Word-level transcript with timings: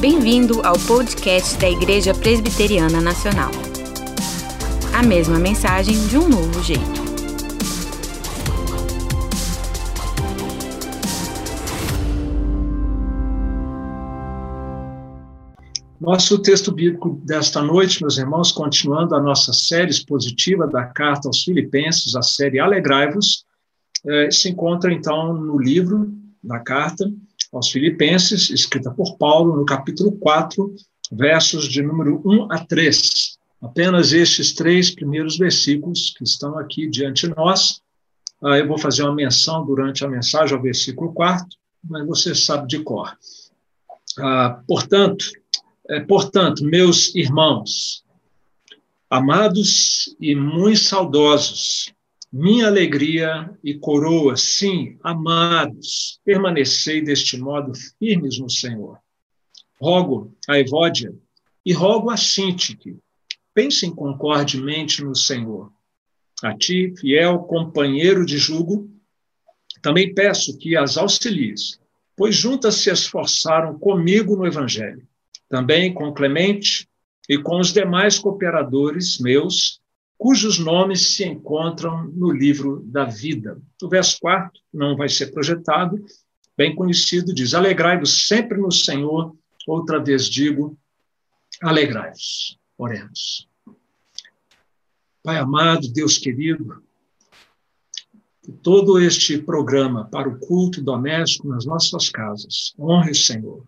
Bem-vindo 0.00 0.62
ao 0.62 0.78
podcast 0.78 1.58
da 1.58 1.68
Igreja 1.68 2.14
Presbiteriana 2.14 3.02
Nacional. 3.02 3.50
A 4.94 5.02
mesma 5.02 5.38
mensagem 5.38 5.94
de 6.08 6.16
um 6.16 6.26
novo 6.26 6.62
jeito. 6.62 6.80
Nosso 16.00 16.38
texto 16.38 16.72
bíblico 16.72 17.20
desta 17.22 17.60
noite, 17.60 18.00
meus 18.00 18.16
irmãos, 18.16 18.50
continuando 18.52 19.14
a 19.14 19.20
nossa 19.20 19.52
série 19.52 19.90
expositiva 19.90 20.66
da 20.66 20.86
carta 20.86 21.28
aos 21.28 21.42
Filipenses, 21.42 22.16
a 22.16 22.22
série 22.22 22.58
Alegrai-vos, 22.58 23.44
eh, 24.06 24.30
se 24.30 24.48
encontra 24.48 24.90
então 24.94 25.34
no 25.34 25.58
livro, 25.58 26.10
na 26.42 26.58
carta, 26.58 27.04
aos 27.52 27.70
Filipenses, 27.70 28.50
escrita 28.50 28.90
por 28.90 29.16
Paulo, 29.16 29.56
no 29.56 29.64
capítulo 29.64 30.12
4, 30.12 30.74
versos 31.10 31.68
de 31.68 31.82
número 31.82 32.22
1 32.24 32.52
a 32.52 32.64
3. 32.64 33.38
Apenas 33.60 34.12
estes 34.12 34.54
três 34.54 34.90
primeiros 34.90 35.36
versículos 35.36 36.14
que 36.16 36.24
estão 36.24 36.58
aqui 36.58 36.88
diante 36.88 37.28
de 37.28 37.34
nós. 37.34 37.82
Ah, 38.42 38.56
eu 38.58 38.66
vou 38.66 38.78
fazer 38.78 39.02
uma 39.02 39.14
menção 39.14 39.66
durante 39.66 40.04
a 40.04 40.08
mensagem 40.08 40.56
ao 40.56 40.62
versículo 40.62 41.12
4, 41.12 41.46
mas 41.84 42.06
você 42.06 42.34
sabe 42.34 42.68
de 42.68 42.78
cor. 42.82 43.16
Ah, 44.18 44.62
portanto, 44.66 45.30
é, 45.88 46.00
portanto, 46.00 46.64
meus 46.64 47.14
irmãos, 47.14 48.04
amados 49.10 50.14
e 50.20 50.34
muito 50.36 50.78
saudosos, 50.78 51.92
minha 52.32 52.68
alegria 52.68 53.50
e 53.62 53.74
coroa, 53.74 54.36
sim, 54.36 54.96
amados, 55.02 56.20
permanecei 56.24 57.02
deste 57.02 57.36
modo 57.36 57.72
firmes 57.98 58.38
no 58.38 58.48
Senhor. 58.48 58.98
Rogo 59.80 60.36
a 60.48 60.58
Evódia 60.58 61.12
e 61.64 61.72
rogo 61.72 62.10
a 62.10 62.16
Sintique, 62.16 62.96
pensem 63.52 63.90
concordemente 63.90 65.02
no 65.02 65.16
Senhor. 65.16 65.72
A 66.42 66.56
ti, 66.56 66.94
fiel 66.98 67.40
companheiro 67.40 68.24
de 68.24 68.38
jugo, 68.38 68.88
também 69.82 70.14
peço 70.14 70.56
que 70.56 70.76
as 70.76 70.96
auxilies, 70.96 71.80
pois 72.16 72.36
juntas 72.36 72.76
se 72.76 72.90
esforçaram 72.90 73.78
comigo 73.78 74.36
no 74.36 74.46
Evangelho. 74.46 75.06
Também 75.48 75.92
com 75.92 76.12
Clemente 76.12 76.88
e 77.28 77.38
com 77.38 77.58
os 77.58 77.72
demais 77.72 78.18
cooperadores 78.18 79.18
meus, 79.18 79.79
cujos 80.20 80.58
nomes 80.58 81.14
se 81.14 81.24
encontram 81.24 82.04
no 82.08 82.30
livro 82.30 82.82
da 82.84 83.06
vida. 83.06 83.58
O 83.82 83.88
verso 83.88 84.18
4 84.20 84.52
não 84.72 84.94
vai 84.94 85.08
ser 85.08 85.32
projetado, 85.32 85.96
bem 86.54 86.74
conhecido, 86.74 87.34
diz: 87.34 87.54
Alegrai-vos 87.54 88.28
sempre 88.28 88.58
no 88.58 88.70
Senhor. 88.70 89.34
Outra 89.66 89.98
vez 89.98 90.28
digo: 90.28 90.76
alegrai-vos. 91.62 92.58
Oremos. 92.76 93.48
Pai 95.22 95.38
amado, 95.38 95.90
Deus 95.90 96.16
querido, 96.18 96.82
todo 98.62 98.98
este 98.98 99.38
programa 99.38 100.06
para 100.06 100.28
o 100.28 100.38
culto 100.38 100.82
doméstico 100.82 101.48
nas 101.48 101.64
nossas 101.64 102.08
casas, 102.08 102.74
honre 102.78 103.10
o 103.10 103.14
Senhor, 103.14 103.66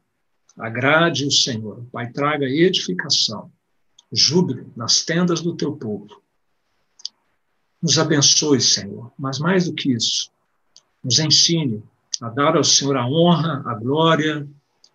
agrade 0.59 1.27
o 1.27 1.31
Senhor, 1.31 1.85
Pai, 1.93 2.11
traga 2.11 2.47
edificação, 2.47 3.53
júbilo 4.11 4.73
nas 4.75 5.05
tendas 5.05 5.43
do 5.43 5.55
teu 5.55 5.77
povo 5.77 6.22
nos 7.83 7.99
abençoe, 7.99 8.61
Senhor, 8.61 9.11
mas 9.19 9.39
mais 9.39 9.67
do 9.67 9.75
que 9.75 9.93
isso, 9.93 10.31
nos 11.03 11.19
ensine 11.19 11.83
a 12.21 12.29
dar 12.29 12.57
ao 12.57 12.63
Senhor 12.63 12.97
a 12.97 13.07
honra, 13.07 13.63
a 13.67 13.75
glória 13.75 14.47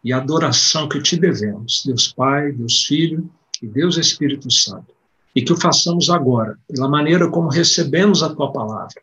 e 0.04 0.14
a 0.14 0.18
adoração 0.18 0.88
que 0.88 1.02
te 1.02 1.18
devemos, 1.18 1.84
Deus 1.86 2.14
Pai, 2.14 2.52
Deus 2.54 2.86
Filho 2.86 3.30
e 3.62 3.68
Deus 3.68 3.98
Espírito 3.98 4.50
Santo. 4.50 4.96
E 5.36 5.42
que 5.42 5.52
o 5.52 5.60
façamos 5.60 6.10
agora, 6.10 6.58
pela 6.68 6.88
maneira 6.88 7.30
como 7.30 7.50
recebemos 7.50 8.24
a 8.24 8.34
tua 8.34 8.52
palavra, 8.52 9.02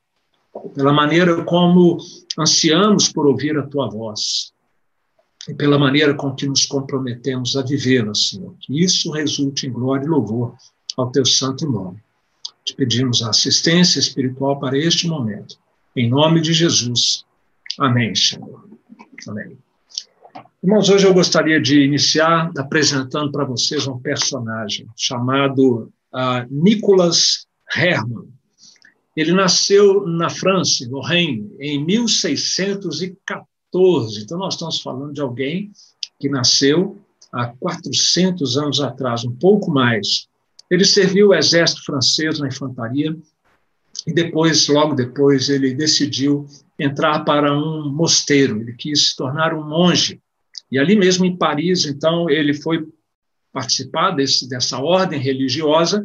pela 0.75 0.93
maneira 0.93 1.45
como 1.45 1.99
ansiamos 2.39 3.09
por 3.09 3.27
ouvir 3.27 3.59
a 3.59 3.67
tua 3.67 3.89
voz, 3.89 4.55
e 5.49 5.55
pela 5.55 5.79
maneira 5.79 6.15
com 6.15 6.35
que 6.35 6.47
nos 6.47 6.65
comprometemos 6.65 7.55
a 7.57 7.63
vivê-la, 7.63 8.15
Senhor. 8.15 8.55
Que 8.61 8.83
isso 8.83 9.11
resulte 9.11 9.67
em 9.67 9.73
glória 9.73 10.05
e 10.05 10.09
louvor 10.09 10.55
ao 10.97 11.11
teu 11.11 11.25
santo 11.27 11.71
nome. 11.71 12.04
Te 12.65 12.75
pedimos 12.75 13.23
assistência 13.23 13.99
espiritual 13.99 14.59
para 14.59 14.79
este 14.79 15.07
momento. 15.07 15.59
Em 15.95 16.09
nome 16.09 16.41
de 16.41 16.53
Jesus. 16.53 17.25
Amém, 17.79 18.15
Senhor. 18.15 18.67
Amém. 19.29 19.59
Irmãos, 20.63 20.89
hoje 20.89 21.07
eu 21.07 21.13
gostaria 21.13 21.61
de 21.61 21.81
iniciar 21.81 22.51
apresentando 22.57 23.31
para 23.31 23.45
vocês 23.45 23.87
um 23.87 23.99
personagem 23.99 24.87
chamado 24.97 25.93
uh, 26.13 26.47
Nicolas 26.51 27.47
Hermann. 27.77 28.29
Ele 29.15 29.33
nasceu 29.33 30.07
na 30.07 30.31
França, 30.31 30.89
no 30.89 31.03
Reino, 31.03 31.55
em 31.61 31.85
1614. 31.85 34.23
Então, 34.23 34.39
nós 34.39 34.55
estamos 34.55 34.81
falando 34.81 35.13
de 35.13 35.21
alguém 35.21 35.71
que 36.19 36.31
nasceu 36.31 36.99
há 37.31 37.47
400 37.47 38.57
anos 38.57 38.81
atrás, 38.81 39.23
um 39.25 39.37
pouco 39.37 39.71
mais. 39.71 40.27
Ele 40.75 40.85
serviu 40.85 41.29
o 41.29 41.35
exército 41.35 41.85
francês 41.85 42.39
na 42.39 42.49
infantaria 42.49 43.17
e 44.07 44.13
depois, 44.13 44.69
logo 44.69 44.95
depois, 44.95 45.49
ele 45.49 45.75
decidiu 45.75 46.47
entrar 46.79 47.21
para 47.25 47.57
um 47.57 47.89
mosteiro. 47.91 48.61
Ele 48.61 48.75
quis 48.75 49.11
se 49.11 49.17
tornar 49.17 49.55
um 49.55 49.67
monge. 49.67 50.21
E 50.71 50.79
ali 50.79 50.97
mesmo 50.97 51.25
em 51.25 51.37
Paris, 51.37 51.87
então, 51.87 52.29
ele 52.29 52.53
foi 52.53 52.87
participar 53.53 54.11
desse, 54.11 54.49
dessa 54.49 54.79
ordem 54.79 55.21
religiosa 55.21 56.03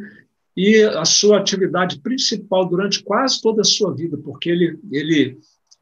e 0.56 0.82
a 0.82 1.04
sua 1.04 1.38
atividade 1.38 1.98
principal 2.00 2.68
durante 2.68 3.02
quase 3.02 3.42
toda 3.42 3.62
a 3.62 3.64
sua 3.64 3.92
vida, 3.92 4.16
porque 4.18 4.50
ele, 4.50 4.78
ele 4.90 5.38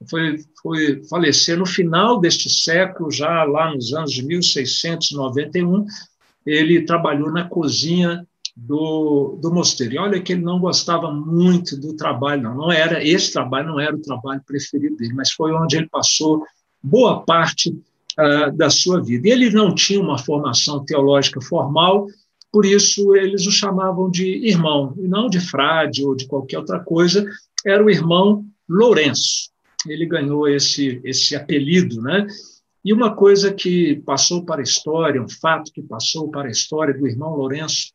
foi, 0.08 0.38
foi 0.62 1.04
falecer 1.04 1.58
no 1.58 1.66
final 1.66 2.20
deste 2.20 2.48
século, 2.48 3.10
já 3.10 3.44
lá 3.44 3.74
nos 3.74 3.92
anos 3.92 4.12
de 4.12 4.24
1691, 4.24 5.84
ele 6.46 6.82
trabalhou 6.82 7.30
na 7.30 7.46
cozinha 7.48 8.26
do, 8.66 9.38
do 9.40 9.52
mosteiro. 9.52 9.94
E 9.94 9.98
olha 9.98 10.20
que 10.20 10.32
ele 10.32 10.42
não 10.42 10.58
gostava 10.58 11.12
muito 11.12 11.76
do 11.78 11.94
trabalho, 11.94 12.42
não. 12.42 12.56
não 12.56 12.72
era 12.72 13.06
Esse 13.06 13.32
trabalho 13.32 13.68
não 13.68 13.80
era 13.80 13.94
o 13.94 14.02
trabalho 14.02 14.42
preferido 14.44 14.96
dele, 14.96 15.14
mas 15.14 15.30
foi 15.30 15.52
onde 15.52 15.76
ele 15.76 15.88
passou 15.88 16.44
boa 16.82 17.22
parte 17.22 17.70
uh, 17.70 18.56
da 18.56 18.68
sua 18.68 19.00
vida. 19.00 19.28
E 19.28 19.30
ele 19.30 19.50
não 19.50 19.74
tinha 19.74 20.00
uma 20.00 20.18
formação 20.18 20.84
teológica 20.84 21.40
formal, 21.40 22.08
por 22.50 22.66
isso 22.66 23.14
eles 23.14 23.46
o 23.46 23.50
chamavam 23.50 24.10
de 24.10 24.26
irmão, 24.46 24.94
e 24.98 25.06
não 25.06 25.28
de 25.28 25.38
frade 25.38 26.04
ou 26.04 26.16
de 26.16 26.26
qualquer 26.26 26.58
outra 26.58 26.80
coisa, 26.80 27.24
era 27.64 27.84
o 27.84 27.90
irmão 27.90 28.44
Lourenço. 28.68 29.50
Ele 29.86 30.04
ganhou 30.04 30.48
esse, 30.48 31.00
esse 31.04 31.36
apelido, 31.36 32.02
né? 32.02 32.26
E 32.84 32.92
uma 32.92 33.14
coisa 33.14 33.52
que 33.52 33.96
passou 34.04 34.44
para 34.44 34.60
a 34.60 34.64
história, 34.64 35.22
um 35.22 35.28
fato 35.28 35.72
que 35.72 35.82
passou 35.82 36.28
para 36.30 36.48
a 36.48 36.50
história 36.50 36.92
do 36.92 37.06
irmão 37.06 37.36
Lourenço, 37.36 37.92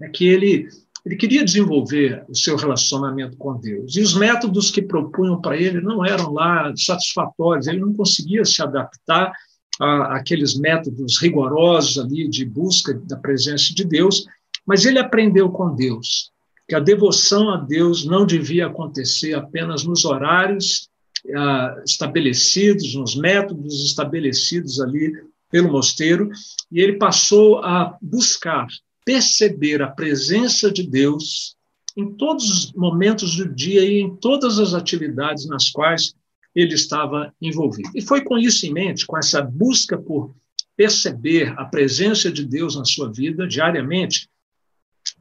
é 0.00 0.08
que 0.08 0.26
ele, 0.26 0.68
ele 1.04 1.16
queria 1.16 1.44
desenvolver 1.44 2.24
o 2.28 2.34
seu 2.34 2.56
relacionamento 2.56 3.36
com 3.36 3.58
Deus. 3.58 3.96
E 3.96 4.00
os 4.00 4.14
métodos 4.14 4.70
que 4.70 4.82
propunham 4.82 5.40
para 5.40 5.56
ele 5.56 5.80
não 5.80 6.04
eram 6.04 6.32
lá 6.32 6.72
satisfatórios, 6.76 7.66
ele 7.66 7.80
não 7.80 7.92
conseguia 7.92 8.44
se 8.44 8.62
adaptar 8.62 9.32
a, 9.80 10.16
aqueles 10.16 10.58
métodos 10.58 11.18
rigorosos 11.20 11.98
ali 11.98 12.28
de 12.28 12.44
busca 12.44 12.94
da 12.94 13.16
presença 13.16 13.74
de 13.74 13.84
Deus, 13.84 14.24
mas 14.66 14.84
ele 14.84 14.98
aprendeu 14.98 15.50
com 15.50 15.74
Deus 15.74 16.30
que 16.70 16.74
a 16.76 16.80
devoção 16.80 17.50
a 17.50 17.56
Deus 17.56 18.04
não 18.04 18.24
devia 18.24 18.68
acontecer 18.68 19.34
apenas 19.34 19.82
nos 19.82 20.04
horários 20.04 20.88
ah, 21.34 21.82
estabelecidos, 21.84 22.94
nos 22.94 23.16
métodos 23.16 23.84
estabelecidos 23.84 24.80
ali 24.80 25.12
pelo 25.50 25.72
mosteiro, 25.72 26.30
e 26.70 26.80
ele 26.80 26.92
passou 26.92 27.58
a 27.58 27.98
buscar 28.00 28.68
perceber 29.10 29.82
a 29.82 29.88
presença 29.88 30.70
de 30.70 30.84
Deus 30.84 31.56
em 31.96 32.14
todos 32.14 32.48
os 32.48 32.72
momentos 32.74 33.34
do 33.34 33.52
dia 33.52 33.84
e 33.84 33.98
em 33.98 34.14
todas 34.14 34.60
as 34.60 34.72
atividades 34.72 35.48
nas 35.48 35.68
quais 35.68 36.14
ele 36.54 36.74
estava 36.74 37.34
envolvido. 37.42 37.90
E 37.92 38.00
foi 38.00 38.22
com 38.22 38.38
isso 38.38 38.64
em 38.66 38.72
mente, 38.72 39.04
com 39.04 39.18
essa 39.18 39.42
busca 39.42 39.98
por 39.98 40.32
perceber 40.76 41.52
a 41.58 41.64
presença 41.64 42.30
de 42.30 42.44
Deus 42.44 42.76
na 42.76 42.84
sua 42.84 43.12
vida 43.12 43.48
diariamente, 43.48 44.28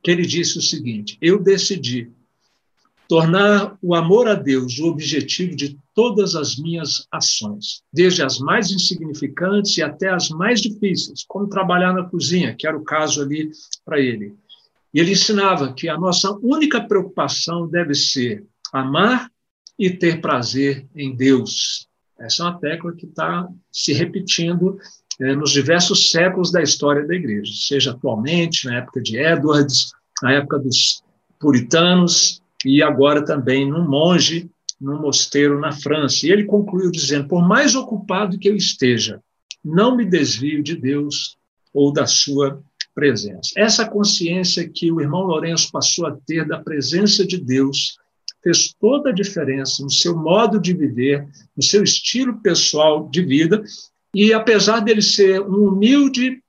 que 0.04 0.12
ele 0.12 0.24
disse 0.24 0.60
o 0.60 0.62
seguinte: 0.62 1.18
Eu 1.20 1.42
decidi 1.42 2.12
tornar 3.08 3.76
o 3.82 3.96
amor 3.96 4.28
a 4.28 4.36
Deus 4.36 4.78
o 4.78 4.86
objetivo 4.86 5.56
de 5.56 5.80
todas 6.00 6.34
as 6.34 6.56
minhas 6.56 7.06
ações, 7.12 7.84
desde 7.92 8.24
as 8.24 8.40
mais 8.40 8.72
insignificantes 8.72 9.78
e 9.78 9.84
até 9.84 10.08
as 10.08 10.30
mais 10.30 10.62
difíceis, 10.62 11.26
como 11.28 11.50
trabalhar 11.50 11.92
na 11.92 12.06
cozinha, 12.06 12.56
que 12.58 12.66
era 12.66 12.78
o 12.78 12.86
caso 12.86 13.22
ali 13.22 13.52
para 13.84 14.00
ele. 14.00 14.34
E 14.94 15.02
ele 15.02 15.12
ensinava 15.12 15.74
que 15.74 15.90
a 15.90 15.98
nossa 15.98 16.32
única 16.42 16.80
preocupação 16.80 17.68
deve 17.68 17.94
ser 17.94 18.46
amar 18.72 19.30
e 19.78 19.90
ter 19.90 20.22
prazer 20.22 20.88
em 20.96 21.14
Deus. 21.14 21.86
Essa 22.18 22.44
é 22.44 22.46
uma 22.46 22.58
tecla 22.58 22.96
que 22.96 23.06
está 23.06 23.50
se 23.70 23.92
repetindo 23.92 24.80
é, 25.20 25.36
nos 25.36 25.52
diversos 25.52 26.12
séculos 26.12 26.50
da 26.50 26.64
história 26.64 27.06
da 27.06 27.14
igreja, 27.14 27.52
seja 27.54 27.92
atualmente, 27.92 28.68
na 28.68 28.78
época 28.78 29.02
de 29.02 29.18
Edwards, 29.18 29.92
na 30.24 30.32
época 30.32 30.60
dos 30.60 31.04
puritanos 31.38 32.42
e 32.64 32.82
agora 32.82 33.26
também 33.26 33.70
num 33.70 33.86
monge 33.86 34.50
num 34.80 35.02
mosteiro 35.02 35.60
na 35.60 35.72
França. 35.72 36.26
E 36.26 36.32
ele 36.32 36.46
concluiu 36.46 36.92
dizendo: 36.92 37.28
Por 37.28 37.48
mais 37.48 37.76
ocupado 37.76 38.38
que 38.38 38.48
eu 38.48 38.56
esteja, 38.56 39.22
não 39.64 39.96
me 39.96 40.06
desvio 40.06 40.64
de 40.64 40.76
Deus 40.76 41.38
ou 41.74 41.92
da 41.92 42.08
sua 42.08 42.64
presença. 42.96 43.52
Essa 43.56 43.88
consciência 43.88 44.68
que 44.68 44.92
o 44.92 45.00
irmão 45.00 45.22
Lourenço 45.22 45.72
passou 45.72 46.06
a 46.06 46.18
ter 46.26 46.46
da 46.48 46.60
presença 46.60 47.26
de 47.26 47.38
Deus 47.38 47.98
fez 48.44 48.74
toda 48.80 49.10
a 49.10 49.14
diferença 49.14 49.84
no 49.84 49.90
seu 49.90 50.18
modo 50.18 50.60
de 50.60 50.74
viver, 50.74 51.28
no 51.56 51.64
seu 51.64 51.84
estilo 51.84 52.42
pessoal 52.42 53.10
de 53.10 53.22
vida. 53.22 53.64
E 54.14 54.34
apesar 54.34 54.80
dele 54.80 55.02
ser 55.02 55.42
um 55.42 55.68
humilde 55.68 56.42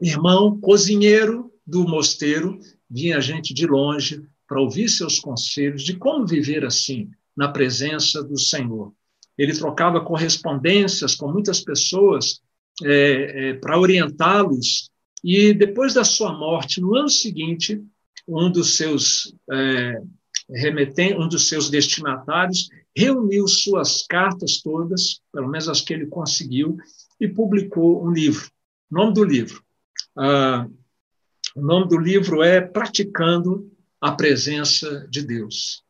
irmão 0.00 0.58
cozinheiro 0.60 1.50
do 1.66 1.86
mosteiro, 1.88 2.58
vinha 2.90 3.20
gente 3.20 3.54
de 3.54 3.66
longe 3.66 4.22
para 4.46 4.60
ouvir 4.60 4.88
seus 4.88 5.18
conselhos 5.18 5.82
de 5.82 5.96
como 5.96 6.26
viver 6.26 6.64
assim, 6.64 7.10
na 7.36 7.48
presença 7.48 8.22
do 8.22 8.38
Senhor. 8.38 8.92
Ele 9.36 9.56
trocava 9.56 10.00
correspondências 10.00 11.14
com 11.14 11.30
muitas 11.30 11.60
pessoas 11.60 12.40
é, 12.82 13.50
é, 13.50 13.54
para 13.54 13.78
orientá-los, 13.78 14.90
e 15.22 15.54
depois 15.54 15.94
da 15.94 16.04
sua 16.04 16.32
morte, 16.32 16.80
no 16.80 16.94
ano 16.94 17.08
seguinte, 17.08 17.82
um 18.28 18.50
dos 18.50 18.76
seus 18.76 19.34
é, 19.50 20.00
remeten 20.50 21.18
um 21.18 21.28
dos 21.28 21.48
seus 21.48 21.70
destinatários 21.70 22.68
reuniu 22.96 23.46
suas 23.48 24.06
cartas 24.06 24.60
todas, 24.62 25.20
pelo 25.32 25.48
menos 25.48 25.68
as 25.68 25.80
que 25.80 25.92
ele 25.92 26.06
conseguiu, 26.06 26.76
e 27.20 27.28
publicou 27.28 28.04
um 28.04 28.12
livro. 28.12 28.48
O 28.90 28.94
nome 28.94 29.14
do 29.14 29.24
livro. 29.24 29.62
Ah, 30.16 30.68
o 31.56 31.60
nome 31.60 31.88
do 31.88 31.98
livro 31.98 32.42
é 32.42 32.60
Praticando 32.60 33.70
a 34.00 34.12
Presença 34.12 35.06
de 35.08 35.22
Deus. 35.22 35.83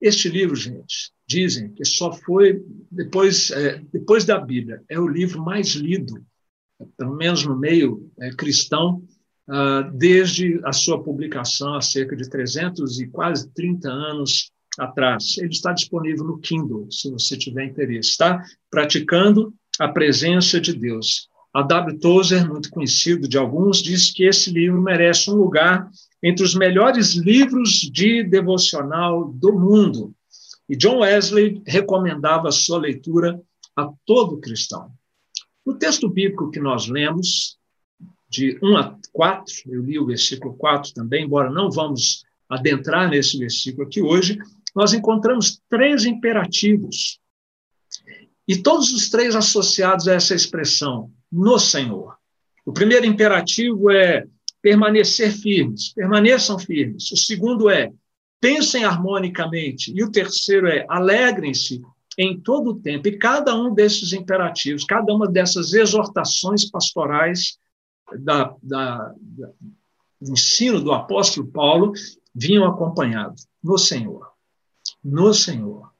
Este 0.00 0.28
livro, 0.28 0.54
gente, 0.54 1.12
dizem 1.26 1.72
que 1.72 1.84
só 1.84 2.12
foi, 2.12 2.62
depois, 2.90 3.50
é, 3.50 3.82
depois 3.92 4.24
da 4.24 4.38
Bíblia, 4.38 4.82
é 4.88 4.98
o 4.98 5.08
livro 5.08 5.42
mais 5.42 5.68
lido, 5.68 6.24
pelo 6.96 7.16
menos 7.16 7.44
no 7.44 7.58
meio 7.58 8.10
é, 8.20 8.30
cristão, 8.30 9.02
uh, 9.48 9.90
desde 9.92 10.60
a 10.64 10.72
sua 10.72 11.02
publicação 11.02 11.74
há 11.74 11.80
cerca 11.80 12.16
de 12.16 12.28
300 12.28 13.00
e 13.00 13.06
quase 13.08 13.48
30 13.52 13.88
anos 13.88 14.52
atrás. 14.78 15.38
Ele 15.38 15.48
está 15.48 15.72
disponível 15.72 16.24
no 16.24 16.38
Kindle, 16.38 16.90
se 16.90 17.10
você 17.10 17.36
tiver 17.36 17.64
interesse. 17.64 18.10
Está 18.10 18.42
praticando 18.70 19.54
a 19.78 19.88
presença 19.88 20.60
de 20.60 20.72
Deus. 20.74 21.28
A 21.54 21.62
W. 21.62 22.00
Tozer, 22.00 22.48
muito 22.48 22.68
conhecido 22.68 23.28
de 23.28 23.38
alguns, 23.38 23.80
diz 23.80 24.10
que 24.10 24.24
esse 24.24 24.50
livro 24.50 24.82
merece 24.82 25.30
um 25.30 25.34
lugar 25.34 25.88
entre 26.20 26.44
os 26.44 26.52
melhores 26.52 27.14
livros 27.14 27.70
de 27.70 28.24
devocional 28.24 29.32
do 29.32 29.52
mundo. 29.52 30.12
E 30.68 30.74
John 30.74 30.98
Wesley 30.98 31.62
recomendava 31.64 32.50
sua 32.50 32.78
leitura 32.78 33.40
a 33.76 33.88
todo 34.04 34.40
cristão. 34.40 34.90
No 35.64 35.74
texto 35.78 36.08
bíblico 36.08 36.50
que 36.50 36.58
nós 36.58 36.88
lemos, 36.88 37.56
de 38.28 38.58
1 38.60 38.76
a 38.76 38.98
4, 39.12 39.54
eu 39.66 39.82
li 39.82 39.96
o 39.96 40.06
versículo 40.06 40.54
4 40.54 40.92
também, 40.92 41.24
embora 41.24 41.50
não 41.50 41.70
vamos 41.70 42.24
adentrar 42.48 43.08
nesse 43.08 43.38
versículo 43.38 43.86
aqui 43.86 44.02
hoje, 44.02 44.38
nós 44.74 44.92
encontramos 44.92 45.60
três 45.68 46.04
imperativos. 46.04 47.20
E 48.46 48.56
todos 48.56 48.92
os 48.92 49.08
três 49.08 49.36
associados 49.36 50.08
a 50.08 50.14
essa 50.14 50.34
expressão, 50.34 51.12
no 51.34 51.58
Senhor. 51.58 52.16
O 52.64 52.72
primeiro 52.72 53.04
imperativo 53.04 53.90
é 53.90 54.24
permanecer 54.62 55.32
firmes, 55.32 55.92
permaneçam 55.92 56.58
firmes. 56.58 57.10
O 57.10 57.16
segundo 57.16 57.68
é 57.68 57.92
pensem 58.40 58.84
harmonicamente. 58.84 59.92
E 59.94 60.02
o 60.02 60.10
terceiro 60.10 60.68
é 60.68 60.86
alegrem-se 60.88 61.82
em 62.16 62.38
todo 62.38 62.70
o 62.70 62.80
tempo. 62.80 63.08
E 63.08 63.18
cada 63.18 63.54
um 63.54 63.74
desses 63.74 64.12
imperativos, 64.12 64.84
cada 64.84 65.12
uma 65.12 65.26
dessas 65.26 65.74
exortações 65.74 66.70
pastorais 66.70 67.58
da, 68.20 68.54
da, 68.62 69.14
da, 69.20 69.52
do 70.20 70.32
ensino 70.32 70.80
do 70.80 70.92
apóstolo 70.92 71.48
Paulo 71.48 71.92
vinham 72.34 72.64
acompanhados 72.64 73.46
no 73.62 73.76
Senhor. 73.76 74.30
No 75.02 75.34
Senhor. 75.34 75.92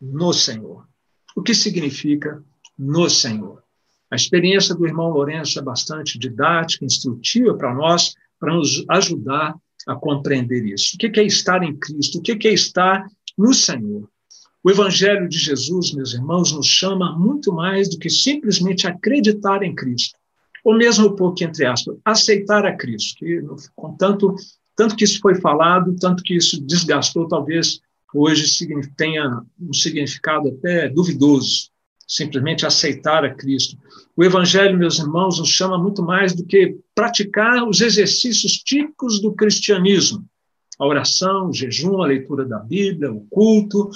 No 0.00 0.32
Senhor. 0.32 0.86
O 1.34 1.42
que 1.42 1.54
significa 1.54 2.42
no 2.78 3.10
Senhor? 3.10 3.62
A 4.10 4.16
experiência 4.16 4.74
do 4.74 4.86
irmão 4.86 5.10
Lourenço 5.10 5.58
é 5.58 5.62
bastante 5.62 6.18
didática, 6.18 6.84
instrutiva 6.84 7.54
para 7.54 7.74
nós, 7.74 8.14
para 8.40 8.54
nos 8.54 8.84
ajudar 8.88 9.54
a 9.86 9.94
compreender 9.94 10.64
isso. 10.64 10.94
O 10.94 10.98
que 10.98 11.20
é 11.20 11.24
estar 11.24 11.62
em 11.62 11.76
Cristo? 11.76 12.18
O 12.18 12.22
que 12.22 12.48
é 12.48 12.52
estar 12.52 13.06
no 13.36 13.52
Senhor? 13.52 14.08
O 14.62 14.70
Evangelho 14.70 15.28
de 15.28 15.38
Jesus, 15.38 15.92
meus 15.92 16.14
irmãos, 16.14 16.52
nos 16.52 16.66
chama 16.66 17.16
muito 17.18 17.52
mais 17.52 17.88
do 17.88 17.98
que 17.98 18.10
simplesmente 18.10 18.86
acreditar 18.86 19.62
em 19.62 19.74
Cristo, 19.74 20.18
ou 20.64 20.76
mesmo 20.76 21.08
um 21.08 21.16
pouco 21.16 21.42
entre 21.44 21.64
aspas, 21.64 21.96
aceitar 22.04 22.66
a 22.66 22.76
Cristo, 22.76 23.18
que 23.18 23.40
com 23.76 23.96
tanto, 23.96 24.34
tanto 24.76 24.96
que 24.96 25.04
isso 25.04 25.20
foi 25.20 25.36
falado, 25.36 25.94
tanto 25.96 26.22
que 26.22 26.34
isso 26.34 26.60
desgastou, 26.60 27.28
talvez 27.28 27.80
hoje 28.12 28.66
tenha 28.96 29.42
um 29.60 29.72
significado 29.72 30.48
até 30.48 30.88
duvidoso 30.88 31.70
simplesmente 32.08 32.64
aceitar 32.64 33.22
a 33.22 33.34
Cristo. 33.34 33.76
O 34.16 34.24
Evangelho, 34.24 34.78
meus 34.78 34.98
irmãos, 34.98 35.38
nos 35.38 35.50
chama 35.50 35.76
muito 35.76 36.02
mais 36.02 36.34
do 36.34 36.44
que 36.44 36.78
praticar 36.94 37.68
os 37.68 37.82
exercícios 37.82 38.54
típicos 38.54 39.20
do 39.20 39.34
cristianismo: 39.34 40.24
a 40.78 40.86
oração, 40.86 41.50
o 41.50 41.52
jejum, 41.52 42.02
a 42.02 42.06
leitura 42.06 42.46
da 42.46 42.58
Bíblia, 42.58 43.12
o 43.12 43.26
culto, 43.28 43.90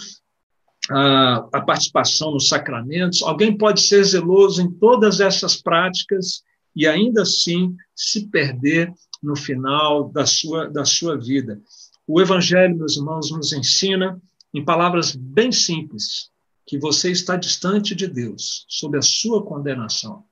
a, 0.91 1.49
a 1.53 1.61
participação 1.63 2.33
nos 2.33 2.49
sacramentos. 2.49 3.23
Alguém 3.23 3.57
pode 3.57 3.81
ser 3.81 4.05
zeloso 4.05 4.61
em 4.61 4.71
todas 4.71 5.21
essas 5.21 5.61
práticas 5.61 6.43
e 6.77 6.87
ainda 6.87 7.23
assim 7.23 7.75
se 7.95 8.29
perder 8.29 8.93
no 9.23 9.37
final 9.37 10.11
da 10.11 10.27
sua, 10.27 10.69
da 10.69 10.85
sua 10.85 11.17
vida. 11.17 11.61
O 12.07 12.21
Evangelho, 12.21 12.77
meus 12.77 12.97
irmãos, 12.97 13.31
nos 13.31 13.53
ensina, 13.53 14.21
em 14.53 14.65
palavras 14.65 15.15
bem 15.15 15.53
simples, 15.53 16.32
que 16.67 16.79
você 16.79 17.11
está 17.11 17.37
distante 17.37 17.95
de 17.95 18.07
Deus, 18.07 18.65
sob 18.69 18.97
a 18.97 19.03
sua 19.03 19.45
condenação. 19.45 20.25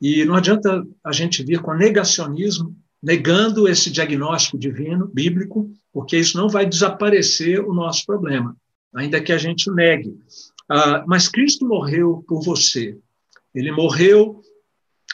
E 0.00 0.24
não 0.24 0.34
adianta 0.34 0.86
a 1.02 1.12
gente 1.12 1.42
vir 1.42 1.60
com 1.60 1.74
negacionismo, 1.74 2.76
negando 3.02 3.68
esse 3.68 3.90
diagnóstico 3.90 4.58
divino, 4.58 5.06
bíblico, 5.06 5.70
porque 5.92 6.18
isso 6.18 6.36
não 6.36 6.48
vai 6.48 6.66
desaparecer 6.66 7.60
o 7.60 7.74
nosso 7.74 8.04
problema, 8.06 8.56
ainda 8.94 9.20
que 9.20 9.32
a 9.32 9.38
gente 9.38 9.70
negue. 9.70 10.18
Ah, 10.68 11.04
mas 11.06 11.28
Cristo 11.28 11.66
morreu 11.66 12.24
por 12.26 12.42
você. 12.42 12.98
Ele 13.54 13.70
morreu 13.70 14.42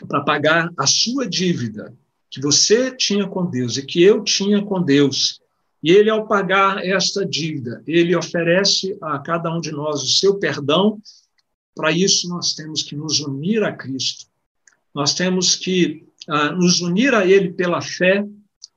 para 0.08 0.22
pagar 0.22 0.70
a 0.78 0.86
sua 0.86 1.28
dívida 1.28 1.94
que 2.30 2.40
você 2.40 2.94
tinha 2.94 3.26
com 3.26 3.44
Deus 3.44 3.76
e 3.76 3.84
que 3.84 4.02
eu 4.02 4.22
tinha 4.22 4.64
com 4.64 4.80
Deus. 4.80 5.40
E 5.82 5.90
ele, 5.90 6.10
ao 6.10 6.26
pagar 6.26 6.84
esta 6.84 7.24
dívida, 7.24 7.82
ele 7.86 8.14
oferece 8.14 8.96
a 9.00 9.18
cada 9.18 9.54
um 9.54 9.60
de 9.60 9.72
nós 9.72 10.02
o 10.02 10.08
seu 10.08 10.38
perdão. 10.38 11.00
Para 11.74 11.90
isso, 11.90 12.28
nós 12.28 12.54
temos 12.54 12.82
que 12.82 12.94
nos 12.94 13.20
unir 13.20 13.62
a 13.62 13.72
Cristo. 13.72 14.26
Nós 14.94 15.14
temos 15.14 15.56
que 15.56 16.04
uh, 16.28 16.52
nos 16.56 16.80
unir 16.80 17.14
a 17.14 17.24
Ele 17.24 17.52
pela 17.52 17.80
fé 17.80 18.26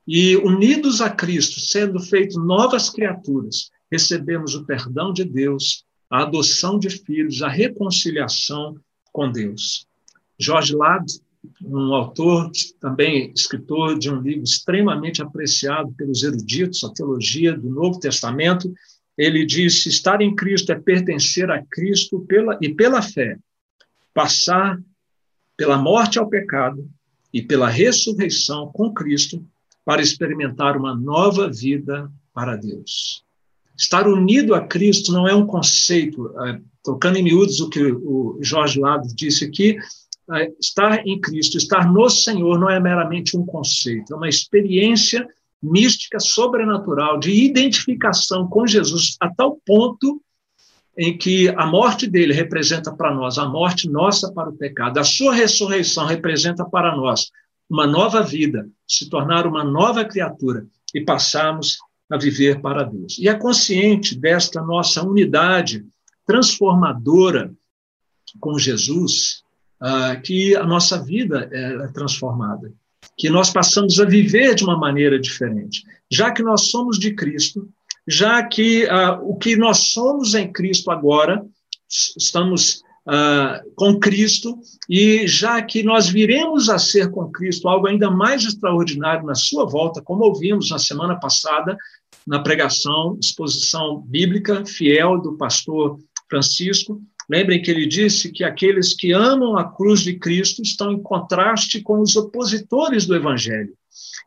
e, 0.08 0.36
unidos 0.38 1.02
a 1.02 1.10
Cristo, 1.10 1.60
sendo 1.60 2.00
feitos 2.00 2.38
novas 2.38 2.90
criaturas, 2.90 3.70
recebemos 3.92 4.56
o 4.56 4.66
perdão 4.66 5.14
de 5.14 5.24
Deus, 5.24 5.86
a 6.10 6.24
adoção 6.24 6.78
de 6.78 6.90
filhos, 6.90 7.42
a 7.42 7.48
reconciliação 7.48 8.78
com 9.12 9.32
Deus. 9.32 9.88
Jorge 10.38 10.76
Lad, 10.76 11.06
um 11.62 11.94
autor, 11.94 12.52
também 12.80 13.32
escritor 13.36 13.98
de 13.98 14.10
um 14.10 14.22
livro 14.22 14.44
extremamente 14.44 15.22
apreciado 15.22 15.94
pelos 15.94 16.24
eruditos, 16.24 16.84
a 16.84 16.94
teologia 16.94 17.58
do 17.58 17.70
Novo 17.70 18.00
Testamento, 18.00 18.74
ele 19.18 19.46
disse: 19.46 19.90
estar 19.90 20.22
em 20.22 20.36
Cristo 20.36 20.72
é 20.72 20.80
pertencer 20.80 21.50
a 21.52 21.64
Cristo 21.64 22.22
pela, 22.22 22.58
e 22.62 22.74
pela 22.74 23.02
fé, 23.02 23.38
passar 24.14 24.80
pela 25.56 25.78
morte 25.78 26.18
ao 26.18 26.30
pecado 26.30 26.90
e 27.32 27.42
pela 27.42 27.68
ressurreição 27.68 28.72
com 28.72 28.94
Cristo 28.94 29.46
para 29.86 30.02
experimentar 30.02 30.78
uma 30.78 30.96
nova 30.96 31.50
vida 31.50 32.12
para 32.34 32.56
Deus. 32.56 33.24
Estar 33.78 34.08
unido 34.08 34.54
a 34.54 34.66
Cristo 34.66 35.12
não 35.12 35.28
é 35.28 35.36
um 35.36 35.46
conceito, 35.46 36.32
é, 36.46 36.62
tocando 36.84 37.18
em 37.18 37.24
miúdos 37.24 37.60
o 37.60 37.70
que 37.70 37.84
o 37.84 38.38
Jorge 38.42 38.80
Lado 38.80 39.08
disse 39.16 39.46
aqui, 39.46 39.78
estar 40.60 41.06
em 41.06 41.20
Cristo, 41.20 41.58
estar 41.58 41.92
no 41.92 42.10
Senhor, 42.10 42.60
não 42.60 42.70
é 42.70 42.80
meramente 42.80 43.38
um 43.38 43.46
conceito, 43.46 44.14
é 44.14 44.16
uma 44.16 44.30
experiência 44.30 45.28
mística, 45.62 46.20
sobrenatural, 46.20 47.18
de 47.20 47.32
identificação 47.32 48.48
com 48.48 48.68
Jesus, 48.68 49.16
a 49.20 49.30
tal 49.30 49.60
ponto 49.66 50.22
em 50.98 51.18
que 51.18 51.50
a 51.50 51.66
morte 51.66 52.06
dele 52.08 52.34
representa 52.34 52.92
para 52.92 53.14
nós 53.14 53.38
a 53.38 53.48
morte 53.48 53.90
nossa 53.90 54.32
para 54.32 54.50
o 54.50 54.58
pecado, 54.58 55.00
a 55.00 55.04
sua 55.04 55.34
ressurreição 55.34 56.06
representa 56.06 56.64
para 56.66 56.96
nós 56.96 57.32
uma 57.70 57.88
nova 57.88 58.22
vida, 58.22 58.68
se 58.88 59.10
tornar 59.10 59.48
uma 59.48 59.64
nova 59.64 60.06
criatura 60.06 60.68
e 60.94 61.02
passarmos 61.02 61.80
a 62.12 62.18
viver 62.18 62.62
para 62.62 62.84
Deus. 62.84 63.18
E 63.18 63.28
é 63.28 63.34
consciente 63.34 64.16
desta 64.16 64.62
nossa 64.62 65.02
unidade 65.02 65.84
transformadora 66.26 67.52
com 68.40 68.60
Jesus 68.60 69.43
uh, 69.84 70.22
que 70.22 70.56
a 70.56 70.64
nossa 70.64 71.04
vida 71.04 71.50
é 71.52 71.88
transformada, 71.90 72.72
que 73.18 73.30
nós 73.30 73.50
passamos 73.50 74.00
a 74.00 74.06
viver 74.06 74.56
de 74.56 74.64
uma 74.64 74.78
maneira 74.78 75.20
diferente. 75.20 75.84
Já 76.10 76.32
que 76.32 76.42
nós 76.42 76.70
somos 76.70 76.98
de 76.98 77.14
Cristo, 77.14 77.68
já 78.08 78.42
que 78.44 78.86
uh, 78.86 79.20
o 79.22 79.38
que 79.38 79.56
nós 79.56 79.92
somos 79.92 80.34
em 80.34 80.52
Cristo 80.52 80.90
agora, 80.90 81.46
estamos 82.18 82.82
uh, 83.08 83.72
com 83.76 84.00
Cristo, 84.00 84.58
e 84.90 85.28
já 85.28 85.62
que 85.62 85.84
nós 85.84 86.10
viremos 86.10 86.70
a 86.70 86.78
ser 86.78 87.12
com 87.12 87.32
Cristo 87.32 87.68
algo 87.68 87.88
ainda 87.88 88.10
mais 88.10 88.44
extraordinário 88.44 89.26
na 89.26 89.36
sua 89.36 89.66
volta, 89.66 90.02
como 90.02 90.24
ouvimos 90.24 90.70
na 90.70 90.80
semana 90.80 91.20
passada, 91.20 91.78
na 92.26 92.40
pregação, 92.40 93.18
exposição 93.22 94.02
bíblica 94.02 94.66
fiel 94.66 95.22
do 95.22 95.38
pastor 95.38 96.00
Francisco. 96.30 97.02
Lembrem 97.34 97.64
que 97.64 97.72
ele 97.72 97.88
disse 97.88 98.32
que 98.32 98.44
aqueles 98.44 98.94
que 98.94 99.12
amam 99.12 99.58
a 99.58 99.68
cruz 99.68 100.02
de 100.02 100.20
Cristo 100.20 100.62
estão 100.62 100.92
em 100.92 101.02
contraste 101.02 101.82
com 101.82 102.00
os 102.00 102.16
opositores 102.16 103.08
do 103.08 103.16
Evangelho. 103.16 103.74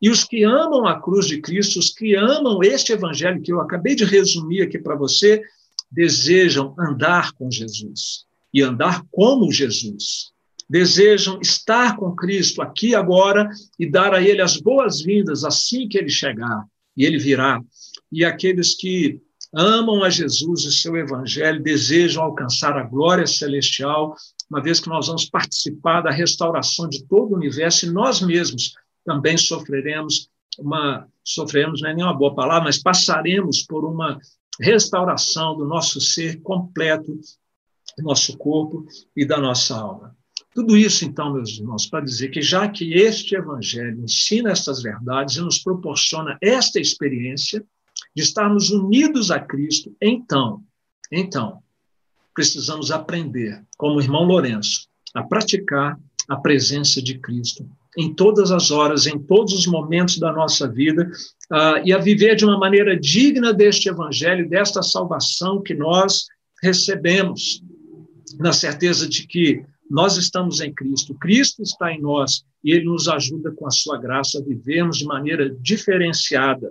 E 0.02 0.10
os 0.10 0.24
que 0.24 0.42
amam 0.42 0.88
a 0.88 1.00
cruz 1.00 1.28
de 1.28 1.40
Cristo, 1.40 1.78
os 1.78 1.90
que 1.90 2.16
amam 2.16 2.64
este 2.64 2.92
evangelho 2.92 3.40
que 3.40 3.52
eu 3.52 3.60
acabei 3.60 3.94
de 3.94 4.04
resumir 4.04 4.62
aqui 4.62 4.76
para 4.76 4.96
você, 4.96 5.40
desejam 5.88 6.74
andar 6.76 7.30
com 7.34 7.48
Jesus 7.48 8.24
e 8.52 8.60
andar 8.60 9.04
como 9.12 9.52
Jesus. 9.52 10.32
Desejam 10.68 11.40
estar 11.40 11.96
com 11.96 12.10
Cristo 12.10 12.60
aqui 12.60 12.92
agora 12.92 13.48
e 13.78 13.88
dar 13.88 14.14
a 14.14 14.20
ele 14.20 14.42
as 14.42 14.56
boas-vindas 14.56 15.44
assim 15.44 15.86
que 15.88 15.96
ele 15.96 16.10
chegar, 16.10 16.64
e 16.96 17.04
ele 17.04 17.20
virá. 17.20 17.60
E 18.10 18.24
aqueles 18.24 18.74
que 18.74 19.20
amam 19.54 20.02
a 20.02 20.10
Jesus 20.10 20.64
e 20.64 20.72
seu 20.72 20.96
evangelho, 20.96 21.62
desejam 21.62 22.22
alcançar 22.22 22.76
a 22.76 22.82
glória 22.82 23.26
celestial, 23.26 24.14
uma 24.50 24.62
vez 24.62 24.80
que 24.80 24.88
nós 24.88 25.06
vamos 25.06 25.24
participar 25.24 26.02
da 26.02 26.10
restauração 26.10 26.88
de 26.88 27.04
todo 27.04 27.32
o 27.32 27.36
universo 27.36 27.86
e 27.86 27.90
nós 27.90 28.20
mesmos 28.20 28.74
também 29.04 29.36
sofreremos 29.36 30.28
uma 30.58 31.06
sofremos 31.26 31.82
não 31.82 31.90
é 31.90 31.94
nenhuma 31.94 32.14
boa 32.14 32.34
palavra, 32.34 32.64
mas 32.64 32.78
passaremos 32.78 33.62
por 33.62 33.84
uma 33.84 34.18
restauração 34.60 35.56
do 35.56 35.66
nosso 35.66 36.00
ser 36.00 36.40
completo, 36.40 37.18
do 37.98 38.04
nosso 38.04 38.38
corpo 38.38 38.86
e 39.14 39.26
da 39.26 39.38
nossa 39.38 39.76
alma. 39.76 40.16
Tudo 40.54 40.76
isso, 40.76 41.04
então, 41.04 41.34
meus 41.34 41.58
irmãos, 41.58 41.86
para 41.86 42.04
dizer 42.04 42.30
que 42.30 42.40
já 42.40 42.66
que 42.68 42.94
este 42.94 43.34
evangelho 43.34 44.02
ensina 44.02 44.50
estas 44.50 44.82
verdades 44.82 45.36
e 45.36 45.40
nos 45.40 45.58
proporciona 45.58 46.38
esta 46.40 46.80
experiência 46.80 47.62
de 48.16 48.22
estarmos 48.22 48.70
unidos 48.70 49.30
a 49.30 49.38
Cristo, 49.38 49.94
então, 50.00 50.62
então, 51.12 51.58
precisamos 52.34 52.90
aprender, 52.90 53.62
como 53.76 53.96
o 53.96 54.00
irmão 54.00 54.24
Lourenço, 54.24 54.88
a 55.14 55.22
praticar 55.22 56.00
a 56.26 56.36
presença 56.36 57.02
de 57.02 57.18
Cristo 57.18 57.68
em 57.98 58.12
todas 58.14 58.50
as 58.50 58.70
horas, 58.70 59.06
em 59.06 59.18
todos 59.18 59.52
os 59.52 59.66
momentos 59.66 60.18
da 60.18 60.32
nossa 60.32 60.66
vida, 60.66 61.10
uh, 61.50 61.80
e 61.84 61.92
a 61.92 61.98
viver 61.98 62.36
de 62.36 62.44
uma 62.44 62.58
maneira 62.58 62.98
digna 62.98 63.52
deste 63.52 63.88
evangelho, 63.88 64.48
desta 64.48 64.82
salvação 64.82 65.62
que 65.62 65.74
nós 65.74 66.26
recebemos, 66.62 67.62
na 68.38 68.52
certeza 68.52 69.08
de 69.08 69.26
que 69.26 69.62
nós 69.90 70.16
estamos 70.16 70.60
em 70.60 70.72
Cristo, 70.74 71.14
Cristo 71.14 71.62
está 71.62 71.92
em 71.92 72.00
nós, 72.00 72.44
e 72.64 72.72
Ele 72.72 72.84
nos 72.86 73.08
ajuda 73.08 73.50
com 73.52 73.66
a 73.66 73.70
sua 73.70 73.98
graça 73.98 74.38
a 74.38 74.42
vivermos 74.42 74.98
de 74.98 75.04
maneira 75.04 75.48
diferenciada 75.60 76.70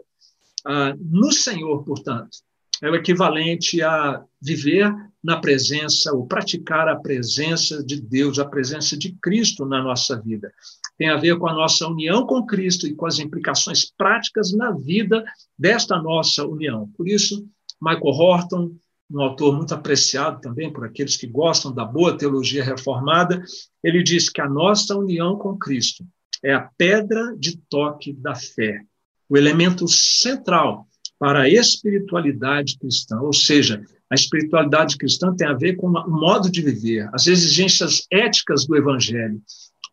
uh, 0.68 0.98
no 1.00 1.32
Senhor, 1.32 1.84
portanto. 1.84 2.38
É 2.84 2.90
o 2.90 2.96
equivalente 2.96 3.82
a 3.82 4.22
viver 4.42 4.94
na 5.24 5.40
presença, 5.40 6.14
ou 6.14 6.28
praticar 6.28 6.90
a 6.90 6.98
presença 6.98 7.82
de 7.82 8.02
Deus, 8.02 8.38
a 8.38 8.46
presença 8.46 8.98
de 8.98 9.14
Cristo 9.22 9.66
na 9.66 9.82
nossa 9.82 10.22
vida 10.22 10.52
tem 10.98 11.10
a 11.10 11.18
ver 11.18 11.38
com 11.38 11.48
a 11.48 11.54
nossa 11.54 11.88
união 11.88 12.26
com 12.26 12.46
Cristo 12.46 12.88
e 12.88 12.96
com 12.96 13.06
as 13.06 13.20
implicações 13.20 13.92
práticas 13.92 14.54
na 14.54 14.72
vida 14.72 15.24
desta 15.58 16.02
nossa 16.02 16.46
união. 16.46 16.90
Por 16.96 17.08
isso, 17.08 17.48
Michael 17.82 18.14
Horton, 18.14 18.76
um 19.12 19.22
autor 19.22 19.56
muito 19.56 19.74
apreciado 19.74 20.42
também 20.42 20.72
por 20.72 20.86
aqueles 20.86 21.16
que 21.16 21.28
gostam 21.28 21.74
da 21.74 21.86
boa 21.86 22.18
teologia 22.18 22.64
reformada, 22.64 23.44
ele 23.84 24.02
diz 24.02 24.30
que 24.30 24.42
a 24.42 24.50
nossa 24.50 24.96
união 24.96 25.38
com 25.38 25.58
Cristo 25.58 26.04
é 26.44 26.54
a 26.54 26.70
pedra 26.78 27.36
de 27.38 27.58
toque 27.70 28.14
da 28.14 28.36
fé, 28.36 28.82
o 29.30 29.38
elemento 29.38 29.88
central 29.88 30.88
para 31.20 31.42
a 31.42 31.50
espiritualidade 31.50 32.78
cristã, 32.78 33.20
ou 33.20 33.34
seja, 33.34 33.82
a 34.10 34.16
espiritualidade 34.16 34.98
cristã 34.98 35.34
tem 35.36 35.48
a 35.48 35.54
ver 35.54 35.76
com 35.76 35.88
o 35.88 36.10
modo 36.10 36.52
de 36.52 36.62
viver, 36.62 37.10
as 37.14 37.28
exigências 37.28 38.06
éticas 38.12 38.66
do 38.66 38.76
evangelho, 38.76 39.42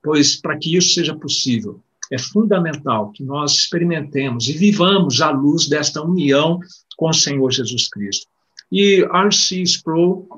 pois 0.02 0.40
para 0.40 0.58
que 0.58 0.76
isso 0.76 0.94
seja 0.94 1.16
possível, 1.16 1.80
é 2.10 2.18
fundamental 2.18 3.10
que 3.12 3.24
nós 3.24 3.52
experimentemos 3.52 4.48
e 4.48 4.52
vivamos 4.52 5.22
à 5.22 5.30
luz 5.30 5.66
desta 5.66 6.02
união 6.02 6.60
com 6.96 7.08
o 7.08 7.12
Senhor 7.12 7.50
Jesus 7.50 7.88
Cristo. 7.88 8.26
E 8.70 9.02
R.C. 9.02 9.62
Sproul, 9.62 10.28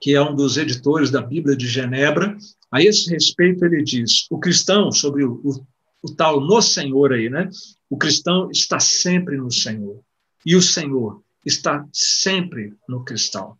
que 0.00 0.14
é 0.14 0.22
um 0.22 0.34
dos 0.34 0.58
editores 0.58 1.10
da 1.10 1.22
Bíblia 1.22 1.56
de 1.56 1.66
Genebra, 1.66 2.36
a 2.70 2.82
esse 2.82 3.10
respeito 3.10 3.64
ele 3.64 3.82
diz: 3.82 4.26
o 4.30 4.38
cristão, 4.38 4.92
sobre 4.92 5.24
o, 5.24 5.40
o, 6.02 6.14
tal 6.14 6.40
no 6.40 6.60
Senhor 6.60 7.12
aí, 7.12 7.28
né? 7.28 7.48
O 7.88 7.96
cristão 7.96 8.50
está 8.50 8.78
sempre 8.78 9.36
no 9.36 9.50
Senhor. 9.50 10.00
E 10.44 10.54
o 10.54 10.62
Senhor 10.62 11.22
está 11.44 11.86
sempre 11.92 12.74
no 12.88 13.04
cristão. 13.04 13.56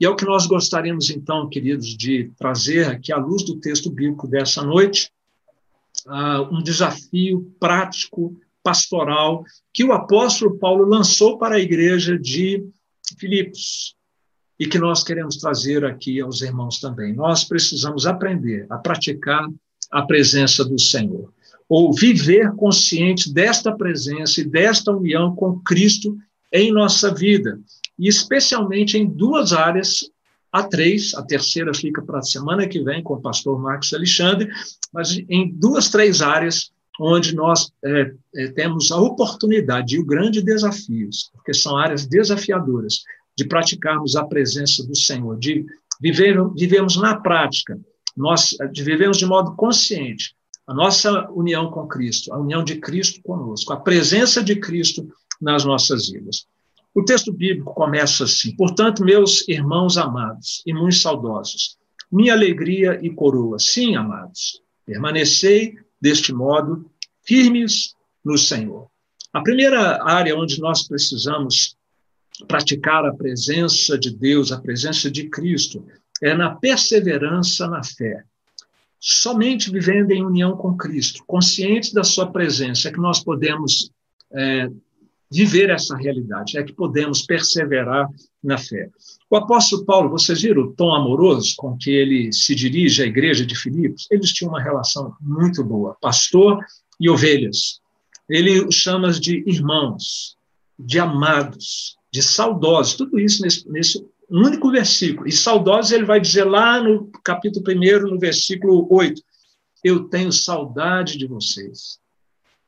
E 0.00 0.04
é 0.04 0.08
o 0.08 0.14
que 0.14 0.24
nós 0.24 0.46
gostaríamos, 0.46 1.10
então, 1.10 1.48
queridos, 1.48 1.96
de 1.96 2.30
trazer 2.38 2.86
aqui 2.86 3.12
à 3.12 3.16
luz 3.16 3.44
do 3.44 3.58
texto 3.58 3.90
bíblico 3.90 4.28
dessa 4.28 4.62
noite, 4.62 5.10
uh, 6.06 6.54
um 6.54 6.62
desafio 6.62 7.52
prático, 7.58 8.36
pastoral, 8.62 9.44
que 9.72 9.84
o 9.84 9.92
apóstolo 9.92 10.58
Paulo 10.58 10.84
lançou 10.84 11.38
para 11.38 11.56
a 11.56 11.60
igreja 11.60 12.18
de 12.18 12.64
Filipos 13.18 13.96
e 14.58 14.66
que 14.66 14.78
nós 14.78 15.02
queremos 15.02 15.36
trazer 15.36 15.84
aqui 15.84 16.20
aos 16.20 16.42
irmãos 16.42 16.78
também. 16.80 17.14
Nós 17.14 17.44
precisamos 17.44 18.06
aprender 18.06 18.66
a 18.70 18.76
praticar 18.76 19.48
a 19.90 20.02
presença 20.02 20.64
do 20.64 20.78
Senhor, 20.78 21.32
ou 21.68 21.92
viver 21.92 22.52
consciente 22.52 23.32
desta 23.32 23.70
presença 23.76 24.40
e 24.40 24.44
desta 24.44 24.90
união 24.90 25.34
com 25.34 25.60
Cristo 25.60 26.16
em 26.52 26.72
nossa 26.72 27.12
vida 27.12 27.60
e 27.98 28.08
especialmente 28.08 28.96
em 28.96 29.06
duas 29.06 29.52
áreas, 29.52 30.08
a 30.52 30.62
três, 30.62 31.12
a 31.14 31.22
terceira 31.22 31.74
fica 31.74 32.00
para 32.00 32.20
a 32.20 32.22
semana 32.22 32.66
que 32.66 32.82
vem 32.82 33.02
com 33.02 33.14
o 33.14 33.20
pastor 33.20 33.60
Marcos 33.60 33.92
Alexandre, 33.92 34.48
mas 34.92 35.18
em 35.28 35.52
duas, 35.52 35.90
três 35.90 36.22
áreas 36.22 36.70
onde 37.00 37.34
nós 37.34 37.70
é, 37.84 38.12
é, 38.34 38.48
temos 38.48 38.90
a 38.90 38.96
oportunidade 38.96 39.94
e 39.94 39.98
o 39.98 40.06
grande 40.06 40.42
desafio, 40.42 41.10
porque 41.32 41.52
são 41.52 41.76
áreas 41.76 42.06
desafiadoras, 42.06 43.02
de 43.36 43.44
praticarmos 43.44 44.16
a 44.16 44.24
presença 44.24 44.84
do 44.84 44.96
Senhor, 44.96 45.38
de 45.38 45.64
viver, 46.00 46.36
vivemos 46.56 46.96
na 46.96 47.14
prática, 47.14 47.78
nós 48.16 48.56
vivemos 48.74 49.16
de 49.16 49.26
modo 49.26 49.54
consciente 49.54 50.34
a 50.68 50.74
nossa 50.74 51.30
união 51.30 51.70
com 51.70 51.88
Cristo, 51.88 52.30
a 52.32 52.38
união 52.38 52.62
de 52.62 52.76
Cristo 52.76 53.22
conosco, 53.22 53.72
a 53.72 53.80
presença 53.80 54.44
de 54.44 54.54
Cristo 54.56 55.10
nas 55.40 55.64
nossas 55.64 56.10
vidas. 56.10 56.46
O 56.94 57.02
texto 57.02 57.32
bíblico 57.32 57.72
começa 57.72 58.24
assim: 58.24 58.54
Portanto, 58.54 59.02
meus 59.02 59.48
irmãos 59.48 59.96
amados 59.96 60.62
e 60.66 60.74
muito 60.74 60.96
saudosos, 60.96 61.78
minha 62.12 62.34
alegria 62.34 63.00
e 63.02 63.08
coroa, 63.08 63.58
sim, 63.58 63.96
amados, 63.96 64.62
permanecei 64.84 65.74
deste 66.00 66.34
modo 66.34 66.84
firmes 67.24 67.94
no 68.22 68.36
Senhor. 68.36 68.88
A 69.32 69.40
primeira 69.40 70.02
área 70.04 70.36
onde 70.36 70.60
nós 70.60 70.86
precisamos 70.86 71.76
praticar 72.46 73.06
a 73.06 73.14
presença 73.14 73.98
de 73.98 74.10
Deus, 74.10 74.52
a 74.52 74.60
presença 74.60 75.10
de 75.10 75.28
Cristo, 75.28 75.84
é 76.22 76.34
na 76.34 76.54
perseverança 76.54 77.66
na 77.68 77.82
fé. 77.82 78.24
Somente 79.00 79.70
vivendo 79.70 80.10
em 80.10 80.24
união 80.24 80.56
com 80.56 80.76
Cristo, 80.76 81.22
conscientes 81.26 81.92
da 81.92 82.02
Sua 82.02 82.30
presença, 82.30 82.88
é 82.88 82.92
que 82.92 83.00
nós 83.00 83.22
podemos 83.22 83.90
é, 84.32 84.68
viver 85.30 85.70
essa 85.70 85.96
realidade, 85.96 86.58
é 86.58 86.62
que 86.62 86.72
podemos 86.72 87.22
perseverar 87.22 88.08
na 88.42 88.56
fé. 88.56 88.90
O 89.30 89.36
apóstolo 89.36 89.84
Paulo, 89.84 90.10
vocês 90.10 90.40
viram 90.40 90.62
o 90.62 90.72
tom 90.72 90.94
amoroso 90.94 91.54
com 91.56 91.76
que 91.76 91.90
ele 91.90 92.32
se 92.32 92.54
dirige 92.54 93.02
à 93.02 93.06
igreja 93.06 93.44
de 93.44 93.54
Filipos? 93.54 94.06
Eles 94.10 94.32
tinham 94.32 94.50
uma 94.50 94.62
relação 94.62 95.14
muito 95.20 95.62
boa, 95.62 95.96
pastor 96.00 96.58
e 96.98 97.08
ovelhas. 97.08 97.80
Ele 98.28 98.60
os 98.60 98.74
chama 98.74 99.12
de 99.12 99.42
irmãos, 99.46 100.36
de 100.78 100.98
amados, 100.98 101.96
de 102.10 102.22
saudosos, 102.22 102.94
tudo 102.94 103.18
isso 103.18 103.42
nesse, 103.42 103.68
nesse 103.70 104.04
Um 104.30 104.44
único 104.44 104.70
versículo. 104.70 105.26
E 105.26 105.32
saudosos 105.32 105.92
ele 105.92 106.04
vai 106.04 106.20
dizer 106.20 106.44
lá 106.44 106.82
no 106.82 107.10
capítulo 107.24 107.64
1, 107.66 108.10
no 108.10 108.18
versículo 108.18 108.86
8: 108.90 109.22
Eu 109.82 110.04
tenho 110.04 110.30
saudade 110.32 111.16
de 111.16 111.26
vocês. 111.26 111.98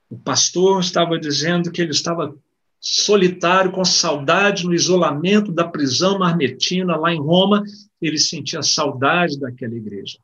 O 0.08 0.18
pastor 0.18 0.80
estava 0.80 1.18
dizendo 1.18 1.70
que 1.70 1.80
ele 1.80 1.92
estava 1.92 2.34
solitário, 2.80 3.70
com 3.70 3.84
saudade 3.84 4.64
no 4.64 4.74
isolamento 4.74 5.52
da 5.52 5.68
prisão 5.68 6.18
marmetina 6.18 6.96
lá 6.96 7.12
em 7.12 7.20
Roma, 7.20 7.62
ele 8.00 8.18
sentia 8.18 8.62
saudade 8.62 9.38
daquela 9.38 9.74
igreja. 9.74 10.18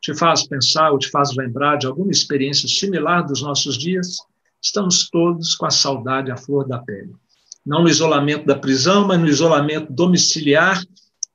Te 0.00 0.14
faz 0.14 0.46
pensar 0.46 0.90
ou 0.90 0.98
te 0.98 1.08
faz 1.08 1.34
lembrar 1.36 1.76
de 1.76 1.86
alguma 1.86 2.10
experiência 2.10 2.68
similar 2.68 3.22
dos 3.24 3.42
nossos 3.42 3.78
dias? 3.78 4.16
Estamos 4.60 5.08
todos 5.08 5.54
com 5.54 5.66
a 5.66 5.70
saudade 5.70 6.30
à 6.30 6.36
flor 6.36 6.66
da 6.66 6.78
pele. 6.78 7.14
Não 7.70 7.84
no 7.84 7.88
isolamento 7.88 8.44
da 8.44 8.58
prisão, 8.58 9.06
mas 9.06 9.20
no 9.20 9.28
isolamento 9.28 9.92
domiciliar, 9.92 10.82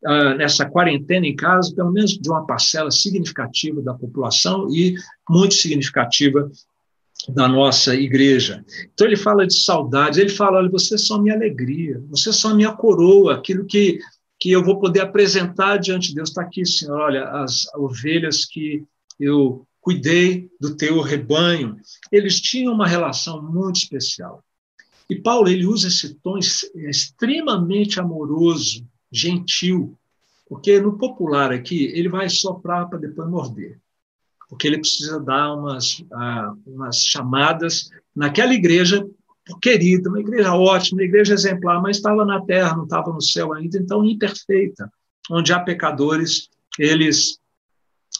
uh, 0.05 0.35
nessa 0.35 0.65
quarentena 0.69 1.25
em 1.25 1.33
casa, 1.33 1.73
pelo 1.73 1.93
menos 1.93 2.11
de 2.11 2.29
uma 2.29 2.45
parcela 2.45 2.91
significativa 2.91 3.81
da 3.81 3.93
população 3.93 4.67
e 4.69 4.95
muito 5.29 5.53
significativa 5.53 6.51
da 7.29 7.47
nossa 7.47 7.95
igreja. 7.95 8.65
Então 8.93 9.07
ele 9.07 9.15
fala 9.15 9.47
de 9.47 9.57
saudades, 9.57 10.19
ele 10.19 10.29
fala, 10.29 10.57
olha, 10.57 10.69
vocês 10.69 11.07
são 11.07 11.21
minha 11.21 11.35
alegria, 11.35 12.03
vocês 12.09 12.35
são 12.35 12.53
minha 12.53 12.73
coroa, 12.73 13.35
aquilo 13.35 13.63
que, 13.63 13.99
que 14.37 14.51
eu 14.51 14.61
vou 14.61 14.77
poder 14.77 14.99
apresentar 14.99 15.77
diante 15.77 16.09
de 16.09 16.15
Deus. 16.15 16.27
Está 16.27 16.41
aqui, 16.41 16.65
Senhor, 16.65 16.99
olha, 16.99 17.29
as 17.29 17.65
ovelhas 17.75 18.43
que 18.43 18.83
eu 19.17 19.65
cuidei 19.79 20.49
do 20.59 20.75
teu 20.75 20.99
rebanho. 20.99 21.77
Eles 22.11 22.41
tinham 22.41 22.73
uma 22.73 22.85
relação 22.87 23.41
muito 23.41 23.77
especial. 23.77 24.43
E 25.09 25.15
Paulo, 25.15 25.47
ele 25.49 25.65
usa 25.65 25.87
esse 25.87 26.15
tom 26.15 26.37
extremamente 26.37 27.99
amoroso, 27.99 28.85
gentil, 29.11 29.97
porque 30.47 30.79
no 30.79 30.97
popular 30.97 31.51
aqui, 31.51 31.85
ele 31.85 32.09
vai 32.09 32.29
soprar 32.29 32.89
para 32.89 32.99
depois 32.99 33.29
morder 33.29 33.79
porque 34.47 34.67
ele 34.67 34.79
precisa 34.79 35.19
dar 35.19 35.53
umas, 35.53 36.03
umas 36.65 36.97
chamadas 36.99 37.89
naquela 38.15 38.53
igreja 38.53 39.05
querida, 39.61 40.09
uma 40.09 40.19
igreja 40.19 40.53
ótima, 40.53 40.99
uma 40.99 41.05
igreja 41.05 41.33
exemplar, 41.33 41.81
mas 41.81 41.97
estava 41.97 42.25
na 42.25 42.43
terra, 42.45 42.75
não 42.75 42.85
estava 42.85 43.11
no 43.11 43.21
céu 43.21 43.53
ainda, 43.53 43.77
então 43.77 44.03
imperfeita, 44.03 44.91
onde 45.29 45.53
há 45.53 45.59
pecadores, 45.59 46.49
eles 46.79 47.39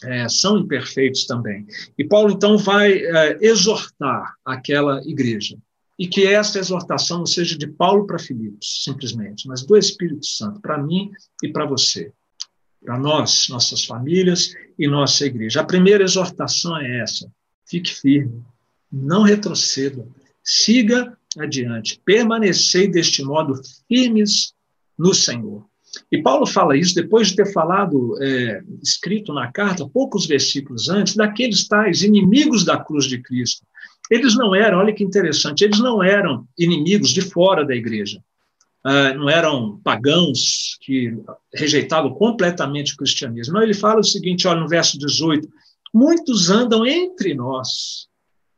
é, 0.04 0.28
são 0.28 0.58
imperfeitos 0.58 1.26
também. 1.26 1.66
E 1.98 2.04
Paulo, 2.04 2.32
então, 2.32 2.56
vai 2.56 2.92
é, 2.92 3.38
exortar 3.40 4.34
aquela 4.44 5.00
igreja. 5.04 5.56
E 5.98 6.06
que 6.06 6.26
essa 6.26 6.58
exortação 6.58 7.18
não 7.18 7.26
seja 7.26 7.56
de 7.56 7.66
Paulo 7.66 8.06
para 8.06 8.18
Filipos, 8.18 8.82
simplesmente, 8.84 9.48
mas 9.48 9.64
do 9.64 9.76
Espírito 9.76 10.26
Santo, 10.26 10.60
para 10.60 10.82
mim 10.82 11.10
e 11.42 11.48
para 11.50 11.64
você 11.64 12.12
para 12.86 12.98
nós, 12.98 13.48
nossas 13.48 13.84
famílias 13.84 14.54
e 14.78 14.86
nossa 14.86 15.26
igreja. 15.26 15.60
A 15.60 15.64
primeira 15.64 16.04
exortação 16.04 16.78
é 16.78 17.00
essa: 17.00 17.30
fique 17.68 17.92
firme, 17.92 18.42
não 18.90 19.22
retroceda, 19.22 20.06
siga 20.42 21.18
adiante, 21.36 22.00
permanecei 22.04 22.88
deste 22.88 23.22
modo 23.22 23.60
firmes 23.88 24.54
no 24.96 25.12
Senhor. 25.12 25.66
E 26.10 26.22
Paulo 26.22 26.46
fala 26.46 26.76
isso 26.76 26.94
depois 26.94 27.28
de 27.28 27.36
ter 27.36 27.52
falado, 27.52 28.16
é, 28.22 28.62
escrito 28.82 29.32
na 29.32 29.50
carta, 29.50 29.88
poucos 29.88 30.26
versículos 30.26 30.88
antes, 30.88 31.16
daqueles 31.16 31.66
tais 31.66 32.02
inimigos 32.02 32.64
da 32.64 32.78
cruz 32.78 33.06
de 33.06 33.20
Cristo. 33.20 33.62
Eles 34.10 34.36
não 34.36 34.54
eram, 34.54 34.78
olha 34.78 34.94
que 34.94 35.02
interessante, 35.02 35.64
eles 35.64 35.80
não 35.80 36.02
eram 36.02 36.46
inimigos 36.58 37.10
de 37.10 37.22
fora 37.22 37.64
da 37.64 37.74
igreja. 37.74 38.20
Ah, 38.88 39.12
não 39.14 39.28
eram 39.28 39.80
pagãos 39.82 40.78
que 40.80 41.12
rejeitavam 41.52 42.14
completamente 42.14 42.94
o 42.94 42.96
cristianismo. 42.96 43.54
Não, 43.54 43.62
ele 43.62 43.74
fala 43.74 43.98
o 43.98 44.04
seguinte, 44.04 44.46
olha, 44.46 44.60
no 44.60 44.68
verso 44.68 44.96
18, 44.96 45.48
muitos 45.92 46.50
andam 46.50 46.86
entre 46.86 47.34
nós, 47.34 48.06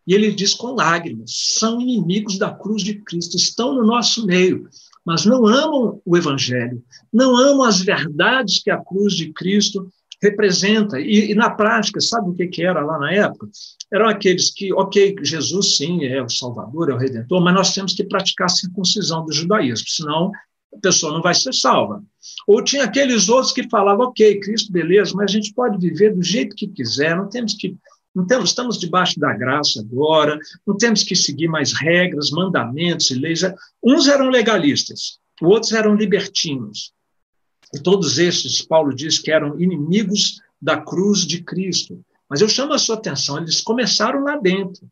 e 0.07 0.12
ele 0.12 0.31
diz 0.31 0.53
com 0.53 0.74
lágrimas, 0.74 1.31
são 1.59 1.81
inimigos 1.81 2.37
da 2.37 2.51
cruz 2.51 2.83
de 2.83 2.96
Cristo, 2.96 3.38
estão 3.38 3.74
no 3.74 3.87
nosso 3.87 4.27
meio, 4.27 4.68
mas 5.09 5.25
não 5.25 5.47
amam 5.47 6.03
o 6.05 6.18
evangelho, 6.18 6.85
não 7.11 7.35
amam 7.35 7.62
as 7.62 7.81
verdades 7.81 8.62
que 8.62 8.71
a 8.71 8.77
cruz 8.77 9.14
de 9.14 9.33
Cristo 9.33 9.88
representa. 10.23 11.01
E, 11.01 11.31
e, 11.31 11.35
na 11.35 11.49
prática, 11.49 11.99
sabe 11.99 12.29
o 12.29 12.35
que, 12.35 12.47
que 12.47 12.62
era 12.62 12.85
lá 12.85 12.99
na 12.99 13.11
época? 13.11 13.49
Eram 13.90 14.07
aqueles 14.07 14.51
que, 14.51 14.71
ok, 14.75 15.16
Jesus 15.23 15.79
sim 15.79 16.05
é 16.05 16.23
o 16.23 16.29
Salvador, 16.29 16.90
é 16.90 16.92
o 16.92 16.99
Redentor, 16.99 17.42
mas 17.42 17.55
nós 17.55 17.73
temos 17.73 17.94
que 17.94 18.05
praticar 18.05 18.49
a 18.49 18.51
circuncisão 18.51 19.25
do 19.25 19.33
judaísmo, 19.33 19.88
senão 19.88 20.31
a 20.75 20.79
pessoa 20.79 21.14
não 21.14 21.23
vai 21.23 21.35
ser 21.35 21.55
salva. 21.55 22.03
Ou 22.47 22.62
tinha 22.62 22.85
aqueles 22.85 23.31
outros 23.31 23.51
que 23.51 23.66
falavam, 23.71 24.09
ok, 24.09 24.40
Cristo, 24.40 24.71
beleza, 24.71 25.14
mas 25.14 25.31
a 25.31 25.33
gente 25.33 25.55
pode 25.55 25.79
viver 25.79 26.14
do 26.14 26.23
jeito 26.23 26.55
que 26.55 26.68
quiser, 26.68 27.16
não 27.16 27.31
temos 27.31 27.55
que. 27.55 27.75
Não 28.18 28.26
temos, 28.26 28.50
estamos 28.50 28.81
debaixo 28.81 29.20
da 29.20 29.33
graça 29.33 29.78
agora, 29.78 30.37
não 30.66 30.76
temos 30.76 31.04
que 31.04 31.14
seguir 31.14 31.46
mais 31.46 31.72
regras, 31.72 32.33
mandamentos 32.33 33.09
e 33.12 33.14
leis. 33.14 33.42
Uns 33.81 34.09
eram 34.09 34.28
legalistas, 34.28 35.20
outros 35.40 35.70
eram 35.70 35.94
libertinos. 35.94 36.92
E 37.72 37.78
todos 37.78 38.18
esses, 38.18 38.61
Paulo 38.61 38.92
diz 38.92 39.20
que 39.20 39.31
eram 39.31 39.61
inimigos 39.61 40.40
da 40.61 40.81
cruz 40.81 41.20
de 41.20 41.44
Cristo. 41.44 42.04
Mas 42.28 42.40
eu 42.40 42.48
chamo 42.48 42.72
a 42.72 42.78
sua 42.78 42.96
atenção, 42.96 43.38
eles 43.38 43.61
começaram 43.61 44.24
lá 44.24 44.37
dentro. 44.37 44.85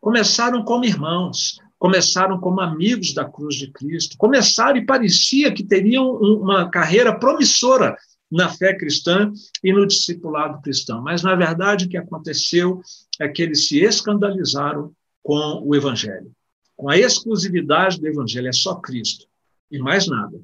Começaram 0.00 0.64
como 0.64 0.84
irmãos, 0.84 1.60
começaram 1.78 2.40
como 2.40 2.60
amigos 2.60 3.14
da 3.14 3.24
cruz 3.24 3.54
de 3.54 3.70
Cristo, 3.70 4.16
começaram 4.18 4.78
e 4.78 4.84
parecia 4.84 5.52
que 5.52 5.62
teriam 5.62 6.10
uma 6.16 6.68
carreira 6.68 7.16
promissora 7.16 7.96
na 8.32 8.48
fé 8.48 8.74
cristã 8.74 9.30
e 9.62 9.72
no 9.72 9.86
discipulado 9.86 10.62
cristão. 10.62 11.02
Mas, 11.02 11.22
na 11.22 11.34
verdade, 11.34 11.84
o 11.84 11.88
que 11.88 11.98
aconteceu 11.98 12.80
é 13.20 13.28
que 13.28 13.42
eles 13.42 13.68
se 13.68 13.80
escandalizaram 13.80 14.92
com 15.22 15.62
o 15.64 15.76
Evangelho, 15.76 16.32
com 16.74 16.88
a 16.88 16.98
exclusividade 16.98 18.00
do 18.00 18.08
Evangelho, 18.08 18.48
é 18.48 18.52
só 18.52 18.74
Cristo 18.76 19.26
e 19.70 19.78
mais 19.78 20.08
nada. 20.08 20.40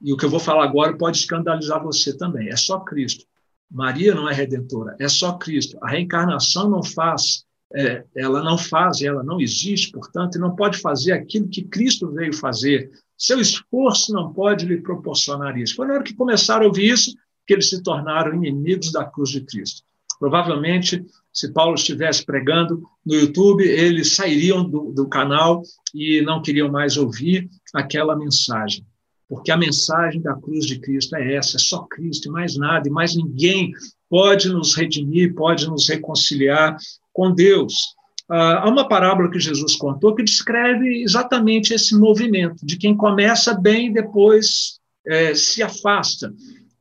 E 0.00 0.12
o 0.12 0.16
que 0.16 0.24
eu 0.24 0.30
vou 0.30 0.40
falar 0.40 0.64
agora 0.64 0.96
pode 0.96 1.18
escandalizar 1.18 1.82
você 1.82 2.16
também. 2.16 2.48
É 2.48 2.56
só 2.56 2.80
Cristo. 2.80 3.24
Maria 3.70 4.14
não 4.14 4.28
é 4.28 4.34
redentora, 4.34 4.94
é 5.00 5.08
só 5.08 5.32
Cristo. 5.32 5.78
A 5.80 5.88
reencarnação 5.88 6.68
não 6.68 6.82
faz, 6.82 7.46
é, 7.74 8.04
ela 8.14 8.42
não 8.42 8.58
faz, 8.58 9.00
ela 9.00 9.22
não 9.22 9.40
existe, 9.40 9.90
portanto, 9.90 10.36
e 10.36 10.40
não 10.40 10.54
pode 10.54 10.78
fazer 10.78 11.12
aquilo 11.12 11.48
que 11.48 11.62
Cristo 11.62 12.12
veio 12.12 12.34
fazer. 12.34 12.90
Seu 13.16 13.40
esforço 13.40 14.12
não 14.12 14.32
pode 14.32 14.66
lhe 14.66 14.82
proporcionar 14.82 15.56
isso. 15.56 15.76
Foi 15.76 15.86
na 15.86 15.94
hora 15.94 16.02
que 16.02 16.12
começaram 16.12 16.64
a 16.64 16.66
ouvir 16.66 16.92
isso 16.92 17.14
que 17.46 17.52
eles 17.52 17.68
se 17.68 17.82
tornaram 17.82 18.34
inimigos 18.34 18.92
da 18.92 19.04
cruz 19.04 19.30
de 19.30 19.40
Cristo. 19.40 19.82
Provavelmente, 20.18 21.04
se 21.32 21.52
Paulo 21.52 21.74
estivesse 21.74 22.24
pregando 22.24 22.82
no 23.04 23.14
YouTube, 23.14 23.64
eles 23.64 24.14
sairiam 24.14 24.68
do, 24.68 24.92
do 24.92 25.08
canal 25.08 25.62
e 25.94 26.22
não 26.22 26.40
queriam 26.40 26.70
mais 26.70 26.96
ouvir 26.96 27.48
aquela 27.74 28.16
mensagem 28.16 28.84
porque 29.32 29.50
a 29.50 29.56
mensagem 29.56 30.20
da 30.20 30.34
cruz 30.34 30.66
de 30.66 30.78
Cristo 30.78 31.16
é 31.16 31.36
essa, 31.36 31.56
é 31.56 31.58
só 31.58 31.84
Cristo 31.84 32.28
e 32.28 32.30
mais 32.30 32.54
nada, 32.54 32.86
e 32.86 32.90
mais 32.90 33.16
ninguém 33.16 33.72
pode 34.06 34.50
nos 34.50 34.74
redimir, 34.74 35.34
pode 35.34 35.66
nos 35.66 35.88
reconciliar 35.88 36.76
com 37.14 37.32
Deus. 37.32 37.94
Ah, 38.28 38.58
há 38.58 38.68
uma 38.68 38.86
parábola 38.86 39.30
que 39.30 39.40
Jesus 39.40 39.74
contou 39.74 40.14
que 40.14 40.22
descreve 40.22 41.02
exatamente 41.02 41.72
esse 41.72 41.98
movimento, 41.98 42.66
de 42.66 42.76
quem 42.76 42.94
começa 42.94 43.58
bem 43.58 43.86
e 43.86 43.94
depois 43.94 44.78
é, 45.06 45.34
se 45.34 45.62
afasta. 45.62 46.30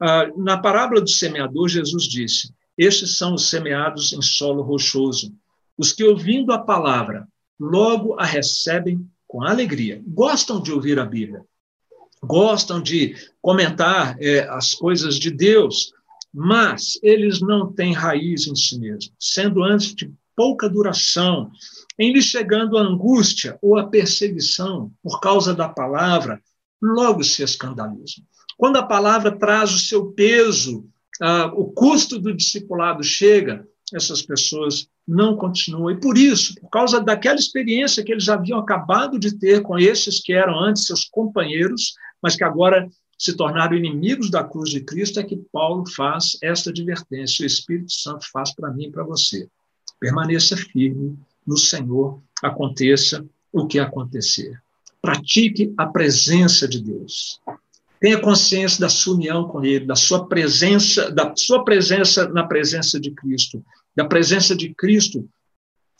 Ah, 0.04 0.28
na 0.36 0.58
parábola 0.58 1.00
do 1.00 1.10
semeador, 1.10 1.70
Jesus 1.70 2.06
disse: 2.06 2.52
Estes 2.76 3.18
são 3.18 3.36
os 3.36 3.50
semeados 3.50 4.14
em 4.14 4.22
solo 4.22 4.64
rochoso, 4.64 5.32
os 5.78 5.94
que, 5.94 6.04
ouvindo 6.04 6.52
a 6.52 6.58
palavra, 6.58 7.28
logo 7.60 8.20
a 8.20 8.26
recebem 8.26 9.08
com 9.28 9.44
alegria, 9.44 10.02
gostam 10.08 10.60
de 10.60 10.72
ouvir 10.72 10.98
a 10.98 11.06
Bíblia, 11.06 11.46
gostam 12.24 12.82
de 12.82 13.16
comentar 13.40 14.18
é, 14.20 14.40
as 14.50 14.74
coisas 14.74 15.20
de 15.20 15.30
Deus, 15.30 15.94
mas 16.34 17.00
eles 17.04 17.40
não 17.40 17.72
têm 17.72 17.94
raiz 17.94 18.48
em 18.48 18.56
si 18.56 18.80
mesmos, 18.80 19.14
sendo 19.20 19.64
antes 19.64 19.94
de 19.94 20.12
pouca 20.36 20.68
duração, 20.68 21.52
em 22.00 22.12
lhe 22.12 22.24
chegando 22.24 22.76
a 22.76 22.82
angústia 22.82 23.60
ou 23.62 23.78
a 23.78 23.88
perseguição 23.88 24.92
por 25.04 25.20
causa 25.20 25.54
da 25.54 25.70
palavra, 25.70 26.42
logo 26.82 27.24
se 27.24 27.44
escandalizam. 27.44 28.26
Quando 28.62 28.76
a 28.78 28.84
palavra 28.84 29.32
traz 29.32 29.74
o 29.74 29.80
seu 29.80 30.12
peso, 30.12 30.86
ah, 31.20 31.52
o 31.56 31.72
custo 31.72 32.20
do 32.20 32.32
discipulado 32.32 33.04
chega, 33.04 33.68
essas 33.92 34.22
pessoas 34.22 34.88
não 35.08 35.36
continuam. 35.36 35.90
E 35.90 36.00
por 36.00 36.16
isso, 36.16 36.54
por 36.62 36.70
causa 36.70 37.02
daquela 37.02 37.40
experiência 37.40 38.04
que 38.04 38.12
eles 38.12 38.30
haviam 38.30 38.60
acabado 38.60 39.18
de 39.18 39.36
ter 39.36 39.64
com 39.64 39.80
esses 39.80 40.20
que 40.20 40.32
eram 40.32 40.60
antes 40.60 40.86
seus 40.86 41.06
companheiros, 41.06 41.96
mas 42.22 42.36
que 42.36 42.44
agora 42.44 42.88
se 43.18 43.36
tornaram 43.36 43.76
inimigos 43.76 44.30
da 44.30 44.44
cruz 44.44 44.70
de 44.70 44.82
Cristo, 44.82 45.20
é 45.20 45.24
que 45.24 45.38
Paulo 45.52 45.84
faz 45.96 46.38
esta 46.44 46.70
advertência, 46.70 47.42
o 47.42 47.48
Espírito 47.48 47.92
Santo 47.92 48.30
faz 48.32 48.54
para 48.54 48.70
mim 48.70 48.90
e 48.90 48.92
para 48.92 49.04
você. 49.04 49.48
Permaneça 50.00 50.56
firme 50.56 51.18
no 51.48 51.58
Senhor, 51.58 52.22
aconteça 52.44 53.26
o 53.52 53.66
que 53.66 53.80
acontecer. 53.80 54.62
Pratique 55.02 55.74
a 55.76 55.88
presença 55.88 56.68
de 56.68 56.80
Deus. 56.80 57.42
Tenha 58.02 58.20
consciência 58.20 58.82
da 58.82 58.90
sua 58.90 59.14
união 59.14 59.48
com 59.48 59.64
Ele, 59.64 59.86
da 59.86 59.96
sua 59.96 60.28
presença, 60.28 61.12
da 61.12 61.34
sua 61.36 61.64
presença 61.64 62.28
na 62.30 62.44
presença 62.44 63.00
de 63.00 63.12
Cristo, 63.12 63.64
da 63.96 64.04
presença 64.04 64.56
de 64.56 64.74
Cristo 64.74 65.30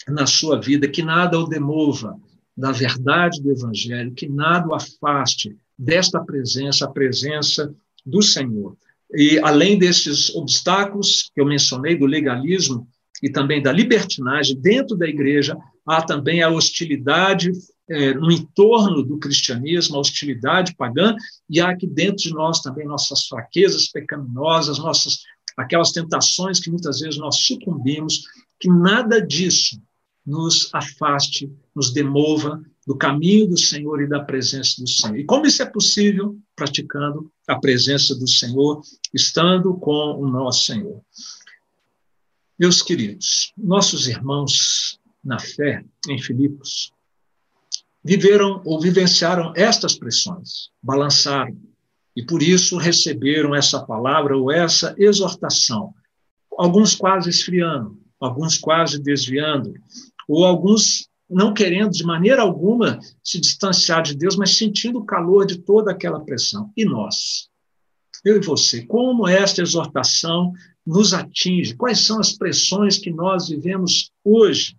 na 0.08 0.26
sua 0.26 0.60
vida, 0.60 0.88
que 0.88 1.04
nada 1.04 1.38
o 1.38 1.48
demova 1.48 2.18
da 2.58 2.72
verdade 2.72 3.40
do 3.40 3.52
Evangelho, 3.52 4.16
que 4.16 4.28
nada 4.28 4.68
o 4.68 4.74
afaste 4.74 5.56
desta 5.78 6.20
presença, 6.20 6.86
a 6.86 6.92
presença 6.92 7.72
do 8.04 8.24
Senhor. 8.24 8.76
E 9.14 9.38
além 9.38 9.78
desses 9.78 10.34
obstáculos 10.34 11.30
que 11.32 11.40
eu 11.40 11.46
mencionei, 11.46 11.96
do 11.96 12.08
legalismo 12.08 12.88
e 13.22 13.30
também 13.30 13.62
da 13.62 13.72
libertinagem 13.72 14.60
dentro 14.60 14.98
da 14.98 15.08
igreja, 15.08 15.56
há 15.86 16.02
também 16.02 16.42
a 16.42 16.50
hostilidade 16.50 17.52
é, 17.92 18.14
no 18.14 18.32
entorno 18.32 19.04
do 19.04 19.20
cristianismo, 19.20 19.98
a 19.98 20.00
hostilidade 20.00 20.74
pagã, 20.76 21.14
e 21.50 21.60
há 21.60 21.70
aqui 21.70 21.86
dentro 21.86 22.24
de 22.24 22.34
nós 22.34 22.62
também 22.62 22.88
nossas 22.88 23.28
fraquezas 23.28 23.88
pecaminosas, 23.88 24.80
nossas 24.80 25.20
aquelas 25.58 25.92
tentações 25.92 26.62
que 26.62 26.70
muitas 26.70 27.02
vezes 27.02 27.20
nós 27.20 27.44
sucumbimos, 27.44 28.24
que 28.58 28.70
nada 28.70 29.22
disso 29.22 29.82
nos 30.26 30.70
afaste, 30.74 31.52
nos 31.76 31.92
demova 31.92 32.64
do 32.88 32.96
caminho 32.96 33.50
do 33.50 33.58
Senhor 33.58 34.02
e 34.02 34.08
da 34.08 34.24
presença 34.24 34.82
do 34.82 34.88
Senhor. 34.88 35.18
E 35.18 35.26
como 35.26 35.46
isso 35.46 35.62
é 35.62 35.66
possível? 35.66 36.38
Praticando 36.56 37.30
a 37.46 37.60
presença 37.60 38.16
do 38.16 38.28
Senhor, 38.28 38.82
estando 39.14 39.74
com 39.76 40.16
o 40.18 40.28
nosso 40.28 40.66
Senhor. 40.66 41.02
Meus 42.58 42.82
queridos, 42.82 43.52
nossos 43.58 44.08
irmãos 44.08 45.00
na 45.24 45.40
fé, 45.40 45.84
em 46.08 46.22
Filipos, 46.22 46.94
viveram 48.04 48.62
ou 48.66 48.80
vivenciaram 48.80 49.54
estas 49.56 49.96
pressões, 49.96 50.70
balançaram, 50.82 51.56
e 52.16 52.26
por 52.26 52.42
isso 52.42 52.78
receberam 52.78 53.56
essa 53.56 53.86
palavra 53.86 54.38
ou 54.38 54.52
essa 54.52 54.94
exortação. 54.98 55.94
Alguns 56.58 56.96
quase 56.96 57.30
esfriando, 57.30 57.98
alguns 58.20 58.58
quase 58.58 59.02
desviando, 59.02 59.74
ou 60.28 60.46
alguns 60.46 61.08
não 61.30 61.54
querendo 61.54 61.92
de 61.92 62.04
maneira 62.04 62.42
alguma 62.42 63.00
se 63.24 63.40
distanciar 63.40 64.04
de 64.04 64.16
Deus, 64.16 64.36
mas 64.36 64.58
sentindo 64.58 65.00
o 65.00 65.06
calor 65.06 65.46
de 65.46 65.60
toda 65.60 65.92
aquela 65.92 66.20
pressão. 66.20 66.72
E 66.76 66.84
nós? 66.84 67.50
Eu 68.24 68.36
e 68.36 68.46
você, 68.46 68.86
como 68.86 69.28
esta 69.28 69.62
exortação 69.62 70.52
nos 70.86 71.14
atinge? 71.14 71.76
Quais 71.76 72.06
são 72.06 72.20
as 72.20 72.34
pressões 72.34 72.98
que 72.98 73.10
nós 73.10 73.48
vivemos 73.48 74.12
hoje? 74.24 74.76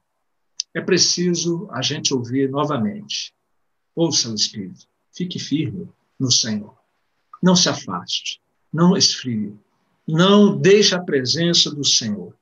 É 0.74 0.80
preciso 0.80 1.68
a 1.70 1.82
gente 1.82 2.14
ouvir 2.14 2.50
novamente. 2.50 3.34
Ouça 3.94 4.30
o 4.30 4.34
Espírito, 4.34 4.86
fique 5.14 5.38
firme 5.38 5.88
no 6.18 6.30
Senhor. 6.30 6.74
Não 7.42 7.54
se 7.54 7.68
afaste, 7.68 8.40
não 8.72 8.96
esfrie, 8.96 9.54
não 10.06 10.56
deixe 10.56 10.94
a 10.94 11.02
presença 11.02 11.70
do 11.70 11.84
Senhor. 11.84 12.34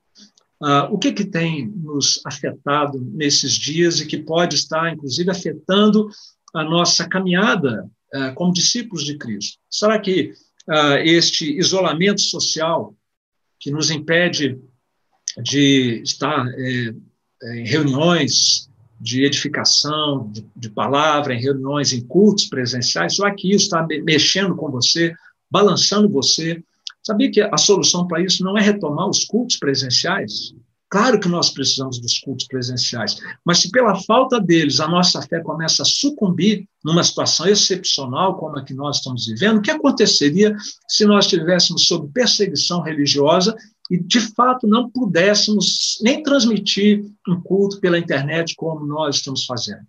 Uh, 0.62 0.92
o 0.92 0.98
que, 0.98 1.12
que 1.12 1.24
tem 1.24 1.68
nos 1.68 2.20
afetado 2.24 3.00
nesses 3.00 3.54
dias 3.54 3.98
e 3.98 4.06
que 4.06 4.18
pode 4.18 4.56
estar, 4.56 4.92
inclusive, 4.92 5.30
afetando 5.30 6.08
a 6.54 6.62
nossa 6.62 7.08
caminhada 7.08 7.90
uh, 8.14 8.34
como 8.34 8.52
discípulos 8.52 9.04
de 9.04 9.16
Cristo? 9.16 9.58
Será 9.70 9.98
que 9.98 10.34
uh, 10.68 10.98
este 11.02 11.58
isolamento 11.58 12.20
social 12.20 12.94
que 13.58 13.70
nos 13.70 13.90
impede 13.90 14.58
de 15.42 16.02
estar 16.02 16.46
eh, 16.58 16.94
em 17.42 17.66
reuniões 17.66 18.68
de 19.00 19.24
edificação, 19.24 20.31
de, 20.31 20.46
de, 20.55 20.70
palavra, 20.70 21.35
em 21.35 21.40
reuniões, 21.40 21.92
em 21.92 22.00
cultos 22.07 22.44
presenciais, 22.44 23.16
será 23.16 23.35
que 23.35 23.50
isso 23.50 23.64
está 23.64 23.87
mexendo 24.05 24.55
com 24.55 24.70
você, 24.70 25.14
balançando 25.50 26.09
você, 26.09 26.62
Sabia 27.03 27.31
que 27.31 27.40
a 27.40 27.57
solução 27.57 28.07
para 28.07 28.22
isso 28.22 28.44
não 28.44 28.57
é 28.59 28.62
retomar 28.62 29.09
os 29.09 29.24
cultos 29.24 29.57
presenciais? 29.57 30.55
Claro 30.90 31.20
que 31.20 31.29
nós 31.29 31.50
precisamos 31.50 32.00
dos 32.00 32.18
cultos 32.18 32.46
presenciais, 32.46 33.16
mas 33.44 33.59
se 33.59 33.70
pela 33.70 33.94
falta 34.03 34.40
deles 34.40 34.81
a 34.81 34.88
nossa 34.88 35.22
fé 35.22 35.40
começa 35.40 35.83
a 35.83 35.87
sucumbir 35.87 36.68
numa 36.85 37.05
situação 37.05 37.46
excepcional 37.46 38.37
como 38.37 38.59
a 38.59 38.64
que 38.64 38.74
nós 38.74 38.96
estamos 38.96 39.26
vivendo, 39.26 39.59
o 39.59 39.62
que 39.62 39.70
aconteceria 39.70 40.55
se 40.88 41.05
nós 41.05 41.26
estivéssemos 41.26 41.87
sob 41.87 42.12
perseguição 42.12 42.83
religiosa 42.83 43.57
e 43.90 43.98
de 43.98 44.20
fato 44.20 44.66
não 44.66 44.88
pudéssemos 44.88 45.98
nem 46.03 46.22
transmitir 46.22 47.05
um 47.29 47.40
culto 47.40 47.81
pela 47.81 47.98
internet 47.98 48.55
como 48.55 48.87
nós 48.87 49.16
estamos 49.16 49.44
fazendo? 49.44 49.87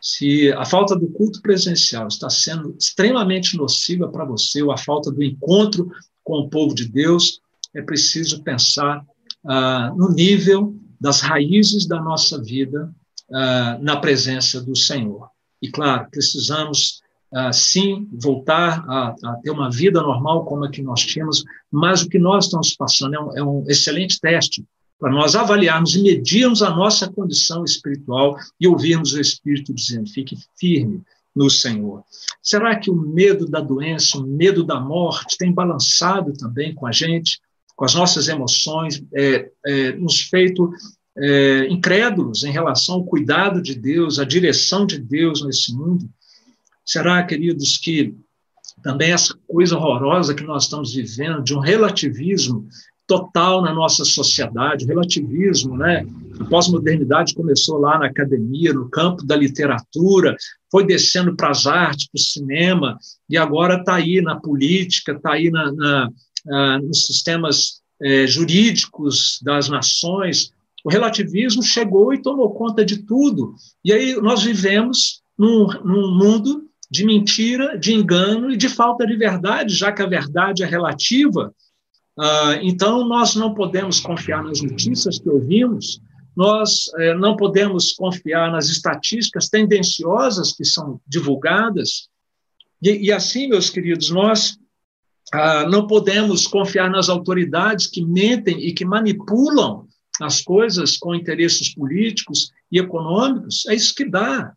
se 0.00 0.52
a 0.52 0.64
falta 0.64 0.94
do 0.94 1.08
culto 1.08 1.42
presencial 1.42 2.06
está 2.06 2.30
sendo 2.30 2.76
extremamente 2.78 3.56
nociva 3.56 4.08
para 4.08 4.24
você, 4.24 4.62
ou 4.62 4.70
a 4.70 4.78
falta 4.78 5.10
do 5.10 5.22
encontro 5.22 5.90
com 6.22 6.38
o 6.38 6.48
povo 6.48 6.74
de 6.74 6.88
Deus, 6.88 7.40
é 7.74 7.82
preciso 7.82 8.42
pensar 8.44 9.04
ah, 9.44 9.92
no 9.96 10.10
nível 10.10 10.76
das 11.00 11.20
raízes 11.20 11.86
da 11.86 12.00
nossa 12.00 12.40
vida 12.40 12.94
ah, 13.32 13.78
na 13.80 13.96
presença 13.96 14.60
do 14.60 14.76
Senhor. 14.76 15.28
E, 15.60 15.68
claro, 15.70 16.08
precisamos, 16.08 17.00
ah, 17.32 17.52
sim, 17.52 18.08
voltar 18.12 18.84
a, 18.88 19.14
a, 19.24 19.34
ter 19.42 19.50
uma 19.50 19.70
vida 19.70 20.00
normal 20.00 20.44
como 20.44 20.64
a 20.64 20.70
que 20.70 20.82
nós 20.82 21.00
tínhamos, 21.00 21.44
mas 21.70 22.02
o 22.02 22.08
que 22.08 22.18
nós 22.18 22.44
estamos 22.44 22.74
passando 22.74 23.14
é 23.14 23.20
um, 23.20 23.38
é 23.38 23.42
um 23.42 23.64
excelente 23.68 24.20
teste 24.20 24.64
para 24.98 25.10
nós 25.10 25.34
avaliarmos 25.34 25.94
e 25.94 26.02
medirmos 26.02 26.62
a 26.62 26.70
nossa 26.70 27.10
condição 27.10 27.64
espiritual 27.64 28.36
e 28.60 28.66
ouvirmos 28.66 29.12
o 29.12 29.20
Espírito 29.20 29.74
dizendo: 29.74 30.08
fique 30.08 30.36
firme, 30.58 31.02
no 31.34 31.50
Senhor. 31.50 32.02
Será 32.42 32.74
que 32.76 32.90
o 32.90 32.94
medo 32.94 33.46
da 33.46 33.60
doença, 33.60 34.16
o 34.16 34.26
medo 34.26 34.64
da 34.64 34.80
morte 34.80 35.36
tem 35.36 35.52
balançado 35.52 36.32
também 36.32 36.74
com 36.74 36.86
a 36.86 36.92
gente, 36.92 37.38
com 37.76 37.84
as 37.84 37.94
nossas 37.94 38.26
emoções, 38.28 39.04
é, 39.14 39.50
é, 39.66 39.92
nos 39.92 40.22
feito 40.22 40.72
é, 41.18 41.66
incrédulos 41.68 42.42
em 42.42 42.50
relação 42.50 42.96
ao 42.96 43.04
cuidado 43.04 43.60
de 43.60 43.74
Deus, 43.74 44.18
à 44.18 44.24
direção 44.24 44.86
de 44.86 44.98
Deus 44.98 45.44
nesse 45.44 45.74
mundo? 45.74 46.08
Será, 46.86 47.24
queridos, 47.24 47.76
que 47.76 48.14
também 48.82 49.10
essa 49.10 49.36
coisa 49.48 49.76
horrorosa 49.76 50.34
que 50.34 50.44
nós 50.44 50.64
estamos 50.64 50.94
vivendo, 50.94 51.42
de 51.42 51.54
um 51.54 51.58
relativismo 51.58 52.68
total 53.06 53.62
na 53.62 53.72
nossa 53.72 54.04
sociedade, 54.04 54.86
relativismo, 54.86 55.76
né? 55.76 56.06
A 56.40 56.44
pós-modernidade 56.44 57.34
começou 57.34 57.78
lá 57.78 57.98
na 57.98 58.06
academia, 58.06 58.72
no 58.72 58.88
campo 58.88 59.24
da 59.24 59.36
literatura, 59.36 60.36
foi 60.70 60.84
descendo 60.86 61.34
para 61.34 61.50
as 61.50 61.66
artes, 61.66 62.08
para 62.08 62.18
o 62.18 62.22
cinema, 62.22 62.98
e 63.30 63.36
agora 63.36 63.78
está 63.78 63.94
aí 63.94 64.20
na 64.20 64.36
política, 64.36 65.12
está 65.12 65.32
aí 65.32 65.50
na, 65.50 65.72
na, 65.72 66.10
na, 66.44 66.78
nos 66.80 67.06
sistemas 67.06 67.80
é, 68.02 68.26
jurídicos 68.26 69.40
das 69.42 69.68
nações. 69.68 70.50
O 70.84 70.90
relativismo 70.90 71.62
chegou 71.62 72.12
e 72.12 72.22
tomou 72.22 72.54
conta 72.54 72.84
de 72.84 72.98
tudo. 72.98 73.54
E 73.84 73.92
aí 73.92 74.14
nós 74.20 74.42
vivemos 74.42 75.22
num, 75.38 75.66
num 75.84 76.16
mundo 76.16 76.66
de 76.96 77.04
mentira, 77.04 77.78
de 77.78 77.92
engano 77.92 78.50
e 78.50 78.56
de 78.56 78.68
falta 78.68 79.06
de 79.06 79.16
verdade, 79.16 79.74
já 79.74 79.92
que 79.92 80.02
a 80.02 80.06
verdade 80.06 80.62
é 80.62 80.66
relativa. 80.66 81.54
Ah, 82.18 82.58
então, 82.62 83.06
nós 83.06 83.34
não 83.34 83.52
podemos 83.52 84.00
confiar 84.00 84.42
nas 84.42 84.62
notícias 84.62 85.18
que 85.18 85.28
ouvimos, 85.28 86.00
nós 86.34 86.90
eh, 86.98 87.14
não 87.14 87.36
podemos 87.36 87.92
confiar 87.92 88.50
nas 88.50 88.68
estatísticas 88.68 89.48
tendenciosas 89.48 90.52
que 90.52 90.64
são 90.64 91.00
divulgadas, 91.06 92.08
e, 92.82 93.06
e 93.06 93.12
assim, 93.12 93.48
meus 93.48 93.70
queridos, 93.70 94.10
nós 94.10 94.58
ah, 95.32 95.66
não 95.68 95.86
podemos 95.86 96.46
confiar 96.46 96.90
nas 96.90 97.08
autoridades 97.08 97.86
que 97.86 98.02
mentem 98.02 98.58
e 98.60 98.72
que 98.72 98.84
manipulam 98.84 99.86
as 100.20 100.40
coisas 100.40 100.96
com 100.96 101.14
interesses 101.14 101.74
políticos 101.74 102.50
e 102.72 102.78
econômicos. 102.78 103.66
É 103.66 103.74
isso 103.74 103.94
que 103.94 104.08
dá. 104.08 104.54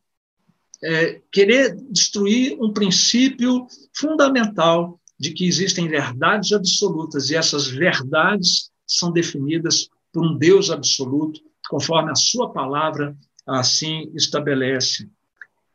É, 0.82 1.22
querer 1.32 1.76
destruir 1.90 2.58
um 2.62 2.72
princípio 2.72 3.68
fundamental 3.94 5.00
de 5.20 5.34
que 5.34 5.46
existem 5.46 5.88
verdades 5.88 6.54
absolutas 6.54 7.30
e 7.30 7.36
essas 7.36 7.68
verdades 7.68 8.72
são 8.88 9.12
definidas 9.12 9.90
por 10.14 10.26
um 10.26 10.38
Deus 10.38 10.72
absoluto 10.72 11.42
conforme 11.70 12.12
a 12.12 12.16
sua 12.16 12.52
palavra 12.52 13.16
assim 13.46 14.12
estabelece. 14.16 15.10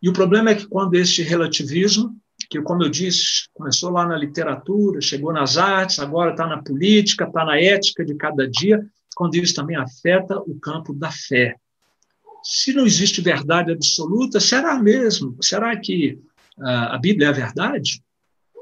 E 0.02 0.08
o 0.08 0.12
problema 0.12 0.50
é 0.50 0.54
que 0.54 0.66
quando 0.66 0.94
este 0.94 1.22
relativismo, 1.22 2.16
que 2.50 2.60
como 2.60 2.82
eu 2.82 2.90
disse, 2.90 3.48
começou 3.52 3.90
lá 3.90 4.06
na 4.06 4.16
literatura, 4.16 5.00
chegou 5.00 5.32
nas 5.32 5.56
artes, 5.56 5.98
agora 5.98 6.32
está 6.32 6.46
na 6.46 6.62
política, 6.62 7.24
está 7.24 7.44
na 7.44 7.58
ética 7.60 8.04
de 8.04 8.14
cada 8.14 8.48
dia, 8.48 8.84
quando 9.14 9.36
isso 9.36 9.54
também 9.54 9.76
afeta 9.76 10.38
o 10.40 10.58
campo 10.58 10.92
da 10.92 11.10
fé. 11.10 11.56
Se 12.44 12.72
não 12.72 12.86
existe 12.86 13.20
verdade 13.20 13.72
absoluta, 13.72 14.38
será 14.38 14.78
mesmo? 14.78 15.36
Será 15.40 15.76
que 15.76 16.18
uh, 16.58 16.66
a 16.66 16.98
Bíblia 16.98 17.28
é 17.28 17.30
a 17.30 17.32
verdade? 17.32 18.02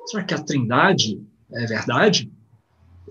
Será 0.07 0.23
que 0.23 0.35
a 0.35 0.43
Trindade 0.43 1.21
é 1.53 1.67
verdade? 1.67 2.31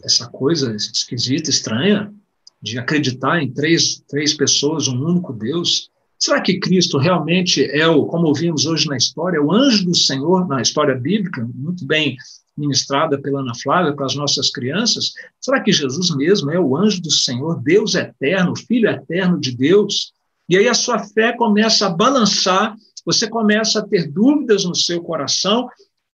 Essa 0.04 0.28
coisa 0.28 0.74
esquisita, 0.76 1.50
estranha? 1.50 2.14
de 2.62 2.78
acreditar 2.78 3.42
em 3.42 3.52
três, 3.52 4.04
três 4.08 4.34
pessoas, 4.34 4.88
um 4.88 5.04
único 5.04 5.34
Deus? 5.34 5.90
Será 6.20 6.40
que 6.40 6.60
Cristo 6.60 7.00
realmente 7.00 7.66
é 7.66 7.88
o, 7.88 8.06
como 8.06 8.28
ouvimos 8.28 8.68
hoje 8.68 8.88
na 8.88 8.96
história, 8.96 9.42
o 9.42 9.52
anjo 9.52 9.86
do 9.86 9.96
Senhor, 9.96 10.48
na 10.48 10.62
história 10.62 10.94
bíblica, 10.94 11.48
muito 11.56 11.86
bem 11.86 12.16
ministrada 12.56 13.20
pela 13.20 13.40
Ana 13.40 13.54
Flávia 13.56 13.94
para 13.94 14.06
as 14.06 14.14
nossas 14.14 14.52
crianças? 14.52 15.14
Será 15.40 15.60
que 15.62 15.72
Jesus 15.72 16.16
mesmo 16.16 16.52
é 16.52 16.60
o 16.60 16.78
anjo 16.78 17.02
do 17.02 17.10
Senhor, 17.10 17.60
Deus 17.64 17.96
eterno, 17.96 18.56
Filho 18.56 18.90
eterno 18.90 19.40
de 19.40 19.56
Deus? 19.56 20.14
E 20.50 20.58
aí 20.58 20.68
a 20.68 20.74
sua 20.74 21.00
fé 21.00 21.34
começa 21.34 21.88
a 21.88 21.90
balançar, 21.90 22.76
você 23.06 23.28
começa 23.28 23.80
a 23.80 23.88
ter 23.88 24.12
dúvidas 24.12 24.66
no 24.66 24.76
seu 24.76 25.02
coração, 25.02 25.68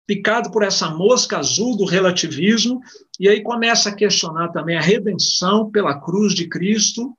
picado 0.06 0.52
por 0.52 0.64
essa 0.64 0.90
mosca 0.90 1.38
azul 1.38 1.78
do 1.78 1.86
relativismo, 1.86 2.82
e 3.20 3.30
aí 3.30 3.42
começa 3.42 3.90
a 3.90 3.96
questionar 3.96 4.50
também 4.50 4.78
a 4.78 4.82
redenção 4.82 5.70
pela 5.72 6.00
cruz 6.00 6.34
de 6.34 6.48
Cristo, 6.48 7.16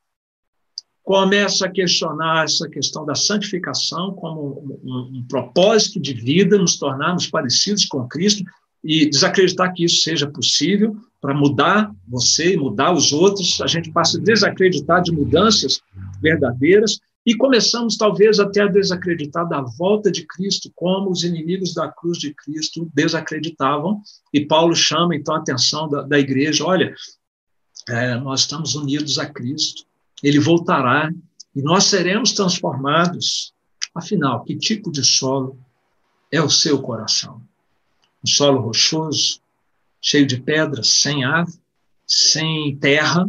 começa 1.03 1.67
a 1.67 1.71
questionar 1.71 2.45
essa 2.45 2.69
questão 2.69 3.05
da 3.05 3.14
santificação 3.14 4.14
como 4.14 4.81
um, 4.83 5.19
um, 5.19 5.27
propósito 5.29 6.01
de 6.01 6.14
vida, 6.14 6.57
nos 6.57 6.79
tornarmos 6.79 7.27
parecidos 7.27 7.85
com 7.85 8.09
Cristo 8.09 8.43
e 8.83 9.09
desacreditar 9.09 9.73
que 9.75 9.85
isso 9.85 10.03
seja 10.03 10.27
possível 10.27 10.97
para 11.25 11.33
mudar 11.33 11.91
você 12.07 12.53
e 12.53 12.57
mudar 12.59 12.93
os 12.93 13.11
outros. 13.11 13.59
A 13.63 13.67
gente 13.67 13.91
passa 13.91 14.19
a 14.19 14.21
desacreditar 14.21 15.03
de 15.03 15.11
mudanças 15.11 15.81
verdadeiras 16.21 17.01
e 17.25 17.35
começamos 17.35 17.97
talvez 17.97 18.39
até 18.39 18.61
a 18.61 18.67
desacreditar 18.67 19.49
da 19.49 19.63
volta 19.63 20.13
de 20.13 20.27
Cristo, 20.27 20.71
como 20.75 21.11
os 21.11 21.25
inimigos 21.25 21.73
da 21.73 21.91
cruz 21.91 22.19
de 22.19 22.35
Cristo 22.35 22.87
desacreditavam. 22.93 24.03
E 24.35 24.45
Paulo 24.45 24.77
chama 24.77 25.17
então 25.17 25.35
a 25.35 25.39
atenção 25.39 25.89
da, 25.89 26.03
da 26.03 26.19
igreja: 26.19 26.63
olha, 26.63 26.95
é, 27.89 28.17
nós 28.17 28.41
estamos 28.41 28.75
unidos 28.75 29.19
a 29.19 29.25
Cristo 29.25 29.87
ele 30.23 30.39
voltará 30.39 31.11
e 31.57 31.63
nós 31.63 31.85
seremos 31.85 32.33
transformados. 32.33 33.55
Afinal, 33.95 34.45
que 34.45 34.55
tipo 34.55 34.93
de 34.93 35.03
solo 35.03 35.59
é 36.31 36.43
o 36.43 36.51
seu 36.51 36.83
coração? 36.83 37.41
Um 38.23 38.27
solo 38.27 38.61
rochoso, 38.61 39.41
cheio 40.05 40.27
de 40.27 40.38
pedras, 40.38 40.88
sem 40.88 41.25
ar, 41.25 41.47
sem 42.07 42.77
terra, 42.77 43.27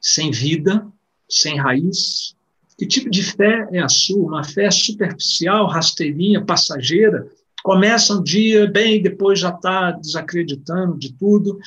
sem 0.00 0.30
vida, 0.30 0.86
sem 1.26 1.56
raiz? 1.58 2.36
Que 2.76 2.86
tipo 2.86 3.08
de 3.08 3.22
fé 3.22 3.66
é 3.72 3.80
a 3.80 3.88
sua? 3.88 4.28
Uma 4.28 4.44
fé 4.44 4.70
superficial, 4.70 5.66
rasteirinha, 5.66 6.44
passageira? 6.44 7.26
Começa 7.62 8.14
um 8.14 8.22
dia 8.22 8.70
bem, 8.70 9.00
depois 9.00 9.40
já 9.40 9.48
está 9.48 9.92
desacreditando 9.92 10.98
de 10.98 11.12
tudo, 11.14 11.58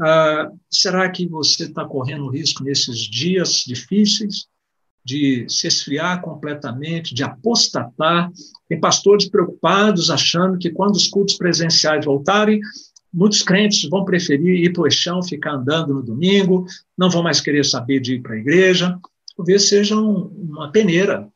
ah, 0.00 0.50
será 0.70 1.10
que 1.10 1.26
você 1.26 1.64
está 1.64 1.84
correndo 1.84 2.30
risco 2.30 2.64
nesses 2.64 2.98
dias 2.98 3.62
difíceis 3.66 4.46
de 5.04 5.44
se 5.48 5.66
esfriar 5.66 6.22
completamente, 6.22 7.14
de 7.14 7.22
apostatar? 7.22 8.30
Tem 8.68 8.80
pastores 8.80 9.28
preocupados, 9.28 10.08
achando 10.08 10.58
que 10.58 10.70
quando 10.70 10.94
os 10.94 11.08
cultos 11.08 11.34
presenciais 11.34 12.04
voltarem, 12.04 12.60
muitos 13.12 13.42
crentes 13.42 13.88
vão 13.88 14.04
preferir 14.04 14.64
ir 14.64 14.72
para 14.72 14.82
o 14.82 14.90
chão, 14.90 15.22
ficar 15.22 15.54
andando 15.54 15.94
no 15.94 16.02
domingo, 16.02 16.66
não 16.96 17.10
vão 17.10 17.22
mais 17.22 17.40
querer 17.40 17.64
saber 17.64 18.00
de 18.00 18.14
ir 18.14 18.22
para 18.22 18.34
a 18.34 18.38
igreja. 18.38 18.98
Talvez 19.36 19.68
seja 19.68 19.96
um, 19.96 20.26
uma 20.26 20.70
peneira, 20.70 21.28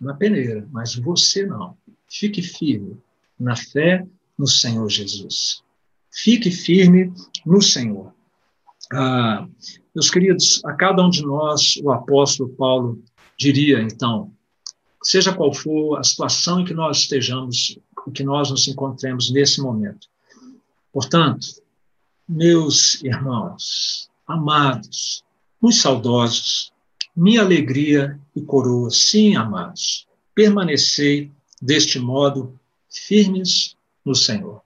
uma 0.00 0.14
peneira, 0.14 0.66
mas 0.70 0.94
você 0.94 1.46
não. 1.46 1.76
Fique 2.08 2.42
firme 2.42 2.98
na 3.38 3.56
fé 3.56 4.06
no 4.38 4.46
Senhor 4.46 4.88
Jesus. 4.88 5.62
Fique 6.12 6.50
firme 6.50 7.12
no 7.46 7.62
Senhor. 7.62 8.12
Ah, 8.92 9.46
meus 9.94 10.10
queridos, 10.10 10.60
a 10.64 10.72
cada 10.72 11.04
um 11.04 11.10
de 11.10 11.22
nós, 11.22 11.76
o 11.82 11.90
apóstolo 11.90 12.50
Paulo 12.50 13.02
diria, 13.38 13.80
então, 13.80 14.32
seja 15.02 15.32
qual 15.32 15.52
for 15.52 15.98
a 15.98 16.02
situação 16.02 16.60
em 16.60 16.64
que 16.64 16.74
nós 16.74 16.98
estejamos, 16.98 17.78
em 18.06 18.10
que 18.10 18.24
nós 18.24 18.50
nos 18.50 18.66
encontremos 18.66 19.30
nesse 19.30 19.60
momento. 19.60 20.09
Portanto, 20.92 21.46
meus 22.28 23.02
irmãos, 23.02 24.10
amados, 24.26 25.24
muito 25.60 25.76
saudosos, 25.76 26.72
minha 27.14 27.42
alegria 27.42 28.18
e 28.34 28.40
coroa, 28.40 28.90
sim, 28.90 29.36
amados, 29.36 30.06
permanecei 30.34 31.30
deste 31.60 31.98
modo 31.98 32.58
firmes 32.88 33.76
no 34.04 34.14
Senhor. 34.14 34.62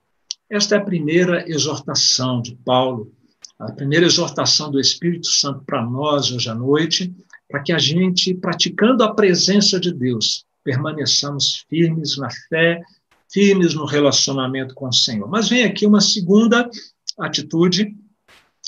Esta 0.48 0.76
é 0.76 0.78
a 0.78 0.84
primeira 0.84 1.48
exortação 1.50 2.40
de 2.40 2.54
Paulo, 2.64 3.12
a 3.58 3.72
primeira 3.72 4.06
exortação 4.06 4.70
do 4.70 4.80
Espírito 4.80 5.26
Santo 5.26 5.64
para 5.64 5.84
nós 5.84 6.30
hoje 6.30 6.48
à 6.48 6.54
noite, 6.54 7.14
para 7.48 7.62
que 7.62 7.72
a 7.72 7.78
gente, 7.78 8.34
praticando 8.34 9.02
a 9.04 9.14
presença 9.14 9.78
de 9.78 9.92
Deus, 9.92 10.44
permaneçamos 10.62 11.64
firmes 11.68 12.16
na 12.16 12.28
fé, 12.48 12.82
firmes 13.34 13.74
no 13.74 13.84
relacionamento 13.84 14.76
com 14.76 14.86
o 14.86 14.92
Senhor. 14.92 15.28
Mas 15.28 15.48
vem 15.48 15.64
aqui 15.64 15.84
uma 15.84 16.00
segunda 16.00 16.70
atitude 17.18 17.92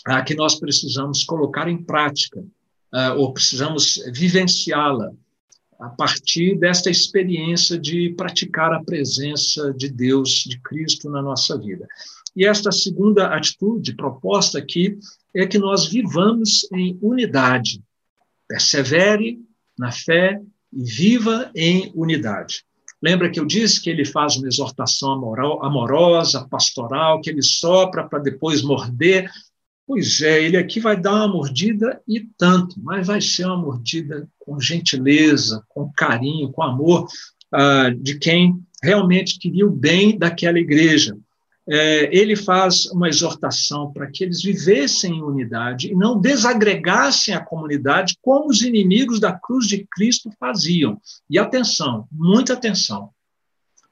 a 0.05 0.21
que 0.23 0.35
nós 0.35 0.57
precisamos 0.57 1.23
colocar 1.23 1.69
em 1.69 1.81
prática, 1.81 2.41
uh, 2.41 3.17
ou 3.17 3.33
precisamos 3.33 4.03
vivenciá-la 4.13 5.13
a 5.79 5.89
partir 5.91 6.59
desta 6.59 6.91
experiência 6.91 7.79
de 7.79 8.13
praticar 8.17 8.73
a 8.73 8.83
presença 8.83 9.73
de 9.73 9.89
Deus, 9.89 10.45
de 10.45 10.59
Cristo 10.61 11.09
na 11.09 11.23
nossa 11.23 11.57
vida. 11.57 11.87
E 12.35 12.45
esta 12.45 12.73
segunda 12.73 13.29
atitude 13.29 13.95
proposta 13.95 14.59
aqui 14.59 14.99
é 15.33 15.47
que 15.47 15.59
nós 15.59 15.87
vivamos 15.87 16.67
em 16.73 16.99
unidade. 17.01 17.81
Persevere 18.49 19.39
na 19.79 19.93
fé 19.93 20.41
e 20.73 20.83
viva 20.83 21.51
em 21.55 21.93
unidade. 21.95 22.66
Lembra 23.03 23.31
que 23.31 23.39
eu 23.39 23.45
disse 23.45 23.81
que 23.81 23.91
ele 23.91 24.05
faz 24.05 24.37
uma 24.37 24.49
exortação 24.49 25.13
amorosa, 25.63 26.47
pastoral, 26.49 27.21
que 27.21 27.31
ele 27.31 27.43
sopra 27.43 28.09
para 28.09 28.19
depois 28.19 28.63
morder 28.63 29.31
Pois 29.87 30.21
é, 30.21 30.43
ele 30.43 30.57
aqui 30.57 30.81
vai 30.81 31.01
dar 31.01 31.15
uma 31.15 31.29
mordida 31.29 32.03
e 32.09 32.21
tanto, 32.37 32.75
mas 32.83 33.07
vai 33.07 33.21
ser 33.21 33.47
uma 33.47 33.57
mordida 33.57 34.29
com 34.41 34.61
gentileza, 34.61 35.63
com 35.69 35.93
carinho, 35.93 36.51
com 36.51 36.63
amor 36.63 37.07
ah, 37.53 37.91
de 37.97 38.19
quem 38.19 38.61
realmente 38.83 39.39
queria 39.39 39.65
o 39.65 39.71
bem 39.71 40.19
daquela 40.19 40.59
igreja. 40.59 41.17
É, 41.69 42.17
ele 42.17 42.37
faz 42.37 42.87
uma 42.87 43.09
exortação 43.09 43.93
para 43.93 44.09
que 44.09 44.23
eles 44.23 44.41
vivessem 44.41 45.17
em 45.17 45.23
unidade 45.23 45.91
e 45.91 45.97
não 45.97 46.21
desagregassem 46.21 47.35
a 47.35 47.45
comunidade 47.45 48.17
como 48.23 48.49
os 48.49 48.63
inimigos 48.63 49.19
da 49.19 49.33
cruz 49.33 49.67
de 49.67 49.85
Cristo 49.91 50.31
faziam. 50.39 51.01
E 51.29 51.39
atenção, 51.39 52.07
muita 52.13 52.53
atenção, 52.53 53.11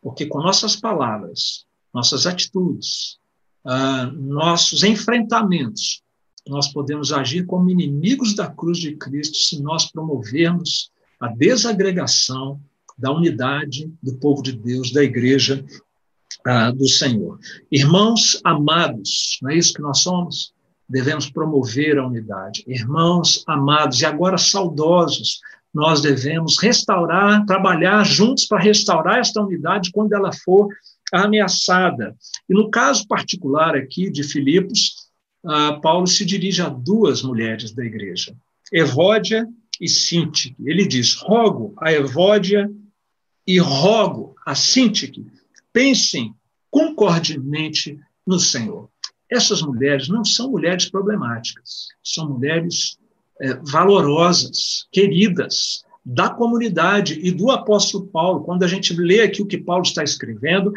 porque 0.00 0.26
com 0.26 0.38
nossas 0.38 0.76
palavras, 0.76 1.64
nossas 1.92 2.26
atitudes, 2.26 3.18
uh, 3.64 4.06
nossos 4.12 4.84
enfrentamentos, 4.84 6.00
nós 6.46 6.72
podemos 6.72 7.12
agir 7.12 7.44
como 7.44 7.70
inimigos 7.70 8.34
da 8.34 8.46
cruz 8.46 8.78
de 8.78 8.94
Cristo 8.94 9.36
se 9.36 9.60
nós 9.60 9.90
promovermos 9.90 10.92
a 11.18 11.28
desagregação 11.28 12.60
da 12.96 13.10
unidade 13.10 13.90
do 14.02 14.14
povo 14.16 14.42
de 14.42 14.52
Deus, 14.52 14.92
da 14.92 15.02
igreja 15.02 15.64
uh, 16.46 16.72
do 16.72 16.88
Senhor. 16.88 17.38
Irmãos 17.70 18.40
amados, 18.44 19.38
não 19.42 19.50
é 19.50 19.56
isso 19.56 19.72
que 19.72 19.82
nós 19.82 19.98
somos? 19.98 20.52
Devemos 20.88 21.30
promover 21.30 21.98
a 21.98 22.06
unidade. 22.06 22.62
Irmãos 22.66 23.42
amados 23.46 24.00
e 24.00 24.06
agora 24.06 24.36
saudosos, 24.36 25.40
nós 25.72 26.00
devemos 26.00 26.56
restaurar, 26.58 27.44
trabalhar 27.46 28.04
juntos 28.04 28.46
para 28.46 28.62
restaurar 28.62 29.18
esta 29.18 29.42
unidade 29.42 29.90
quando 29.90 30.12
ela 30.12 30.30
for 30.32 30.68
ameaçada. 31.12 32.14
E 32.48 32.54
no 32.54 32.70
caso 32.70 33.06
particular 33.08 33.74
aqui 33.74 34.10
de 34.10 34.22
Filipos, 34.22 35.08
uh, 35.44 35.80
Paulo 35.80 36.06
se 36.06 36.24
dirige 36.24 36.62
a 36.62 36.68
duas 36.68 37.22
mulheres 37.22 37.74
da 37.74 37.84
igreja, 37.84 38.34
Evódia 38.72 39.46
e 39.80 39.88
Sintique. 39.88 40.54
Ele 40.64 40.86
diz: 40.86 41.14
rogo 41.14 41.74
a 41.80 41.92
Evódia 41.92 42.70
e 43.46 43.58
rogo 43.58 44.34
a 44.46 44.54
Sintique, 44.54 45.26
pensem 45.74 46.32
concordemente 46.70 47.98
no 48.26 48.38
Senhor. 48.38 48.88
Essas 49.30 49.60
mulheres 49.60 50.08
não 50.08 50.24
são 50.24 50.50
mulheres 50.50 50.88
problemáticas, 50.88 51.88
são 52.02 52.30
mulheres 52.30 52.96
é, 53.40 53.54
valorosas, 53.54 54.86
queridas, 54.92 55.82
da 56.04 56.30
comunidade 56.30 57.18
e 57.20 57.32
do 57.32 57.50
apóstolo 57.50 58.06
Paulo. 58.06 58.44
Quando 58.44 58.62
a 58.62 58.68
gente 58.68 58.94
lê 58.94 59.22
aqui 59.22 59.42
o 59.42 59.46
que 59.46 59.58
Paulo 59.58 59.82
está 59.82 60.04
escrevendo, 60.04 60.72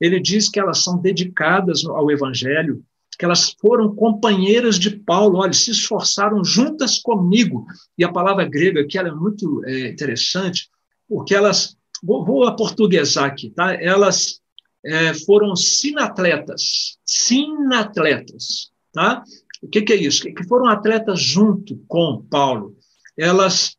ele 0.00 0.20
diz 0.20 0.50
que 0.50 0.60
elas 0.60 0.82
são 0.82 0.98
dedicadas 0.98 1.84
ao 1.86 2.10
evangelho, 2.10 2.84
que 3.18 3.24
elas 3.24 3.54
foram 3.60 3.94
companheiras 3.94 4.78
de 4.78 4.90
Paulo, 4.90 5.38
olha, 5.38 5.52
se 5.52 5.70
esforçaram 5.70 6.44
juntas 6.44 6.98
comigo. 6.98 7.64
E 7.96 8.04
a 8.04 8.12
palavra 8.12 8.44
grega 8.44 8.80
aqui 8.80 8.98
ela 8.98 9.08
é 9.08 9.14
muito 9.14 9.64
é, 9.64 9.88
interessante, 9.88 10.68
porque 11.08 11.34
elas, 11.34 11.76
vou, 12.02 12.24
vou 12.24 12.44
aportuguesar 12.44 13.26
aqui, 13.26 13.50
tá? 13.50 13.72
Elas 13.74 14.41
é, 14.84 15.14
foram 15.14 15.54
sinatletas, 15.54 16.98
sinatletas, 17.04 18.70
tá? 18.92 19.22
O 19.62 19.68
que, 19.68 19.82
que 19.82 19.92
é 19.92 19.96
isso? 19.96 20.24
Que 20.34 20.44
foram 20.44 20.66
atletas 20.66 21.20
junto 21.20 21.76
com 21.86 22.24
Paulo. 22.28 22.76
Elas 23.16 23.76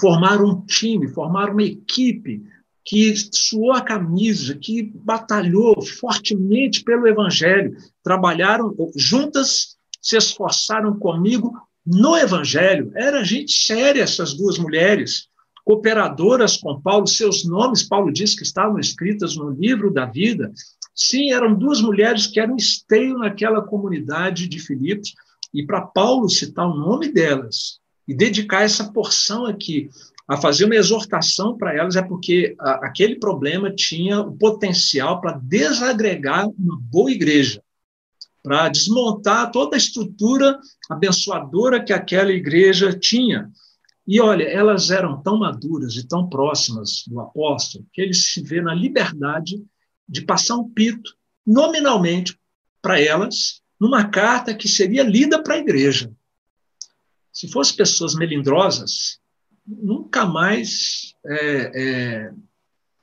formaram 0.00 0.46
um 0.46 0.64
time, 0.64 1.08
formaram 1.08 1.52
uma 1.52 1.62
equipe 1.62 2.42
que 2.84 3.14
suou 3.16 3.72
a 3.72 3.80
camisa, 3.80 4.56
que 4.56 4.82
batalhou 4.82 5.80
fortemente 5.82 6.82
pelo 6.82 7.06
Evangelho, 7.06 7.76
trabalharam 8.02 8.74
juntas, 8.96 9.76
se 10.00 10.16
esforçaram 10.16 10.98
comigo 10.98 11.52
no 11.86 12.16
Evangelho. 12.16 12.90
Era 12.96 13.22
gente 13.22 13.52
séria, 13.52 14.02
essas 14.02 14.34
duas 14.34 14.58
mulheres, 14.58 15.28
cooperadoras 15.64 16.56
com 16.56 16.80
Paulo, 16.80 17.06
seus 17.06 17.44
nomes, 17.44 17.82
Paulo 17.82 18.12
diz 18.12 18.34
que 18.34 18.42
estavam 18.42 18.78
escritas 18.78 19.36
no 19.36 19.50
livro 19.50 19.92
da 19.92 20.06
vida. 20.06 20.52
Sim, 20.94 21.32
eram 21.32 21.54
duas 21.54 21.80
mulheres 21.80 22.26
que 22.26 22.40
eram 22.40 22.56
esteio 22.56 23.18
naquela 23.18 23.62
comunidade 23.62 24.48
de 24.48 24.58
Filipos, 24.58 25.14
e 25.54 25.64
para 25.64 25.82
Paulo 25.82 26.28
citar 26.28 26.66
o 26.66 26.76
nome 26.76 27.12
delas 27.12 27.80
e 28.08 28.14
dedicar 28.14 28.62
essa 28.62 28.90
porção 28.92 29.46
aqui 29.46 29.88
a 30.26 30.36
fazer 30.36 30.64
uma 30.64 30.74
exortação 30.74 31.56
para 31.56 31.74
elas 31.76 31.96
é 31.96 32.02
porque 32.02 32.54
a, 32.58 32.86
aquele 32.86 33.16
problema 33.16 33.70
tinha 33.70 34.20
o 34.20 34.36
potencial 34.36 35.20
para 35.20 35.38
desagregar 35.42 36.48
uma 36.48 36.78
boa 36.80 37.10
igreja, 37.10 37.62
para 38.42 38.68
desmontar 38.68 39.50
toda 39.50 39.76
a 39.76 39.78
estrutura 39.78 40.58
abençoadora 40.88 41.82
que 41.84 41.92
aquela 41.92 42.32
igreja 42.32 42.96
tinha. 42.98 43.50
E 44.06 44.20
olha, 44.20 44.44
elas 44.44 44.90
eram 44.90 45.22
tão 45.22 45.38
maduras 45.38 45.94
e 45.94 46.06
tão 46.06 46.28
próximas 46.28 47.04
do 47.06 47.20
apóstolo 47.20 47.86
que 47.92 48.00
ele 48.02 48.14
se 48.14 48.42
vê 48.42 48.60
na 48.60 48.74
liberdade 48.74 49.62
de 50.08 50.22
passar 50.22 50.56
um 50.56 50.68
pito, 50.68 51.16
nominalmente, 51.46 52.38
para 52.80 53.00
elas, 53.00 53.62
numa 53.80 54.08
carta 54.08 54.54
que 54.54 54.68
seria 54.68 55.04
lida 55.04 55.42
para 55.42 55.54
a 55.54 55.58
igreja. 55.58 56.12
Se 57.32 57.48
fossem 57.48 57.76
pessoas 57.76 58.14
melindrosas, 58.14 59.20
nunca 59.66 60.26
mais 60.26 61.14
é, 61.24 61.36
é, 61.74 62.32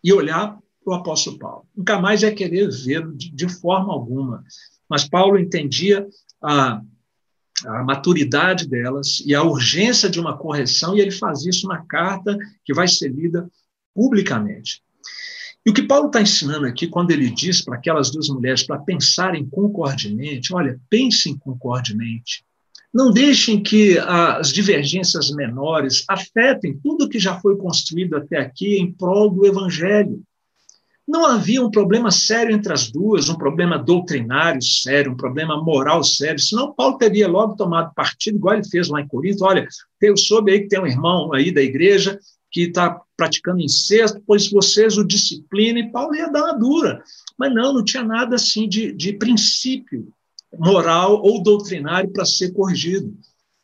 ia 0.04 0.16
olhar 0.16 0.60
para 0.84 0.94
o 0.94 0.94
apóstolo 0.94 1.40
Paulo, 1.40 1.68
nunca 1.76 2.00
mais 2.00 2.22
ia 2.22 2.34
querer 2.34 2.70
vê-lo 2.70 3.16
de, 3.16 3.32
de, 3.32 3.50
forma 3.50 3.94
alguma. 3.94 4.44
Mas 4.90 5.08
Paulo 5.08 5.40
entendia 5.40 6.08
a, 6.44 6.82
a 7.65 7.84
maturidade 7.84 8.67
delas 8.67 9.22
e 9.26 9.34
a 9.36 9.43
urgência 9.43 10.10
de 10.10 10.19
uma 10.19 10.38
correção, 10.38 10.95
e 10.95 11.02
ele 11.02 11.12
faz 11.12 11.45
isso 11.45 11.67
na 11.67 11.84
carta 11.86 12.38
que 12.63 12.74
vai 12.74 12.88
ser 12.88 13.10
lida 13.10 13.50
publicamente. 13.93 14.82
E 15.65 15.69
o 15.69 15.74
que 15.74 15.84
Paulo 15.84 16.08
está 16.08 16.22
ensinando 16.22 16.65
aqui, 16.65 16.88
quando 16.88 17.12
ele 17.12 17.30
diz 17.30 17.62
para 17.62 17.76
aquelas 17.76 18.12
duas 18.12 18.30
mulheres 18.30 18.63
para 18.63 18.80
pensarem 18.80 19.45
concordemente, 19.45 20.54
olha, 20.54 20.80
pensem 20.89 21.38
concordemente, 21.38 22.43
não 22.93 23.12
deixem 23.12 23.62
que 23.62 24.00
as 24.00 24.52
divergências 24.52 25.30
menores 25.30 26.04
afetem 26.10 26.78
tudo 26.78 27.08
que 27.10 27.19
já 27.19 27.39
foi 27.39 27.56
construído 27.56 28.15
até 28.15 28.39
aqui 28.39 28.78
em 28.78 28.91
prol 28.91 29.30
do 29.30 29.45
Evangelho. 29.45 30.24
Não 31.10 31.26
havia 31.26 31.60
um 31.60 31.72
problema 31.72 32.12
sério 32.12 32.54
entre 32.54 32.72
as 32.72 32.91
duas, 32.91 33.30
um 33.30 33.36
problema 33.36 33.80
doutrinário 33.80 34.62
sério, 34.62 35.12
um 35.12 35.17
problema 35.17 35.60
moral 35.60 36.04
sério, 36.04 36.38
senão 36.38 36.72
Paulo 36.72 37.00
teria 37.00 37.28
logo 37.28 37.56
tomado 37.56 37.95
partido, 37.95 38.38
igual 38.38 38.54
ele 38.54 38.69
fez 38.69 38.89
lá 38.89 39.02
em 39.02 39.08
Corinto. 39.08 39.43
Olha, 39.43 39.67
eu 40.00 40.15
soube 40.15 40.52
aí 40.52 40.60
que 40.60 40.67
tem 40.67 40.80
um 40.80 40.86
irmão 40.86 41.34
aí 41.34 41.52
da 41.52 41.63
igreja 41.63 42.19
que 42.52 42.65
está 42.65 43.02
praticando 43.17 43.60
incesto, 43.60 44.22
pois 44.24 44.52
vocês 44.52 45.00
o 45.00 45.04
disciplinem, 45.04 45.91
Paulo 45.91 46.13
ia 46.13 46.32
dar 46.32 46.43
uma 46.43 46.54
dura. 46.54 47.04
Mas 47.36 47.56
não, 47.56 47.74
não 47.74 47.84
tinha 47.84 48.04
nada 48.04 48.36
assim 48.36 48.69
de, 48.69 48.91
de 48.91 49.13
princípio 49.13 50.13
moral 50.60 51.24
ou 51.24 51.41
doutrinário 51.41 52.12
para 52.12 52.24
ser 52.24 52.54
corrigido. 52.54 53.17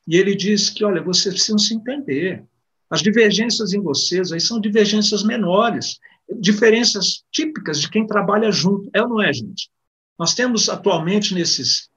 E 0.07 0.17
ele 0.17 0.33
diz 0.33 0.71
que, 0.71 0.83
olha, 0.83 1.03
vocês 1.03 1.35
precisam 1.35 1.59
se 1.59 1.75
entender. 1.75 2.43
As 2.89 3.03
divergências 3.03 3.71
em 3.71 3.81
vocês 3.81 4.31
aí 4.31 4.39
são 4.39 4.59
divergências 4.59 5.23
menores, 5.23 5.99
diferenças 6.39 7.23
típicas 7.31 7.79
de 7.79 7.89
quem 7.89 8.05
trabalha 8.05 8.51
junto. 8.51 8.89
É 8.93 9.01
ou 9.01 9.09
não 9.09 9.21
é, 9.21 9.31
gente? 9.33 9.69
Nós 10.17 10.33
temos 10.33 10.69
atualmente, 10.69 11.33
nesses 11.33 11.89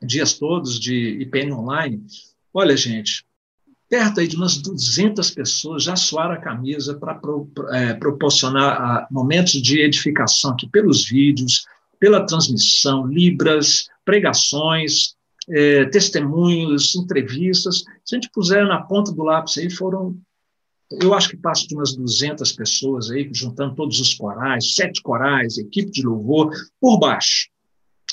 dias 0.00 0.34
todos 0.34 0.78
de 0.78 1.20
IPN 1.20 1.52
online, 1.52 2.04
olha, 2.54 2.76
gente, 2.76 3.26
perto 3.88 4.20
aí 4.20 4.28
de 4.28 4.36
umas 4.36 4.58
200 4.58 5.30
pessoas 5.30 5.82
já 5.82 5.96
suaram 5.96 6.34
a 6.34 6.40
camisa 6.40 6.94
para 6.94 7.14
pro, 7.14 7.50
é, 7.72 7.94
proporcionar 7.94 8.80
ah, 8.80 9.08
momentos 9.10 9.60
de 9.60 9.80
edificação 9.80 10.52
aqui 10.52 10.68
pelos 10.68 11.08
vídeos, 11.08 11.64
pela 11.98 12.24
transmissão, 12.24 13.06
libras, 13.06 13.88
pregações, 14.04 15.16
é, 15.50 15.86
testemunhos, 15.86 16.94
entrevistas. 16.94 17.82
Se 18.04 18.14
a 18.14 18.20
gente 18.20 18.30
puser 18.32 18.66
na 18.66 18.82
ponta 18.82 19.10
do 19.12 19.22
lápis 19.22 19.58
aí, 19.58 19.70
foram, 19.70 20.16
eu 20.90 21.12
acho 21.12 21.28
que 21.30 21.36
passa 21.36 21.66
de 21.66 21.74
umas 21.74 21.94
200 21.94 22.52
pessoas 22.52 23.10
aí, 23.10 23.28
juntando 23.32 23.74
todos 23.74 24.00
os 24.00 24.14
corais, 24.14 24.74
sete 24.74 25.02
corais, 25.02 25.58
equipe 25.58 25.90
de 25.90 26.02
louvor, 26.02 26.50
por 26.80 26.98
baixo. 26.98 27.48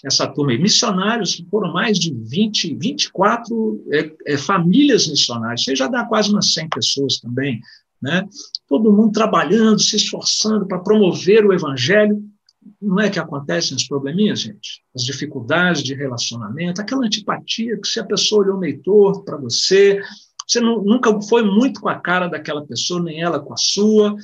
Essa 0.03 0.27
turma 0.27 0.51
aí, 0.51 0.57
missionários, 0.57 1.43
foram 1.49 1.71
mais 1.71 1.97
de 1.97 2.13
20, 2.13 2.75
24 2.75 3.85
é, 3.91 4.11
é, 4.27 4.37
famílias 4.37 5.07
missionárias, 5.07 5.61
isso 5.61 5.75
já 5.75 5.87
dá 5.87 6.05
quase 6.05 6.31
umas 6.31 6.53
100 6.53 6.69
pessoas 6.69 7.19
também, 7.19 7.59
né? 8.01 8.27
Todo 8.67 8.91
mundo 8.91 9.13
trabalhando, 9.13 9.79
se 9.79 9.95
esforçando 9.95 10.67
para 10.67 10.79
promover 10.79 11.45
o 11.45 11.53
evangelho 11.53 12.21
não 12.81 12.99
é 12.99 13.09
que 13.09 13.19
acontecem 13.19 13.77
os 13.77 13.87
probleminhas, 13.87 14.41
gente? 14.41 14.83
As 14.95 15.03
dificuldades 15.03 15.83
de 15.83 15.93
relacionamento, 15.93 16.81
aquela 16.81 17.05
antipatia 17.05 17.79
que 17.79 17.87
se 17.87 17.99
a 17.99 18.03
pessoa 18.03 18.43
olhou 18.43 18.57
meio 18.57 18.81
torto 18.81 19.23
para 19.23 19.37
você, 19.37 20.01
você 20.47 20.59
não, 20.59 20.83
nunca 20.83 21.21
foi 21.21 21.43
muito 21.43 21.81
com 21.81 21.89
a 21.89 21.99
cara 21.99 22.27
daquela 22.27 22.65
pessoa, 22.65 23.01
nem 23.01 23.21
ela 23.21 23.39
com 23.39 23.53
a 23.53 23.57
sua, 23.57 24.15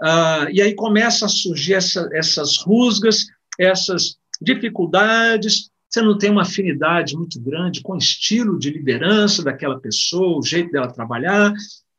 ah, 0.00 0.46
e 0.50 0.60
aí 0.60 0.74
começa 0.74 1.26
a 1.26 1.28
surgir 1.28 1.74
essa, 1.74 2.08
essas 2.12 2.58
rusgas, 2.58 3.26
essas 3.58 4.16
dificuldades, 4.40 5.70
você 5.88 6.02
não 6.02 6.18
tem 6.18 6.30
uma 6.30 6.42
afinidade 6.42 7.16
muito 7.16 7.40
grande 7.40 7.80
com 7.80 7.94
o 7.94 7.98
estilo 7.98 8.58
de 8.58 8.70
liderança 8.70 9.42
daquela 9.42 9.80
pessoa, 9.80 10.38
o 10.38 10.42
jeito 10.42 10.70
dela 10.70 10.92
trabalhar, 10.92 11.52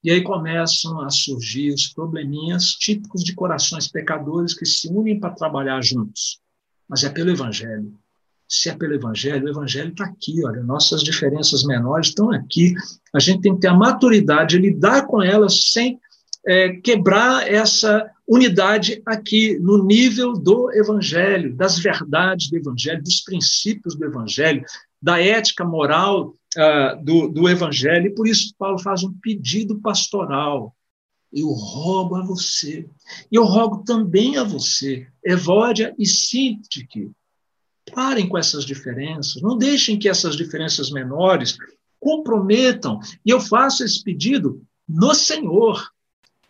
e 0.04 0.12
aí 0.12 0.22
começam 0.22 1.02
a 1.02 1.10
surgir 1.10 1.74
os 1.74 1.88
probleminhas 1.88 2.72
típicos 2.76 3.24
de 3.24 3.34
corações 3.34 3.88
pecadores 3.88 4.54
que 4.54 4.66
se 4.66 4.88
unem 4.88 5.20
para 5.20 5.34
trabalhar 5.34 5.84
juntos. 5.84 6.40
Mas 6.88 7.04
é 7.04 7.10
pelo 7.10 7.32
Evangelho. 7.32 7.94
Se 8.50 8.70
é 8.70 8.76
pelo 8.76 8.96
Evangelho, 8.96 9.46
o 9.46 9.50
Evangelho 9.50 9.92
está 9.92 10.06
aqui, 10.06 10.44
olha, 10.44 10.64
nossas 10.64 11.04
diferenças 11.04 11.64
menores 11.64 12.08
estão 12.08 12.32
aqui. 12.32 12.74
A 13.14 13.20
gente 13.20 13.42
tem 13.42 13.54
que 13.54 13.62
ter 13.62 13.68
a 13.68 13.76
maturidade 13.76 14.58
de 14.58 14.62
lidar 14.62 15.06
com 15.06 15.22
elas 15.22 15.72
sem 15.72 16.00
é, 16.48 16.70
quebrar 16.78 17.48
essa 17.48 18.10
unidade 18.28 19.02
aqui, 19.06 19.60
no 19.60 19.84
nível 19.84 20.34
do 20.34 20.72
Evangelho, 20.72 21.56
das 21.56 21.80
verdades 21.80 22.50
do 22.50 22.58
Evangelho, 22.58 23.04
dos 23.04 23.22
princípios 23.22 23.96
do 23.96 24.06
Evangelho, 24.06 24.64
da 25.02 25.20
ética 25.20 25.64
moral 25.66 26.36
uh, 26.58 27.04
do, 27.04 27.28
do 27.28 27.50
Evangelho, 27.50 28.08
e 28.08 28.16
por 28.16 28.28
isso 28.28 28.54
Paulo 28.58 28.80
faz 28.80 29.04
um 29.04 29.14
pedido 29.14 29.80
pastoral. 29.80 30.76
Eu 31.32 31.50
rogo 31.50 32.16
a 32.16 32.24
você, 32.24 32.88
eu 33.32 33.44
rogo 33.44 33.84
também 33.84 34.38
a 34.38 34.44
você, 34.44 35.08
Evódia 35.24 35.94
e 35.98 36.06
Sintique, 36.06 37.12
parem 37.92 38.28
com 38.28 38.38
essas 38.38 38.66
diferenças, 38.66 39.42
não 39.42 39.58
deixem 39.58 39.98
que 39.98 40.10
essas 40.10 40.36
diferenças 40.36 40.92
menores 40.92 41.58
comprometam, 42.00 43.00
e 43.26 43.30
eu 43.30 43.40
faço 43.40 43.84
esse 43.84 44.04
pedido 44.04 44.62
no 44.88 45.14
Senhor, 45.14 45.92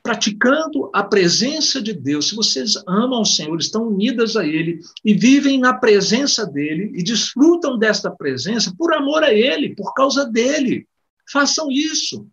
praticando 0.02 0.90
a 0.94 1.04
presença 1.04 1.82
de 1.82 1.94
Deus, 1.94 2.30
se 2.30 2.36
vocês 2.36 2.76
amam 2.88 3.22
o 3.22 3.26
Senhor, 3.26 3.60
estão 3.60 3.88
unidas 3.88 4.36
a 4.36 4.46
Ele 4.46 4.80
e 5.04 5.14
vivem 5.14 5.60
na 5.60 5.74
presença 5.74 6.46
dEle 6.46 6.92
e 6.96 7.04
desfrutam 7.04 7.78
desta 7.78 8.10
presença 8.10 8.74
por 8.78 8.94
amor 8.94 9.24
a 9.24 9.34
Ele, 9.34 9.76
por 9.76 9.94
causa 9.94 10.26
dEle, 10.26 10.88
façam 11.32 11.70
isso. 11.70 12.26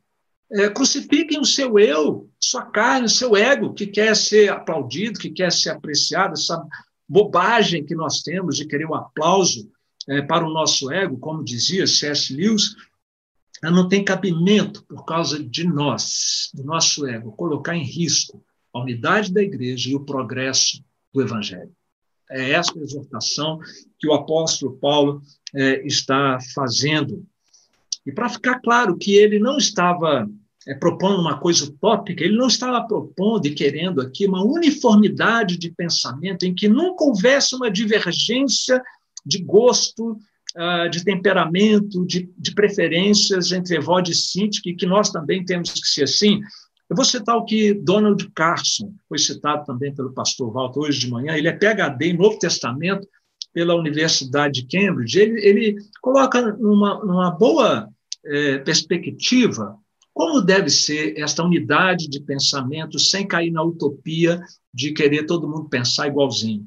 É, 0.53 0.71
crucifiquem 0.71 1.41
o 1.41 1.45
seu 1.45 1.77
eu, 1.77 2.31
sua 2.39 2.63
carne, 2.63 3.07
o 3.07 3.11
seu 3.11 3.37
ego, 3.37 3.75
que 3.75 3.87
quer 3.87 4.15
ser 4.15 4.49
aplaudido, 4.49 5.19
que 5.19 5.31
quer 5.31 5.51
ser 5.51 5.71
apreciado, 5.71 6.35
essa 6.35 6.65
bobagem 7.09 7.85
que 7.85 7.95
nós 7.95 8.23
temos 8.23 8.57
de 8.57 8.67
querer 8.67 8.87
o 8.87 8.91
um 8.91 8.95
aplauso 8.95 9.71
é, 10.09 10.23
para 10.23 10.47
o 10.47 10.53
nosso 10.53 10.91
ego, 10.91 11.19
como 11.19 11.45
dizia 11.45 11.87
C.S. 11.87 12.35
Lewis, 12.35 12.75
não 13.63 13.89
tem 13.89 14.05
cabimento 14.05 14.85
por 14.85 15.05
causa 15.05 15.43
de 15.43 15.65
nós, 15.65 16.51
do 16.55 16.63
nosso 16.65 17.07
ego, 17.07 17.33
colocar 17.33 17.75
em 17.75 17.85
risco 17.85 18.45
a 18.73 18.81
unidade 18.81 19.33
da 19.33 19.43
igreja 19.43 19.91
e 19.91 19.95
o 19.95 20.05
progresso 20.05 20.85
do 21.13 21.23
evangelho. 21.23 21.73
É 22.31 22.51
essa 22.51 22.79
exortação 22.79 23.59
que 23.99 24.07
o 24.07 24.13
apóstolo 24.13 24.77
Paulo 24.77 25.23
é, 25.55 25.87
está 25.87 26.39
fazendo. 26.55 27.25
E 28.05 28.13
para 28.13 28.29
ficar 28.29 28.61
claro 28.61 28.97
que 28.97 29.15
ele 29.15 29.39
não 29.39 29.57
estava 29.57 30.29
é, 30.67 30.75
propondo 30.75 31.21
uma 31.21 31.39
coisa 31.39 31.65
utópica, 31.65 32.25
ele 32.25 32.37
não 32.37 32.49
estava 32.49 32.87
propondo 32.87 33.47
e 33.47 33.55
querendo 33.55 34.01
aqui 34.01 34.27
uma 34.27 34.45
uniformidade 34.45 35.57
de 35.57 35.71
pensamento 35.71 36.45
em 36.45 36.55
que 36.55 36.69
nunca 36.69 37.05
houvesse 37.05 37.55
uma 37.55 37.71
divergência 37.71 38.83
de 39.25 39.43
gosto, 39.43 40.13
uh, 40.57 40.91
de 40.91 41.05
temperamento, 41.05 42.05
de, 42.07 42.29
de, 42.37 42.53
preferências 42.53 43.53
entre 43.53 43.77
Evode 43.77 44.13
e 44.13 44.15
Sinti, 44.15 44.61
que 44.61 44.87
nós 44.87 45.11
também 45.11 45.45
temos 45.45 45.73
que 45.73 45.87
ser 45.87 46.05
assim. 46.05 46.41
Eu 46.89 46.97
vou 46.97 47.05
citar 47.05 47.37
o 47.37 47.45
que 47.45 47.75
Donald 47.75 48.29
Carson, 48.35 48.93
foi 49.09 49.19
citado 49.19 49.65
também 49.65 49.95
pelo 49.95 50.13
pastor 50.13 50.53
Walter 50.53 50.81
hoje 50.81 51.01
de 51.01 51.11
manhã, 51.11 51.35
ele 51.35 51.49
é 51.49 51.53
PhD 51.53 52.07
em 52.07 52.17
Novo 52.17 52.39
Testamento 52.39 53.07
pela 53.53 53.75
Universidade 53.75 54.63
de 54.63 54.69
Cambridge. 54.69 55.19
Ele, 55.19 55.41
ele 55.45 55.77
coloca 56.01 56.41
numa, 56.53 57.05
numa 57.05 57.31
boa 57.31 57.89
é, 58.25 58.59
perspectiva 58.59 59.77
como 60.17 60.41
deve 60.41 60.71
ser 60.71 61.13
esta 61.19 61.45
unidade 61.45 62.09
de 62.09 62.21
pensamento 62.21 62.99
sem 62.99 63.29
cair 63.29 63.51
na 63.51 63.63
utopia 63.63 64.43
de 64.73 64.95
querer 64.95 65.27
todo 65.27 65.47
mundo 65.47 65.69
pensar 65.69 66.07
igualzinho. 66.07 66.67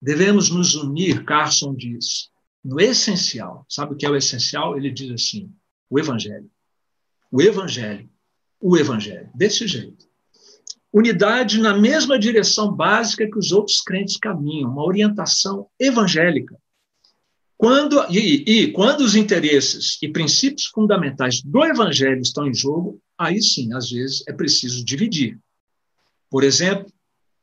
Devemos 0.00 0.48
nos 0.48 0.74
unir, 0.74 1.22
Carson 1.22 1.74
diz, 1.74 2.30
no 2.64 2.80
essencial. 2.80 3.66
Sabe 3.68 3.92
o 3.92 3.96
que 3.98 4.06
é 4.06 4.08
o 4.08 4.16
essencial? 4.16 4.78
Ele 4.78 4.90
diz 4.90 5.10
assim: 5.10 5.52
o 5.90 5.98
Evangelho. 5.98 6.50
O 7.30 7.42
Evangelho. 7.42 8.08
O 8.58 8.78
Evangelho. 8.78 9.28
Desse 9.34 9.66
jeito. 9.66 10.08
Unidade 10.90 11.60
na 11.60 11.76
mesma 11.76 12.18
direção 12.18 12.72
básica 12.72 13.30
que 13.30 13.38
os 13.38 13.52
outros 13.52 13.82
crentes 13.82 14.16
caminham, 14.16 14.70
uma 14.70 14.82
orientação 14.82 15.68
evangélica. 15.78 16.56
Quando, 17.58 18.04
e, 18.10 18.44
e, 18.46 18.72
quando 18.72 19.00
os 19.00 19.16
interesses 19.16 19.98
e 20.02 20.08
princípios 20.08 20.66
fundamentais 20.66 21.40
do 21.40 21.64
Evangelho 21.64 22.20
estão 22.20 22.46
em 22.46 22.54
jogo, 22.54 23.00
aí 23.16 23.42
sim, 23.42 23.72
às 23.72 23.90
vezes, 23.90 24.22
é 24.28 24.32
preciso 24.32 24.84
dividir. 24.84 25.38
Por 26.30 26.44
exemplo, 26.44 26.92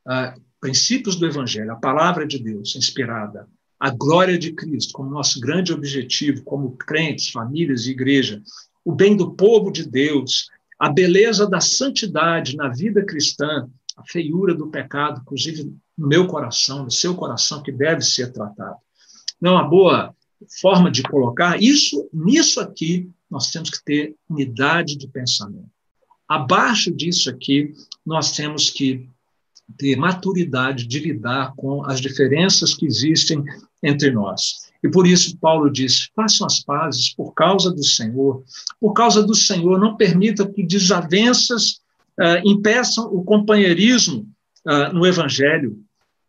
ah, 0.06 0.36
princípios 0.62 1.16
do 1.16 1.26
Evangelho, 1.26 1.72
a 1.72 1.78
palavra 1.78 2.28
de 2.28 2.38
Deus 2.38 2.76
inspirada, 2.76 3.48
a 3.80 3.90
glória 3.90 4.38
de 4.38 4.54
Cristo 4.54 4.94
como 4.94 5.10
nosso 5.10 5.40
grande 5.40 5.74
objetivo, 5.74 6.44
como 6.44 6.78
crentes, 6.78 7.30
famílias 7.30 7.88
e 7.88 7.92
igreja, 7.92 8.42
o 8.86 8.94
bem 8.94 9.18
do 9.18 9.34
povo 9.34 9.72
de 9.72 9.90
Deus, 9.90 10.48
a 10.78 10.90
beleza 10.90 11.50
da 11.50 11.60
santidade 11.60 12.56
na 12.56 12.70
vida 12.70 13.04
cristã, 13.04 13.68
a 13.98 14.04
feiura 14.06 14.54
do 14.54 14.70
pecado, 14.70 15.22
inclusive 15.22 15.76
no 15.98 16.08
meu 16.08 16.28
coração, 16.28 16.84
no 16.84 16.92
seu 16.92 17.16
coração, 17.16 17.64
que 17.64 17.72
deve 17.72 18.02
ser 18.02 18.32
tratado 18.32 18.78
não 19.44 19.52
é 19.52 19.54
uma 19.56 19.68
boa 19.68 20.16
forma 20.62 20.90
de 20.90 21.04
colocar. 21.04 21.62
Isso, 21.62 22.10
nisso 22.14 22.62
aqui, 22.62 23.10
nós 23.30 23.52
temos 23.52 23.72
que 23.72 23.84
ter 23.84 24.16
unidade 24.30 24.98
de 24.98 25.06
pensamento. 25.06 25.68
Abaixo 26.26 26.90
disso 26.96 27.30
aqui, 27.30 27.74
nós 28.06 28.32
temos 28.32 28.70
que 28.70 29.10
ter 29.78 29.98
maturidade 29.98 30.88
de 30.88 30.98
lidar 31.00 31.54
com 31.58 31.84
as 31.84 32.00
diferenças 32.00 32.74
que 32.74 32.86
existem 32.86 33.44
entre 33.84 34.12
nós. 34.12 34.72
E 34.82 34.90
por 34.90 35.06
isso 35.06 35.38
Paulo 35.38 35.70
diz: 35.70 36.10
façam 36.16 36.48
as 36.48 36.64
pazes 36.64 37.14
por 37.14 37.34
causa 37.34 37.70
do 37.70 37.84
Senhor. 37.84 38.46
Por 38.80 38.94
causa 38.94 39.22
do 39.22 39.36
Senhor, 39.36 39.78
não 39.78 39.98
permita 39.98 40.50
que 40.50 40.64
desavenças 40.64 41.82
uh, 42.18 42.40
impeçam 42.46 43.14
o 43.14 43.22
companheirismo 43.26 44.26
uh, 44.66 44.94
no 44.94 45.06
Evangelho 45.06 45.84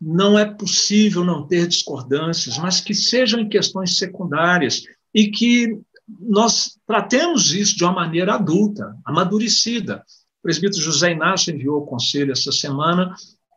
não 0.04 0.38
é 0.38 0.44
possível 0.44 1.24
não 1.24 1.46
ter 1.46 1.66
discordâncias, 1.66 2.58
mas 2.58 2.78
que 2.80 2.92
sejam 2.92 3.40
em 3.40 3.48
questões 3.48 3.96
secundárias 3.96 4.82
e 5.14 5.28
que 5.28 5.78
nós 6.20 6.78
tratemos 6.86 7.54
isso 7.54 7.76
de 7.76 7.84
uma 7.84 7.94
maneira 7.94 8.34
adulta, 8.34 8.94
amadurecida. 9.02 10.04
O 10.40 10.42
presbítero 10.42 10.82
José 10.82 11.12
Inácio 11.12 11.54
enviou 11.54 11.76
ao 11.76 11.86
conselho 11.86 12.32
essa 12.32 12.52
semana 12.52 13.14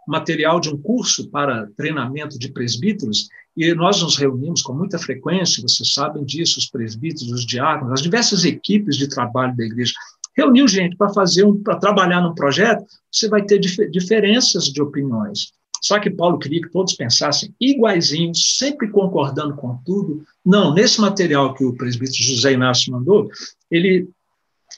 material 0.07 0.61
de 0.61 0.69
um 0.69 0.77
curso 0.77 1.29
para 1.29 1.67
treinamento 1.75 2.39
de 2.39 2.49
presbíteros 2.49 3.27
e 3.57 3.73
nós 3.73 4.01
nos 4.01 4.15
reunimos 4.15 4.61
com 4.61 4.71
muita 4.71 4.97
frequência, 4.97 5.61
vocês 5.61 5.93
sabem 5.93 6.23
disso, 6.23 6.59
os 6.59 6.69
presbíteros, 6.69 7.29
os 7.29 7.45
diáconos, 7.45 7.91
as 7.91 8.01
diversas 8.01 8.45
equipes 8.45 8.95
de 8.95 9.09
trabalho 9.09 9.57
da 9.57 9.65
igreja. 9.65 9.91
Reuniu 10.37 10.65
gente 10.65 10.95
para 10.95 11.09
fazer 11.09 11.43
um, 11.43 11.61
para 11.61 11.75
trabalhar 11.75 12.21
num 12.21 12.33
projeto, 12.33 12.85
você 13.11 13.27
vai 13.27 13.43
ter 13.43 13.59
dif 13.59 13.89
diferenças 13.89 14.65
de 14.65 14.81
opiniões. 14.81 15.56
Só 15.81 15.99
que 15.99 16.09
Paulo 16.09 16.39
queria 16.39 16.61
que 16.61 16.71
todos 16.71 16.95
pensassem 16.95 17.53
iguaizinhos, 17.59 18.57
sempre 18.57 18.89
concordando 18.89 19.55
com 19.55 19.77
tudo. 19.85 20.23
Não, 20.45 20.73
nesse 20.73 20.99
material 20.99 21.53
que 21.53 21.63
o 21.63 21.75
presbítero 21.75 22.23
José 22.23 22.53
Inácio 22.53 22.91
mandou, 22.91 23.29
ele, 23.69 24.09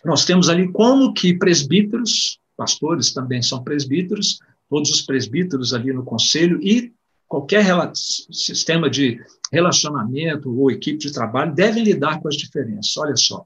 nós 0.04 0.26
temos 0.26 0.50
ali 0.50 0.72
como 0.72 1.14
que 1.14 1.38
presbíteros, 1.38 2.40
pastores 2.56 3.14
também 3.14 3.42
são 3.42 3.64
presbíteros, 3.64 4.40
todos 4.70 4.90
os 4.92 5.02
presbíteros 5.02 5.74
ali 5.74 5.92
no 5.92 6.04
conselho 6.04 6.60
e 6.62 6.94
qualquer 7.28 7.66
sistema 7.94 8.90
de 8.90 9.20
relacionamento 9.52 10.52
ou 10.52 10.72
equipe 10.72 10.98
de 10.98 11.14
trabalho 11.14 11.54
devem 11.54 11.84
lidar 11.84 12.20
com 12.20 12.28
as 12.28 12.36
diferenças. 12.36 12.98
Olha 12.98 13.16
só, 13.16 13.46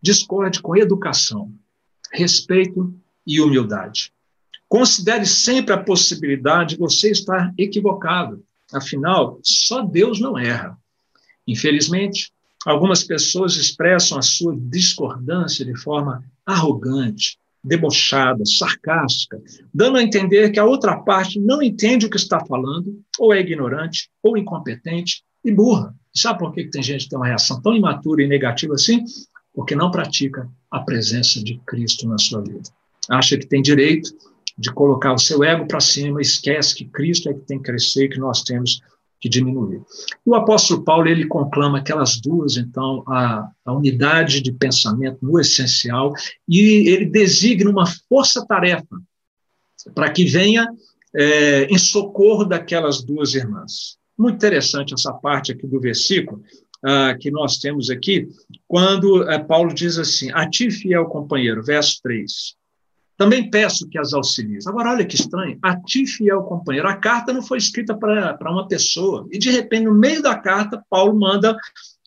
discorde 0.00 0.62
com 0.62 0.76
educação, 0.76 1.52
respeito 2.12 2.94
e 3.26 3.40
humildade. 3.40 4.12
Considere 4.68 5.24
sempre 5.24 5.72
a 5.72 5.82
possibilidade 5.82 6.74
de 6.74 6.80
você 6.80 7.10
estar 7.10 7.52
equivocado. 7.56 8.44
Afinal, 8.72 9.40
só 9.42 9.82
Deus 9.82 10.20
não 10.20 10.38
erra. 10.38 10.76
Infelizmente, 11.46 12.30
algumas 12.66 13.02
pessoas 13.02 13.56
expressam 13.56 14.18
a 14.18 14.22
sua 14.22 14.54
discordância 14.54 15.64
de 15.64 15.74
forma 15.74 16.22
arrogante, 16.44 17.38
debochada, 17.64 18.44
sarcástica, 18.44 19.40
dando 19.72 19.98
a 19.98 20.02
entender 20.02 20.50
que 20.50 20.60
a 20.60 20.64
outra 20.64 20.96
parte 20.98 21.40
não 21.40 21.62
entende 21.62 22.06
o 22.06 22.10
que 22.10 22.16
está 22.16 22.44
falando, 22.44 23.00
ou 23.18 23.32
é 23.32 23.40
ignorante, 23.40 24.10
ou 24.22 24.36
incompetente 24.36 25.22
e 25.44 25.50
burra. 25.50 25.94
Sabe 26.14 26.38
por 26.40 26.52
que 26.52 26.64
tem 26.64 26.82
gente 26.82 27.04
que 27.04 27.10
tem 27.10 27.18
uma 27.18 27.26
reação 27.26 27.60
tão 27.62 27.74
imatura 27.74 28.22
e 28.22 28.28
negativa 28.28 28.74
assim? 28.74 29.04
Porque 29.54 29.74
não 29.74 29.90
pratica 29.90 30.48
a 30.70 30.80
presença 30.80 31.42
de 31.42 31.58
Cristo 31.66 32.06
na 32.06 32.18
sua 32.18 32.42
vida. 32.42 32.62
Acha 33.08 33.38
que 33.38 33.46
tem 33.46 33.62
direito 33.62 34.10
de 34.58 34.72
colocar 34.72 35.12
o 35.12 35.18
seu 35.18 35.44
ego 35.44 35.66
para 35.66 35.80
cima, 35.80 36.20
esquece 36.20 36.74
que 36.74 36.84
Cristo 36.84 37.30
é 37.30 37.34
que 37.34 37.40
tem 37.40 37.58
que 37.58 37.64
crescer 37.64 38.06
e 38.06 38.08
que 38.08 38.18
nós 38.18 38.42
temos 38.42 38.80
que 39.20 39.28
diminuir. 39.28 39.82
O 40.24 40.34
apóstolo 40.34 40.84
Paulo 40.84 41.08
ele 41.08 41.26
conclama 41.26 41.78
aquelas 41.78 42.20
duas, 42.20 42.56
então, 42.56 43.02
a, 43.06 43.48
a 43.64 43.72
unidade 43.72 44.40
de 44.40 44.52
pensamento 44.52 45.18
no 45.22 45.38
essencial, 45.40 46.12
e 46.48 46.88
ele 46.88 47.06
designa 47.06 47.70
uma 47.70 47.86
força-tarefa 48.08 49.00
para 49.94 50.10
que 50.10 50.24
venha 50.24 50.68
é, 51.14 51.64
em 51.64 51.78
socorro 51.78 52.44
daquelas 52.44 53.02
duas 53.02 53.34
irmãs. 53.34 53.96
Muito 54.16 54.36
interessante 54.36 54.94
essa 54.94 55.12
parte 55.12 55.52
aqui 55.52 55.66
do 55.66 55.80
versículo 55.80 56.42
ah, 56.82 57.16
que 57.18 57.30
nós 57.30 57.58
temos 57.58 57.90
aqui, 57.90 58.28
quando 58.66 59.28
é, 59.28 59.38
Paulo 59.38 59.74
diz 59.74 59.98
assim: 59.98 60.30
A 60.32 60.48
ti, 60.48 60.70
fiel 60.70 61.06
companheiro, 61.06 61.62
verso 61.62 62.00
3, 62.02 62.54
também 63.18 63.50
peço 63.50 63.88
que 63.88 63.98
as 63.98 64.14
auxilies. 64.14 64.68
Agora, 64.68 64.92
olha 64.92 65.04
que 65.04 65.16
estranho. 65.16 65.58
A 65.60 65.74
ti, 65.76 66.06
fiel 66.06 66.44
companheiro. 66.44 66.86
A 66.86 66.94
carta 66.94 67.32
não 67.32 67.42
foi 67.42 67.58
escrita 67.58 67.92
para 67.92 68.38
uma 68.48 68.68
pessoa. 68.68 69.26
E, 69.32 69.38
de 69.38 69.50
repente, 69.50 69.86
no 69.86 69.94
meio 69.94 70.22
da 70.22 70.38
carta, 70.38 70.80
Paulo 70.88 71.18
manda 71.18 71.56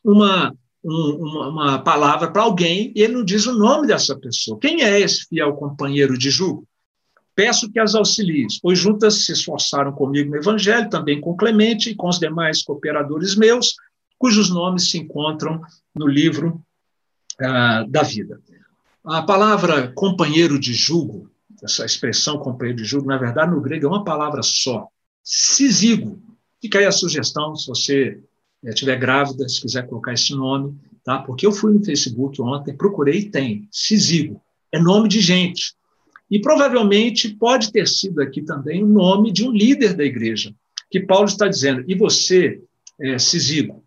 uma, 0.06 0.56
um, 0.82 1.50
uma, 1.50 1.80
palavra 1.80 2.32
para 2.32 2.44
alguém 2.44 2.94
e 2.96 3.02
ele 3.02 3.16
não 3.16 3.26
diz 3.26 3.46
o 3.46 3.52
nome 3.52 3.88
dessa 3.88 4.18
pessoa. 4.18 4.58
Quem 4.58 4.84
é 4.84 5.02
esse 5.02 5.26
fiel 5.28 5.54
companheiro 5.56 6.18
de 6.18 6.30
julgo? 6.30 6.66
Peço 7.36 7.70
que 7.70 7.80
as 7.80 7.94
auxilies, 7.94 8.58
pois 8.62 8.80
juntas 8.80 9.26
se 9.26 9.34
esforçaram 9.34 9.92
comigo 9.92 10.30
no 10.30 10.38
Evangelho, 10.38 10.90
também 10.90 11.20
com 11.20 11.36
Clemente 11.36 11.90
e 11.90 11.96
com 11.96 12.08
os 12.08 12.20
demais 12.20 12.64
cooperadores 12.64 13.36
meus, 13.36 13.76
cujos 14.18 14.50
nomes 14.50 14.90
se 14.90 14.98
encontram 14.98 15.60
no 15.94 16.08
livro 16.08 16.62
ah, 17.42 17.84
da 17.86 18.02
vida. 18.02 18.40
A 19.04 19.24
palavra 19.24 19.92
companheiro 19.94 20.60
de 20.60 20.74
jugo, 20.74 21.30
essa 21.64 21.86
expressão 21.86 22.38
companheiro 22.38 22.78
de 22.82 22.86
jugo, 22.86 23.08
na 23.08 23.18
verdade, 23.18 23.52
no 23.52 23.62
grego 23.62 23.88
é 23.88 23.90
uma 23.90 24.04
palavra 24.04 24.44
só, 24.44 24.88
sisigo. 25.24 26.22
Fica 26.62 26.78
aí 26.78 26.86
a 26.86 26.92
sugestão, 26.92 27.56
se 27.56 27.68
você 27.68 28.20
estiver 28.64 29.00
grávida, 29.00 29.50
se 29.50 29.60
quiser 29.60 29.88
colocar 29.88 30.14
esse 30.14 30.36
nome, 30.36 30.78
tá? 31.04 31.18
Porque 31.20 31.48
eu 31.48 31.52
fui 31.52 31.74
no 31.74 31.84
Facebook 31.84 32.40
ontem, 32.42 32.78
procurei 32.78 33.22
e 33.22 33.30
tem, 33.32 33.68
sisigo. 33.72 34.40
É 34.72 34.80
nome 34.80 35.10
de 35.10 35.20
gente. 35.20 35.74
E 36.30 36.40
provavelmente 36.40 37.30
pode 37.36 37.72
ter 37.72 37.88
sido 37.88 38.22
aqui 38.22 38.44
também 38.44 38.84
o 38.84 38.88
nome 38.88 39.32
de 39.32 39.44
um 39.44 39.52
líder 39.52 39.96
da 39.96 40.04
igreja, 40.04 40.54
que 40.90 41.00
Paulo 41.00 41.26
está 41.26 41.48
dizendo, 41.48 41.84
e 41.88 41.96
você, 41.96 42.62
é, 43.00 43.18
Sisigo, 43.18 43.84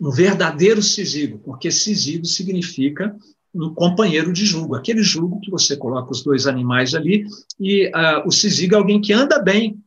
um 0.00 0.10
verdadeiro 0.10 0.82
Sisigo, 0.82 1.38
porque 1.38 1.70
Sisigo 1.70 2.26
significa 2.26 3.16
um 3.58 3.74
companheiro 3.74 4.32
de 4.32 4.46
julgo, 4.46 4.76
aquele 4.76 5.02
julgo 5.02 5.40
que 5.40 5.50
você 5.50 5.76
coloca 5.76 6.12
os 6.12 6.22
dois 6.22 6.46
animais 6.46 6.94
ali, 6.94 7.26
e 7.58 7.88
uh, 7.88 8.26
o 8.26 8.30
sisigo 8.30 8.74
é 8.74 8.78
alguém 8.78 9.00
que 9.00 9.12
anda 9.12 9.38
bem, 9.40 9.82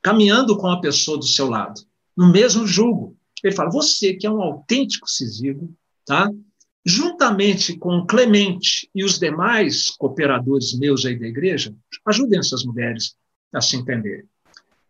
caminhando 0.00 0.56
com 0.56 0.68
a 0.68 0.80
pessoa 0.80 1.18
do 1.18 1.26
seu 1.26 1.48
lado, 1.48 1.80
no 2.16 2.30
mesmo 2.30 2.66
julgo. 2.66 3.16
Ele 3.42 3.54
fala, 3.54 3.70
você 3.70 4.14
que 4.14 4.26
é 4.26 4.30
um 4.30 4.40
autêntico 4.40 5.08
sisigo, 5.08 5.74
tá? 6.06 6.30
juntamente 6.84 7.76
com 7.78 8.06
Clemente 8.06 8.88
e 8.94 9.02
os 9.04 9.18
demais 9.18 9.90
cooperadores 9.90 10.78
meus 10.78 11.06
aí 11.06 11.18
da 11.18 11.26
igreja, 11.26 11.74
ajudem 12.06 12.38
essas 12.38 12.64
mulheres 12.64 13.16
a 13.52 13.60
se 13.60 13.76
entenderem. 13.76 14.24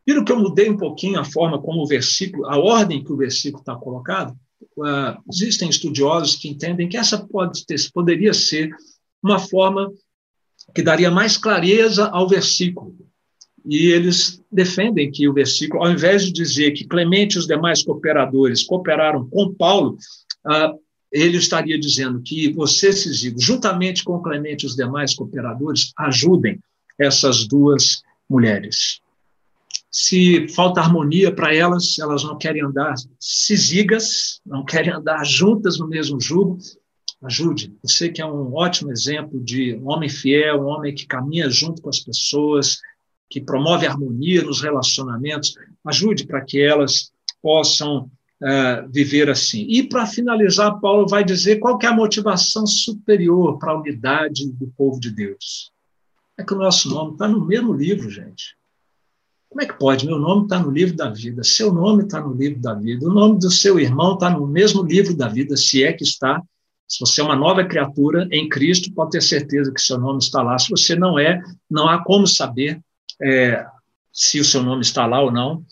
Viram 0.07 0.25
que 0.25 0.33
eu 0.33 0.39
mudei 0.39 0.69
um 0.69 0.77
pouquinho 0.77 1.19
a 1.21 1.25
forma 1.25 1.61
como 1.61 1.83
o 1.83 1.87
versículo, 1.87 2.47
a 2.47 2.59
ordem 2.59 3.03
que 3.03 3.13
o 3.13 3.17
versículo 3.17 3.61
está 3.61 3.77
colocado? 3.77 4.37
Uh, 4.77 5.21
existem 5.31 5.69
estudiosos 5.69 6.37
que 6.37 6.49
entendem 6.49 6.89
que 6.89 6.97
essa 6.97 7.19
pode 7.27 7.65
ter, 7.67 7.77
poderia 7.93 8.33
ser 8.35 8.71
uma 9.23 9.39
forma 9.39 9.93
que 10.75 10.83
daria 10.83 11.11
mais 11.11 11.37
clareza 11.37 12.07
ao 12.07 12.29
versículo. 12.29 12.97
E 13.65 13.87
eles 13.87 14.43
defendem 14.53 15.11
que 15.11 15.27
o 15.29 15.33
versículo, 15.33 15.83
ao 15.83 15.91
invés 15.91 16.25
de 16.25 16.33
dizer 16.33 16.73
que 16.73 16.85
Clemente 16.85 17.37
e 17.37 17.39
os 17.39 17.47
demais 17.47 17.83
cooperadores 17.83 18.63
cooperaram 18.63 19.27
com 19.29 19.55
Paulo, 19.55 19.97
ah, 20.47 20.75
ele 21.11 21.39
estaria 21.39 21.79
dizendo 21.79 22.21
que 22.21 22.53
você, 22.53 22.93
Sigigo, 22.93 23.41
juntamente 23.41 24.05
com 24.05 24.21
Clemente 24.21 24.65
e 24.65 24.67
os 24.67 24.77
demais 24.77 25.15
cooperadores, 25.15 25.93
ajudem 25.97 26.61
essas 26.99 27.47
duas 27.47 28.03
mulheres. 28.29 29.01
Se 29.97 30.49
falta 30.49 30.81
harmonia 30.81 31.33
para 31.33 31.55
elas, 31.55 31.97
elas 32.01 32.25
não 32.25 32.37
querem 32.37 32.65
andar 32.65 32.97
sisigas, 33.21 34.41
não 34.45 34.65
querem 34.65 34.93
andar 34.93 35.25
juntas 35.25 35.79
no 35.79 35.87
mesmo 35.87 36.21
jugo, 36.21 36.59
ajude. 37.23 37.73
Você 37.81 38.09
que 38.09 38.21
é 38.21 38.27
um 38.27 38.53
ótimo 38.53 38.91
exemplo 38.91 39.41
de 39.41 39.77
um 39.77 39.89
homem 39.89 40.09
fiel, 40.09 40.63
um 40.63 40.67
homem 40.67 40.93
que 40.93 41.07
caminha 41.07 41.49
junto 41.49 41.81
com 41.81 41.89
as 41.89 42.01
pessoas, 42.01 42.79
que 43.31 43.41
promove 43.41 43.87
harmonia 43.87 44.43
nos 44.43 44.61
relacionamentos, 44.61 45.55
ajude 45.87 46.27
para 46.27 46.45
que 46.45 46.61
elas 46.61 47.13
possam 47.41 48.11
uh, 48.43 48.91
viver 48.91 49.31
assim. 49.31 49.65
E 49.69 49.89
para 49.89 50.07
finalizar, 50.07 50.81
Paulo 50.81 51.07
vai 51.07 51.23
dizer 51.23 51.61
qual 51.61 51.79
é 51.81 51.87
a 51.87 51.95
motivação 51.95 52.67
superior 52.67 53.61
para 53.61 53.71
a 53.71 53.79
unidade 53.79 54.51
do 54.55 54.67
povo 54.77 54.99
de 54.99 55.13
Deus. 55.13 55.71
É 56.37 56.43
que 56.43 56.53
o 56.53 56.59
nosso 56.59 56.91
nome 56.91 57.13
está 57.13 57.29
no 57.29 57.47
mesmo 57.47 57.73
livro, 57.73 58.11
gente. 58.11 58.57
Como 59.55 59.63
é 59.63 59.67
que 59.67 59.79
pode? 59.79 60.05
Meu 60.05 60.19
nome 60.19 60.43
está 60.43 60.59
no 60.59 60.69
livro 60.69 60.97
da 60.97 61.09
vida, 61.09 61.45
seu 61.45 61.73
nome 61.73 62.03
está 62.03 62.21
no 62.21 62.35
livro 62.35 62.61
da 62.61 62.75
vida, 62.75 63.07
o 63.07 63.13
nome 63.13 63.39
do 63.39 63.49
seu 63.53 63.79
irmão 63.79 64.15
está 64.15 64.29
no 64.29 64.49
mesmo 64.49 64.83
livro 64.83 65.17
da 65.17 65.29
vida, 65.29 65.57
se 65.57 65.85
é 65.85 65.93
que 65.93 66.03
está. 66.03 66.43
Se 66.89 66.99
você 66.99 67.21
é 67.21 67.25
uma 67.25 67.37
nova 67.37 67.65
criatura 67.65 68.27
em 68.33 68.49
Cristo, 68.49 68.93
pode 68.93 69.13
ter 69.13 69.23
certeza 69.23 69.73
que 69.73 69.81
seu 69.81 69.97
nome 69.97 70.19
está 70.19 70.43
lá. 70.43 70.59
Se 70.59 70.69
você 70.71 70.97
não 70.97 71.21
é, 71.21 71.41
não 71.71 71.89
há 71.89 72.03
como 72.03 72.27
saber 72.27 72.81
é, 73.23 73.65
se 74.13 74.41
o 74.41 74.45
seu 74.45 74.61
nome 74.61 74.83
está 74.83 75.07
lá 75.07 75.23
ou 75.23 75.31
não. 75.31 75.65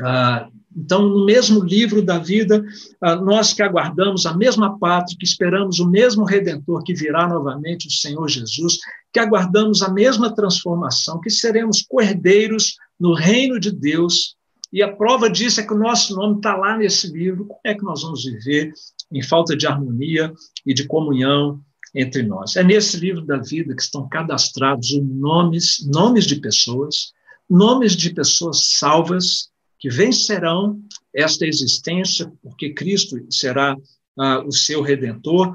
Ah, 0.00 0.48
então, 0.76 1.08
no 1.08 1.24
mesmo 1.24 1.62
livro 1.62 2.02
da 2.02 2.18
vida, 2.18 2.64
ah, 3.00 3.14
nós 3.16 3.52
que 3.52 3.62
aguardamos 3.62 4.26
a 4.26 4.36
mesma 4.36 4.78
pátria, 4.78 5.16
que 5.18 5.24
esperamos 5.24 5.78
o 5.78 5.88
mesmo 5.88 6.24
redentor 6.24 6.82
que 6.82 6.94
virá 6.94 7.28
novamente, 7.28 7.86
o 7.86 7.92
Senhor 7.92 8.28
Jesus, 8.28 8.78
que 9.12 9.20
aguardamos 9.20 9.82
a 9.82 9.90
mesma 9.90 10.34
transformação, 10.34 11.20
que 11.20 11.30
seremos 11.30 11.82
cordeiros 11.82 12.76
no 12.98 13.14
reino 13.14 13.60
de 13.60 13.70
Deus. 13.70 14.36
E 14.72 14.82
a 14.82 14.92
prova 14.92 15.30
disso 15.30 15.60
é 15.60 15.62
que 15.66 15.72
o 15.72 15.78
nosso 15.78 16.16
nome 16.16 16.36
está 16.36 16.56
lá 16.56 16.76
nesse 16.76 17.06
livro. 17.06 17.46
Como 17.46 17.60
é 17.62 17.74
que 17.74 17.84
nós 17.84 18.02
vamos 18.02 18.24
viver 18.24 18.72
em 19.12 19.22
falta 19.22 19.56
de 19.56 19.68
harmonia 19.68 20.32
e 20.66 20.74
de 20.74 20.88
comunhão 20.88 21.60
entre 21.94 22.24
nós? 22.24 22.56
É 22.56 22.64
nesse 22.64 22.96
livro 22.96 23.24
da 23.24 23.36
vida 23.36 23.76
que 23.76 23.82
estão 23.82 24.08
cadastrados 24.08 24.90
nomes, 25.00 25.86
nomes 25.86 26.26
de 26.26 26.36
pessoas, 26.36 27.12
nomes 27.48 27.96
de 27.96 28.12
pessoas 28.12 28.70
salvas 28.76 29.53
que 29.84 29.90
vencerão 29.90 30.80
esta 31.14 31.46
existência, 31.46 32.32
porque 32.42 32.72
Cristo 32.72 33.18
será 33.30 33.76
ah, 34.18 34.42
o 34.42 34.50
seu 34.50 34.80
redentor. 34.80 35.52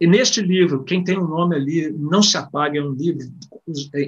E 0.00 0.06
neste 0.08 0.40
livro, 0.40 0.82
quem 0.82 1.04
tem 1.04 1.16
o 1.16 1.22
um 1.22 1.28
nome 1.28 1.54
ali 1.54 1.92
não 1.92 2.24
se 2.24 2.36
apaga, 2.36 2.80
é 2.80 2.82
um 2.82 2.90
livro 2.90 3.24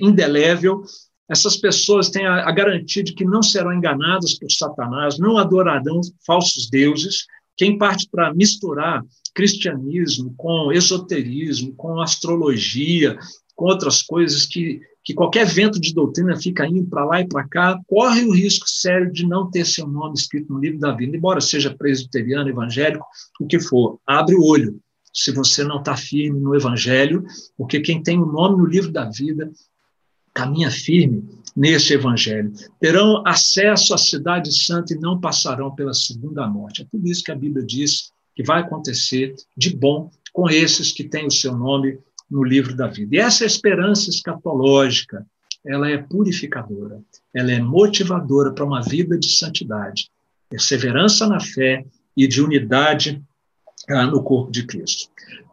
indelével. 0.03 0.83
Essas 1.29 1.57
pessoas 1.57 2.11
têm 2.11 2.27
a, 2.27 2.49
a 2.49 2.51
garantia 2.51 3.05
de 3.05 3.15
que 3.15 3.25
não 3.25 3.45
serão 3.45 3.73
enganadas 3.73 4.37
por 4.37 4.51
Satanás, 4.51 5.21
não 5.21 5.39
adorarão 5.39 6.01
falsos 6.27 6.69
deuses. 6.69 7.25
Quem 7.57 7.79
parte 7.79 8.09
para 8.11 8.35
misturar 8.35 9.05
cristianismo 9.33 10.35
com 10.37 10.73
esoterismo, 10.73 11.73
com 11.77 12.01
astrologia, 12.01 13.17
com 13.55 13.67
outras 13.67 14.03
coisas 14.03 14.47
que 14.47 14.81
que 15.05 15.13
qualquer 15.13 15.47
vento 15.47 15.79
de 15.79 15.93
doutrina 15.93 16.35
fica 16.35 16.67
indo 16.67 16.87
para 16.87 17.05
lá 17.05 17.21
e 17.21 17.29
para 17.29 17.47
cá, 17.47 17.79
corre 17.87 18.25
o 18.25 18.33
risco 18.33 18.67
sério 18.69 19.13
de 19.13 19.27
não 19.27 19.51
ter 19.51 19.67
seu 19.67 19.87
nome 19.87 20.15
escrito 20.15 20.51
no 20.51 20.59
livro 20.59 20.79
da 20.79 20.93
vida, 20.93 21.15
embora 21.15 21.43
seja 21.43 21.75
presbiteriano, 21.77 22.49
evangélico, 22.49 23.05
o 23.39 23.47
que 23.47 23.61
for. 23.61 24.01
Abre 24.07 24.35
o 24.35 24.43
olho 24.43 24.81
se 25.13 25.31
você 25.31 25.63
não 25.63 25.79
está 25.79 25.95
firme 25.95 26.41
no 26.41 26.57
evangelho, 26.57 27.25
porque 27.57 27.81
quem 27.81 28.03
tem 28.03 28.19
o 28.19 28.27
nome 28.27 28.57
no 28.57 28.67
livro 28.67 28.91
da 28.91 29.05
vida 29.05 29.53
caminha 30.33 30.71
firme 30.71 31.23
nesse 31.55 31.93
evangelho. 31.93 32.53
Terão 32.81 33.23
acesso 33.27 33.95
à 33.95 33.99
cidade 33.99 34.53
santa 34.53 34.95
e 34.95 34.99
não 34.99 35.21
passarão 35.21 35.73
pela 35.73 35.95
segunda 35.95 36.47
morte. 36.49 36.83
É 36.83 36.87
tudo 36.91 37.07
isso 37.07 37.23
que 37.23 37.31
a 37.31 37.37
Bíblia 37.37 37.65
diz 37.65 38.11
que 38.35 38.43
vai 38.43 38.63
acontecer 38.63 39.35
de 39.57 39.77
bom 39.77 40.11
com 40.33 40.51
esses 40.51 40.91
que 40.91 41.05
têm 41.05 41.27
o 41.27 41.31
seu 41.31 41.57
nome 41.57 41.99
no 42.35 42.43
livro 42.43 42.75
da 42.75 42.89
vida. 42.89 43.15
E 43.15 43.19
essa 43.21 43.45
esperança 43.45 44.11
escatológica, 44.11 45.25
ela 45.65 45.89
é 45.89 45.97
purificadora, 45.97 47.01
ela 47.33 47.53
é 47.53 47.61
motivadora 47.61 48.53
para 48.53 48.65
uma 48.65 48.83
vida 48.83 49.17
de 49.17 49.31
santidade, 49.31 50.11
perseverança 50.51 51.29
na 51.29 51.39
fé 51.39 51.87
e 52.17 52.27
de 52.27 52.43
unidade 52.43 53.23
ah, 53.89 54.07
no 54.07 54.21
corpo 54.21 54.51
de 54.51 54.67
Cristo. 54.67 55.09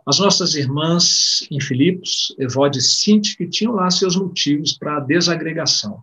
As 0.07 0.17
nossas 0.17 0.55
irmãs 0.55 1.45
em 1.51 1.61
Filipos, 1.61 2.35
Evode 2.39 2.79
e 2.79 2.81
Cinti, 2.81 3.37
que 3.37 3.47
tinham 3.47 3.73
lá 3.73 3.91
seus 3.91 4.15
motivos 4.15 4.73
para 4.73 4.99
desagregação, 5.01 6.01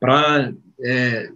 para 0.00 0.52
é, 0.82 1.30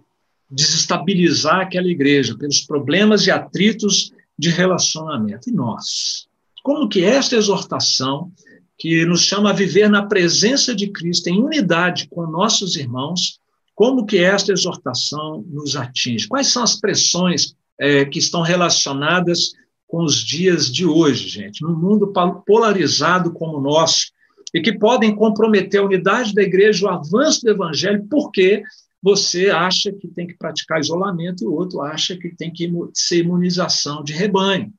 desestabilizar 0.51 1.61
aquela 1.61 1.87
igreja 1.87 2.37
pelos 2.37 2.59
problemas 2.59 3.25
e 3.25 3.31
atritos 3.31 4.11
de 4.37 4.49
relacionamento. 4.49 5.49
E 5.49 5.53
nós? 5.53 6.27
Como 6.61 6.89
que 6.89 7.05
esta 7.05 7.37
exortação 7.37 8.31
que 8.77 9.05
nos 9.05 9.21
chama 9.21 9.49
a 9.49 9.53
viver 9.53 9.89
na 9.89 10.05
presença 10.05 10.75
de 10.75 10.87
Cristo, 10.89 11.27
em 11.27 11.41
unidade 11.41 12.07
com 12.09 12.27
nossos 12.27 12.75
irmãos, 12.75 13.39
como 13.73 14.05
que 14.05 14.17
esta 14.17 14.51
exortação 14.51 15.45
nos 15.47 15.75
atinge? 15.75 16.27
Quais 16.27 16.47
são 16.47 16.63
as 16.63 16.79
pressões 16.79 17.55
é, 17.79 18.05
que 18.05 18.19
estão 18.19 18.41
relacionadas 18.41 19.53
com 19.87 20.03
os 20.03 20.23
dias 20.23 20.71
de 20.71 20.85
hoje, 20.85 21.27
gente, 21.27 21.61
num 21.61 21.75
mundo 21.75 22.11
polarizado 22.45 23.31
como 23.31 23.57
o 23.57 23.61
nosso, 23.61 24.11
e 24.53 24.61
que 24.61 24.77
podem 24.77 25.15
comprometer 25.15 25.81
a 25.81 25.85
unidade 25.85 26.33
da 26.33 26.41
igreja, 26.41 26.85
o 26.85 26.89
avanço 26.89 27.41
do 27.41 27.51
evangelho, 27.51 28.05
porque 28.09 28.63
você 29.01 29.49
acha 29.49 29.91
que 29.91 30.07
tem 30.07 30.25
que 30.25 30.37
praticar 30.37 30.79
isolamento 30.79 31.43
e 31.43 31.47
o 31.47 31.53
outro 31.53 31.81
acha 31.81 32.17
que 32.17 32.29
tem 32.29 32.51
que 32.51 32.71
ser 32.93 33.19
imunização 33.19 34.03
de 34.03 34.13
rebanho 34.13 34.73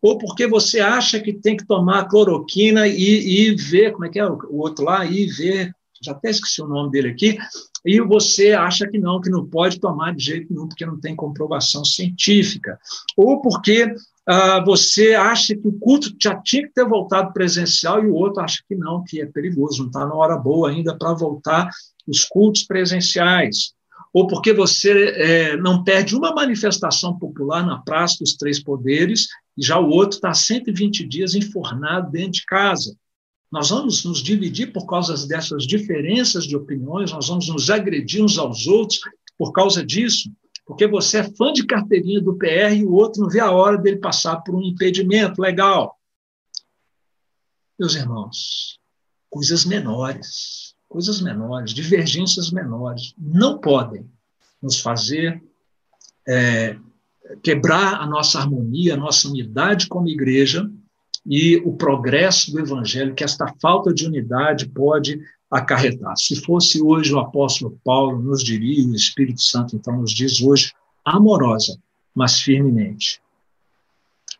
ou 0.00 0.18
porque 0.18 0.46
você 0.46 0.80
acha 0.80 1.20
que 1.20 1.32
tem 1.32 1.56
que 1.56 1.66
tomar 1.66 2.08
cloroquina 2.08 2.86
e, 2.86 3.48
e 3.48 3.54
ver, 3.54 3.92
como 3.92 4.04
é 4.04 4.08
que 4.08 4.18
é 4.18 4.26
o, 4.26 4.38
outro 4.56 4.84
lá, 4.84 5.04
e 5.04 5.26
ver, 5.26 5.74
já 6.02 6.12
até 6.12 6.30
esqueci 6.30 6.60
o 6.60 6.66
nome 6.68 6.90
dele 6.90 7.08
aqui, 7.08 7.38
e 7.84 8.00
você 8.00 8.52
acha 8.52 8.86
que 8.88 8.98
não, 8.98 9.20
que 9.20 9.30
não 9.30 9.46
pode 9.46 9.80
tomar 9.80 10.14
de 10.14 10.24
jeito 10.24 10.52
nenhum, 10.52 10.68
porque 10.68 10.86
não 10.86 11.00
tem 11.00 11.16
comprovação 11.16 11.84
científica, 11.84 12.78
ou 13.16 13.40
porque 13.40 13.94
ah, 14.26 14.62
você 14.64 15.14
acha 15.14 15.54
que 15.56 15.66
o 15.66 15.72
culto 15.72 16.14
já 16.20 16.40
tinha 16.40 16.62
que 16.62 16.72
ter 16.72 16.86
voltado 16.86 17.32
presencial 17.32 18.02
e 18.02 18.06
o 18.06 18.14
outro 18.14 18.42
acha 18.42 18.62
que 18.68 18.74
não, 18.74 19.02
que 19.02 19.20
é 19.20 19.26
perigoso, 19.26 19.80
não 19.80 19.86
está 19.88 20.06
na 20.06 20.14
hora 20.14 20.36
boa 20.36 20.70
ainda 20.70 20.96
para 20.96 21.12
voltar 21.12 21.68
os 22.06 22.24
cultos 22.24 22.62
presenciais. 22.62 23.72
Ou 24.12 24.26
porque 24.26 24.52
você 24.52 25.08
é, 25.16 25.56
não 25.56 25.82
perde 25.82 26.14
uma 26.14 26.34
manifestação 26.34 27.18
popular 27.18 27.66
na 27.66 27.78
Praça 27.78 28.18
dos 28.20 28.36
Três 28.36 28.62
Poderes, 28.62 29.26
e 29.56 29.64
já 29.64 29.78
o 29.78 29.88
outro 29.88 30.16
está 30.16 30.32
120 30.32 31.06
dias 31.06 31.34
enfornado 31.34 32.10
dentro 32.10 32.32
de 32.32 32.44
casa. 32.46 32.96
Nós 33.50 33.70
vamos 33.70 34.04
nos 34.04 34.22
dividir 34.22 34.72
por 34.72 34.86
causa 34.86 35.26
dessas 35.26 35.66
diferenças 35.66 36.44
de 36.44 36.56
opiniões, 36.56 37.12
nós 37.12 37.28
vamos 37.28 37.48
nos 37.48 37.68
agredir 37.70 38.24
uns 38.24 38.38
aos 38.38 38.66
outros 38.66 39.00
por 39.36 39.52
causa 39.52 39.84
disso, 39.84 40.30
porque 40.64 40.86
você 40.86 41.18
é 41.18 41.32
fã 41.36 41.52
de 41.52 41.66
carteirinha 41.66 42.20
do 42.20 42.36
PR 42.36 42.74
e 42.74 42.84
o 42.84 42.92
outro 42.92 43.20
não 43.20 43.28
vê 43.28 43.40
a 43.40 43.50
hora 43.50 43.76
dele 43.76 43.98
passar 43.98 44.36
por 44.36 44.54
um 44.54 44.62
impedimento 44.62 45.40
legal. 45.40 45.98
Meus 47.78 47.94
irmãos, 47.94 48.78
coisas 49.28 49.64
menores 49.64 50.72
coisas 50.92 51.22
menores, 51.22 51.72
divergências 51.72 52.50
menores, 52.50 53.14
não 53.16 53.58
podem 53.58 54.06
nos 54.60 54.78
fazer 54.78 55.42
é, 56.28 56.76
quebrar 57.42 58.00
a 58.00 58.06
nossa 58.06 58.38
harmonia, 58.38 58.94
a 58.94 58.96
nossa 58.96 59.28
unidade 59.28 59.86
como 59.88 60.08
igreja 60.08 60.70
e 61.24 61.56
o 61.64 61.72
progresso 61.72 62.50
do 62.50 62.60
evangelho 62.60 63.14
que 63.14 63.24
esta 63.24 63.52
falta 63.60 63.92
de 63.92 64.06
unidade 64.06 64.68
pode 64.68 65.20
acarretar. 65.50 66.16
Se 66.16 66.36
fosse 66.42 66.82
hoje 66.82 67.12
o 67.12 67.18
apóstolo 67.18 67.78
Paulo 67.84 68.20
nos 68.20 68.42
diria, 68.42 68.86
o 68.86 68.94
Espírito 68.94 69.42
Santo 69.42 69.76
então 69.76 70.00
nos 70.00 70.12
diz 70.12 70.40
hoje, 70.40 70.72
amorosa, 71.04 71.78
mas 72.14 72.40
firmemente. 72.40 73.20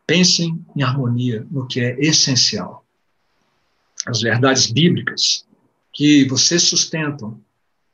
Pensem 0.06 0.64
em 0.74 0.82
harmonia 0.82 1.46
no 1.50 1.66
que 1.66 1.80
é 1.80 1.98
essencial. 2.00 2.84
As 4.06 4.20
verdades 4.20 4.70
bíblicas 4.70 5.46
que 5.92 6.26
vocês 6.26 6.62
sustentam 6.62 7.40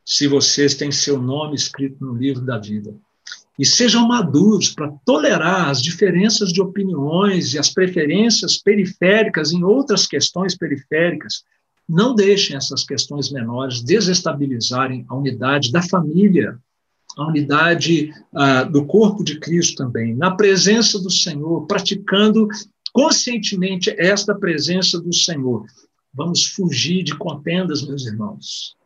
se 0.04 0.26
vocês 0.26 0.74
têm 0.74 0.90
seu 0.90 1.20
nome 1.20 1.54
escrito 1.54 2.02
no 2.02 2.14
livro 2.14 2.40
da 2.40 2.58
vida. 2.58 2.94
E 3.58 3.66
sejam 3.66 4.06
maduros 4.06 4.68
para 4.70 4.92
tolerar 5.04 5.68
as 5.68 5.82
diferenças 5.82 6.52
de 6.52 6.62
opiniões 6.62 7.54
e 7.54 7.58
as 7.58 7.70
preferências 7.70 8.56
periféricas 8.56 9.52
em 9.52 9.64
outras 9.64 10.06
questões 10.06 10.56
periféricas, 10.56 11.42
Não 11.88 12.14
deixem 12.14 12.54
essas 12.54 12.84
questões 12.84 13.32
menores 13.32 13.82
desestabilizarem 13.82 15.06
a 15.08 15.16
unidade 15.16 15.72
da 15.72 15.80
família, 15.80 16.58
a 17.16 17.26
unidade 17.26 18.12
ah, 18.34 18.64
do 18.64 18.84
corpo 18.84 19.24
de 19.24 19.40
Cristo 19.40 19.84
também, 19.84 20.14
na 20.14 20.30
presença 20.30 20.98
do 20.98 21.10
Senhor, 21.10 21.66
praticando 21.66 22.46
conscientemente 22.92 23.90
esta 23.98 24.34
presença 24.34 25.00
do 25.00 25.14
Senhor. 25.14 25.64
Vamos 26.12 26.46
fugir 26.46 27.02
de 27.02 27.16
contendas, 27.16 27.86
meus 27.86 28.06
irmãos, 28.06 28.76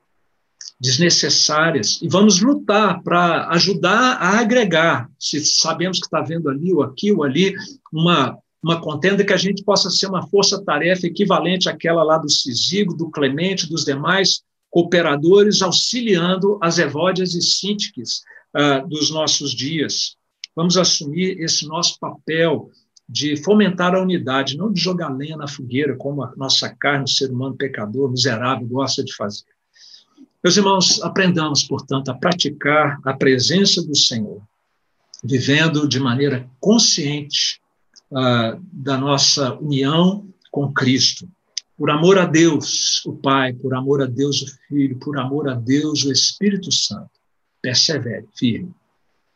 desnecessárias, 0.83 2.01
e 2.03 2.09
vamos 2.09 2.41
lutar 2.41 3.01
para 3.05 3.47
ajudar 3.51 4.15
a 4.15 4.41
agregar, 4.41 5.09
se 5.17 5.39
sabemos 5.45 6.01
que 6.01 6.07
está 6.07 6.21
vendo 6.21 6.49
ali 6.49 6.73
ou 6.73 6.83
aqui 6.83 7.13
ou 7.13 7.23
ali, 7.23 7.55
uma, 7.93 8.37
uma 8.61 8.81
contenda 8.81 9.25
que 9.25 9.33
a 9.33 9.37
gente 9.37 9.63
possa 9.63 9.89
ser 9.91 10.09
uma 10.09 10.27
força-tarefa 10.27 11.07
equivalente 11.07 11.69
àquela 11.69 12.03
lá 12.03 12.19
do 12.19 12.29
Cisigo, 12.29 12.97
do 12.97 13.09
Clemente, 13.13 13.69
dos 13.69 13.85
demais 13.85 14.43
cooperadores, 14.69 15.63
auxiliando 15.63 16.59
as 16.61 16.79
evódias 16.79 17.35
e 17.35 17.43
síntiques 17.43 18.23
uh, 18.57 18.85
dos 18.89 19.09
nossos 19.09 19.53
dias. 19.53 20.17
Vamos 20.57 20.77
assumir 20.77 21.41
esse 21.41 21.65
nosso 21.65 21.97
papel 22.01 22.71
de 23.09 23.37
fomentar 23.37 23.95
a 23.95 24.03
unidade, 24.03 24.57
não 24.57 24.73
de 24.73 24.81
jogar 24.81 25.11
lenha 25.11 25.37
na 25.37 25.47
fogueira, 25.47 25.95
como 25.95 26.25
a 26.25 26.33
nossa 26.37 26.69
carne, 26.75 27.05
o 27.05 27.09
ser 27.09 27.31
humano 27.31 27.55
pecador, 27.55 28.11
miserável, 28.11 28.67
gosta 28.67 29.05
de 29.05 29.15
fazer. 29.15 29.45
Meus 30.43 30.57
irmãos, 30.57 31.01
aprendamos, 31.03 31.63
portanto, 31.63 32.09
a 32.09 32.15
praticar 32.15 32.99
a 33.05 33.15
presença 33.15 33.81
do 33.81 33.97
Senhor, 33.97 34.43
vivendo 35.23 35.87
de 35.87 36.01
maneira 36.01 36.51
consciente 36.59 37.61
uh, 38.11 38.61
da 38.73 38.99
nossa 38.99 39.55
união 39.55 40.27
com 40.51 40.73
Cristo, 40.73 41.29
por 41.79 41.91
amor 41.91 42.19
a 42.19 42.27
Deus, 42.27 43.05
o 43.07 43.13
Pai, 43.13 43.53
por 43.53 43.73
amor 43.73 44.03
a 44.03 44.07
Deus, 44.07 44.43
o 44.43 44.47
Filho, 44.69 44.99
por 44.99 45.17
amor 45.17 45.49
a 45.49 45.55
Deus, 45.55 46.05
o 46.05 46.11
Espírito 46.11 46.73
Santo. 46.73 47.11
Persevere, 47.61 48.27
firme, 48.35 48.75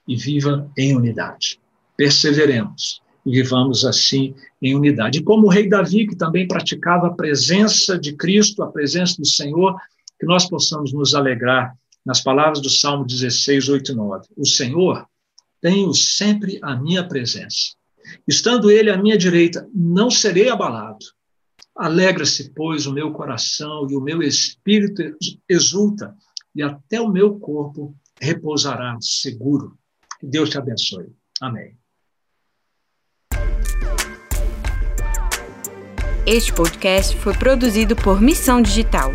e 0.08 0.16
viva 0.16 0.68
em 0.76 0.96
unidade. 0.96 1.60
Perseveremos 1.96 3.00
e 3.24 3.30
vivamos 3.30 3.84
assim 3.84 4.34
em 4.60 4.74
unidade. 4.74 5.20
E 5.20 5.22
como 5.22 5.46
o 5.46 5.50
rei 5.50 5.68
Davi, 5.68 6.06
que 6.08 6.16
também 6.16 6.48
praticava 6.48 7.06
a 7.06 7.14
presença 7.14 7.96
de 7.96 8.12
Cristo, 8.12 8.62
a 8.64 8.70
presença 8.70 9.16
do 9.18 9.26
Senhor, 9.26 9.76
que 10.18 10.26
nós 10.26 10.48
possamos 10.48 10.92
nos 10.92 11.14
alegrar 11.14 11.76
nas 12.04 12.20
palavras 12.22 12.60
do 12.60 12.70
Salmo 12.70 13.04
16, 13.04 13.68
8 13.68 13.92
e 13.92 13.94
9. 13.94 14.26
O 14.36 14.46
Senhor 14.46 15.06
tem 15.60 15.92
sempre 15.92 16.58
a 16.62 16.76
minha 16.76 17.06
presença. 17.06 17.74
Estando 18.26 18.70
ele 18.70 18.90
à 18.90 18.96
minha 18.96 19.18
direita, 19.18 19.68
não 19.74 20.10
serei 20.10 20.48
abalado. 20.48 21.04
Alegra-se, 21.76 22.52
pois, 22.54 22.86
o 22.86 22.92
meu 22.92 23.12
coração 23.12 23.86
e 23.90 23.96
o 23.96 24.00
meu 24.00 24.22
espírito 24.22 25.02
exulta, 25.48 26.14
e 26.54 26.62
até 26.62 27.00
o 27.00 27.08
meu 27.08 27.38
corpo 27.38 27.94
repousará 28.20 28.96
seguro. 29.00 29.76
Que 30.20 30.26
Deus 30.26 30.48
te 30.48 30.56
abençoe. 30.56 31.08
Amém. 31.40 31.76
Este 36.24 36.52
podcast 36.52 37.16
foi 37.18 37.34
produzido 37.34 37.94
por 37.94 38.20
Missão 38.20 38.62
Digital. 38.62 39.12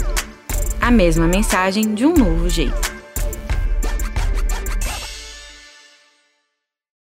A 0.82 0.90
mesma 0.90 1.28
mensagem 1.28 1.94
de 1.94 2.08
um 2.08 2.16
novo 2.16 2.50
jeito. 2.50 2.91